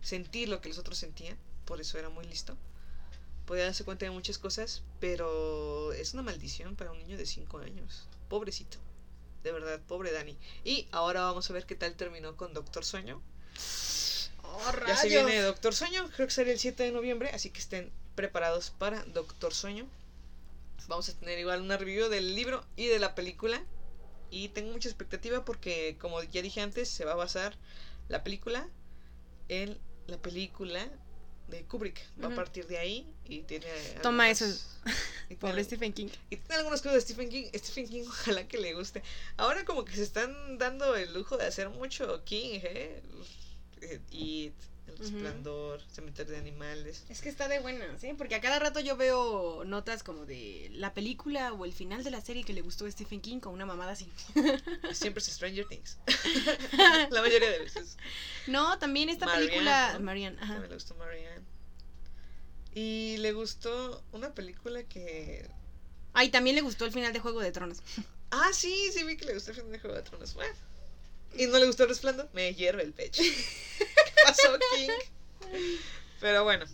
sentir 0.00 0.48
lo 0.48 0.60
que 0.60 0.68
los 0.68 0.78
otros 0.78 0.98
sentían. 0.98 1.38
Por 1.64 1.80
eso 1.80 1.98
era 1.98 2.08
muy 2.08 2.24
listo. 2.26 2.56
Podía 3.46 3.64
darse 3.64 3.84
cuenta 3.84 4.04
de 4.04 4.10
muchas 4.10 4.38
cosas, 4.38 4.82
pero 5.00 5.92
es 5.92 6.14
una 6.14 6.22
maldición 6.22 6.76
para 6.76 6.92
un 6.92 6.98
niño 6.98 7.16
de 7.16 7.26
5 7.26 7.58
años. 7.58 8.06
Pobrecito. 8.28 8.78
De 9.42 9.52
verdad, 9.52 9.80
pobre 9.88 10.12
Dani. 10.12 10.38
Y 10.64 10.86
ahora 10.92 11.22
vamos 11.22 11.50
a 11.50 11.52
ver 11.52 11.66
qué 11.66 11.74
tal 11.74 11.94
terminó 11.96 12.36
con 12.36 12.54
Doctor 12.54 12.84
Sueño. 12.84 13.20
¡Oh, 14.44 14.72
Ya 14.86 14.96
se 14.96 15.08
viene 15.08 15.40
Doctor 15.42 15.74
Sueño, 15.74 16.08
creo 16.14 16.28
que 16.28 16.32
será 16.32 16.50
el 16.52 16.58
7 16.58 16.82
de 16.82 16.92
noviembre, 16.92 17.30
así 17.30 17.50
que 17.50 17.60
estén 17.60 17.90
preparados 18.14 18.70
para 18.70 19.02
Doctor 19.06 19.54
Sueño. 19.54 19.86
Vamos 20.88 21.08
a 21.08 21.14
tener 21.14 21.38
igual 21.38 21.60
una 21.60 21.76
review 21.76 22.08
del 22.08 22.34
libro 22.34 22.64
y 22.76 22.86
de 22.86 22.98
la 22.98 23.14
película. 23.14 23.62
Y 24.30 24.48
tengo 24.48 24.72
mucha 24.72 24.88
expectativa 24.88 25.44
porque, 25.44 25.96
como 26.00 26.22
ya 26.22 26.42
dije 26.42 26.60
antes, 26.60 26.88
se 26.88 27.04
va 27.04 27.12
a 27.12 27.16
basar 27.16 27.56
la 28.08 28.24
película 28.24 28.68
en 29.48 29.78
la 30.06 30.18
película 30.18 30.88
de 31.48 31.62
Kubrick. 31.64 32.00
Va 32.22 32.28
a 32.28 32.34
partir 32.34 32.66
de 32.66 32.78
ahí 32.78 33.06
y 33.26 33.42
tiene. 33.42 33.66
Toma 34.02 34.24
algunos- 34.28 34.42
eso. 34.42 34.68
y 35.28 35.34
Pobre 35.36 35.62
Stephen 35.64 35.92
King. 35.92 36.08
y 36.30 36.36
tiene 36.36 36.54
algunas 36.56 36.80
cosas 36.80 36.94
de 36.94 37.00
Stephen 37.02 37.28
King. 37.28 37.44
Stephen 37.54 37.88
King, 37.88 38.04
ojalá 38.08 38.46
que 38.48 38.58
le 38.58 38.74
guste. 38.74 39.02
Ahora 39.36 39.64
como 39.64 39.84
que 39.84 39.94
se 39.94 40.02
están 40.02 40.58
dando 40.58 40.96
el 40.96 41.12
lujo 41.14 41.36
de 41.36 41.46
hacer 41.46 41.68
mucho 41.70 42.24
King, 42.24 42.60
¿eh? 42.62 43.02
Eh, 43.82 44.00
It, 44.12 44.54
El. 44.86 44.98
Resplandor, 44.98 45.80
Cementerio 45.90 46.32
de 46.32 46.38
Animales. 46.38 47.04
Es 47.08 47.20
que 47.20 47.28
está 47.28 47.48
de 47.48 47.60
buena, 47.60 47.86
¿sí? 47.98 48.12
Porque 48.16 48.34
a 48.34 48.40
cada 48.40 48.58
rato 48.58 48.80
yo 48.80 48.96
veo 48.96 49.64
notas 49.64 50.02
como 50.02 50.26
de 50.26 50.68
la 50.72 50.92
película 50.92 51.52
o 51.52 51.64
el 51.64 51.72
final 51.72 52.04
de 52.04 52.10
la 52.10 52.20
serie 52.20 52.44
que 52.44 52.52
le 52.52 52.62
gustó 52.62 52.86
a 52.86 52.90
Stephen 52.90 53.20
King 53.20 53.40
con 53.40 53.52
una 53.54 53.66
mamada 53.66 53.92
así. 53.92 54.08
Siempre 54.92 55.20
es 55.20 55.26
Stranger 55.26 55.66
Things. 55.66 55.98
la 57.10 57.22
mayoría 57.22 57.50
de 57.50 57.58
veces. 57.60 57.96
No, 58.46 58.78
también 58.78 59.08
esta 59.08 59.26
Marianne, 59.26 59.46
película. 59.46 59.92
¿no? 59.94 60.00
Marianne, 60.00 60.38
ajá. 60.40 60.58
Me 60.58 60.68
gustó 60.68 60.94
Marianne. 60.96 61.44
Y 62.74 63.16
le 63.18 63.32
gustó 63.32 64.02
una 64.12 64.34
película 64.34 64.82
que... 64.84 65.48
Ay, 66.14 66.30
también 66.30 66.56
le 66.56 66.62
gustó 66.62 66.84
el 66.84 66.92
final 66.92 67.12
de 67.12 67.20
Juego 67.20 67.40
de 67.40 67.52
Tronos. 67.52 67.82
Ah, 68.30 68.50
sí, 68.52 68.90
sí 68.92 69.04
vi 69.04 69.16
que 69.16 69.26
le 69.26 69.34
gustó 69.34 69.50
el 69.50 69.56
final 69.56 69.72
de 69.72 69.78
Juego 69.78 69.96
de 69.96 70.02
Tronos. 70.02 70.34
Bueno. 70.34 70.54
Y 71.36 71.46
no 71.46 71.58
le 71.58 71.66
gustó 71.66 71.84
el 71.84 71.90
resplandor. 71.90 72.28
Me 72.32 72.54
hierve 72.54 72.82
el 72.82 72.92
pecho. 72.92 73.22
¿Qué 74.22 74.32
pasó, 74.32 74.58
King? 74.76 74.88
Pero 76.20 76.44
bueno. 76.44 76.64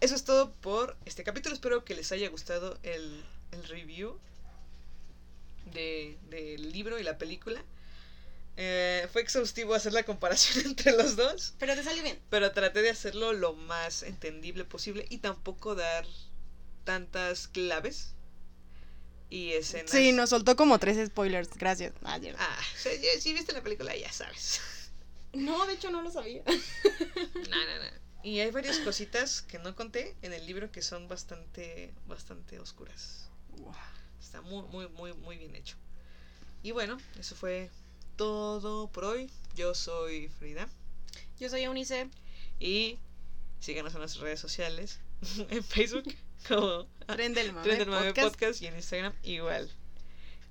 Eso 0.00 0.14
es 0.14 0.24
todo 0.24 0.52
por 0.52 0.96
este 1.04 1.22
capítulo. 1.24 1.54
Espero 1.54 1.84
que 1.84 1.94
les 1.94 2.10
haya 2.12 2.28
gustado 2.30 2.78
el, 2.82 3.22
el 3.52 3.64
review 3.68 4.18
de- 5.72 6.16
del 6.30 6.72
libro 6.72 6.98
y 6.98 7.02
la 7.02 7.18
película. 7.18 7.62
Eh, 8.56 9.08
fue 9.12 9.22
exhaustivo 9.22 9.74
hacer 9.74 9.92
la 9.92 10.02
comparación 10.04 10.64
entre 10.66 10.92
los 10.92 11.16
dos. 11.16 11.54
Pero 11.58 11.74
te 11.74 11.82
salió 11.84 12.02
bien. 12.02 12.18
Pero 12.30 12.50
traté 12.52 12.82
de 12.82 12.90
hacerlo 12.90 13.32
lo 13.32 13.52
más 13.54 14.02
entendible 14.02 14.64
posible 14.64 15.06
y 15.10 15.18
tampoco 15.18 15.74
dar 15.74 16.06
tantas 16.84 17.46
claves 17.48 18.14
y 19.28 19.52
escenas. 19.52 19.90
Sí, 19.90 20.12
nos 20.12 20.30
soltó 20.30 20.56
como 20.56 20.78
tres 20.78 21.06
spoilers. 21.08 21.50
Gracias. 21.56 21.92
Ah, 22.02 22.58
si- 22.76 23.20
si 23.20 23.32
viste 23.34 23.52
la 23.52 23.62
película 23.62 23.94
ya 23.94 24.10
sabes. 24.12 24.60
No, 25.32 25.66
de 25.66 25.74
hecho 25.74 25.90
no 25.90 26.02
lo 26.02 26.10
sabía. 26.10 26.42
No, 26.44 26.52
no, 26.54 27.84
no. 27.84 28.00
Y 28.22 28.40
hay 28.40 28.50
varias 28.50 28.78
cositas 28.78 29.42
que 29.42 29.58
no 29.58 29.74
conté 29.74 30.14
en 30.20 30.32
el 30.32 30.44
libro 30.46 30.70
que 30.70 30.82
son 30.82 31.08
bastante, 31.08 31.94
bastante 32.06 32.58
oscuras. 32.58 33.30
Está 34.20 34.42
muy, 34.42 34.62
muy, 34.64 34.88
muy, 34.88 35.14
muy 35.14 35.38
bien 35.38 35.54
hecho. 35.54 35.76
Y 36.62 36.72
bueno, 36.72 36.98
eso 37.18 37.34
fue 37.34 37.70
todo 38.16 38.88
por 38.88 39.04
hoy. 39.04 39.30
Yo 39.54 39.74
soy 39.74 40.28
Frida. 40.28 40.68
Yo 41.38 41.48
soy 41.48 41.62
Eunice. 41.62 42.10
Y 42.58 42.98
síganos 43.60 43.94
en 43.94 44.00
nuestras 44.00 44.22
redes 44.22 44.40
sociales. 44.40 45.00
en 45.48 45.64
Facebook 45.64 46.14
como 46.46 46.86
Tren 47.06 47.32
del 47.32 47.52
Mame 47.52 47.64
Tren 47.64 47.78
del 47.78 47.88
Mame 47.88 48.06
Podcast. 48.08 48.34
Podcast 48.34 48.62
y 48.62 48.66
en 48.66 48.76
Instagram 48.76 49.14
igual. 49.22 49.70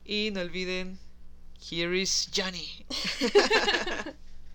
Y 0.05 0.31
no 0.33 0.41
olviden, 0.41 0.97
here 1.69 1.95
is 1.99 2.29
Johnny. 2.35 2.85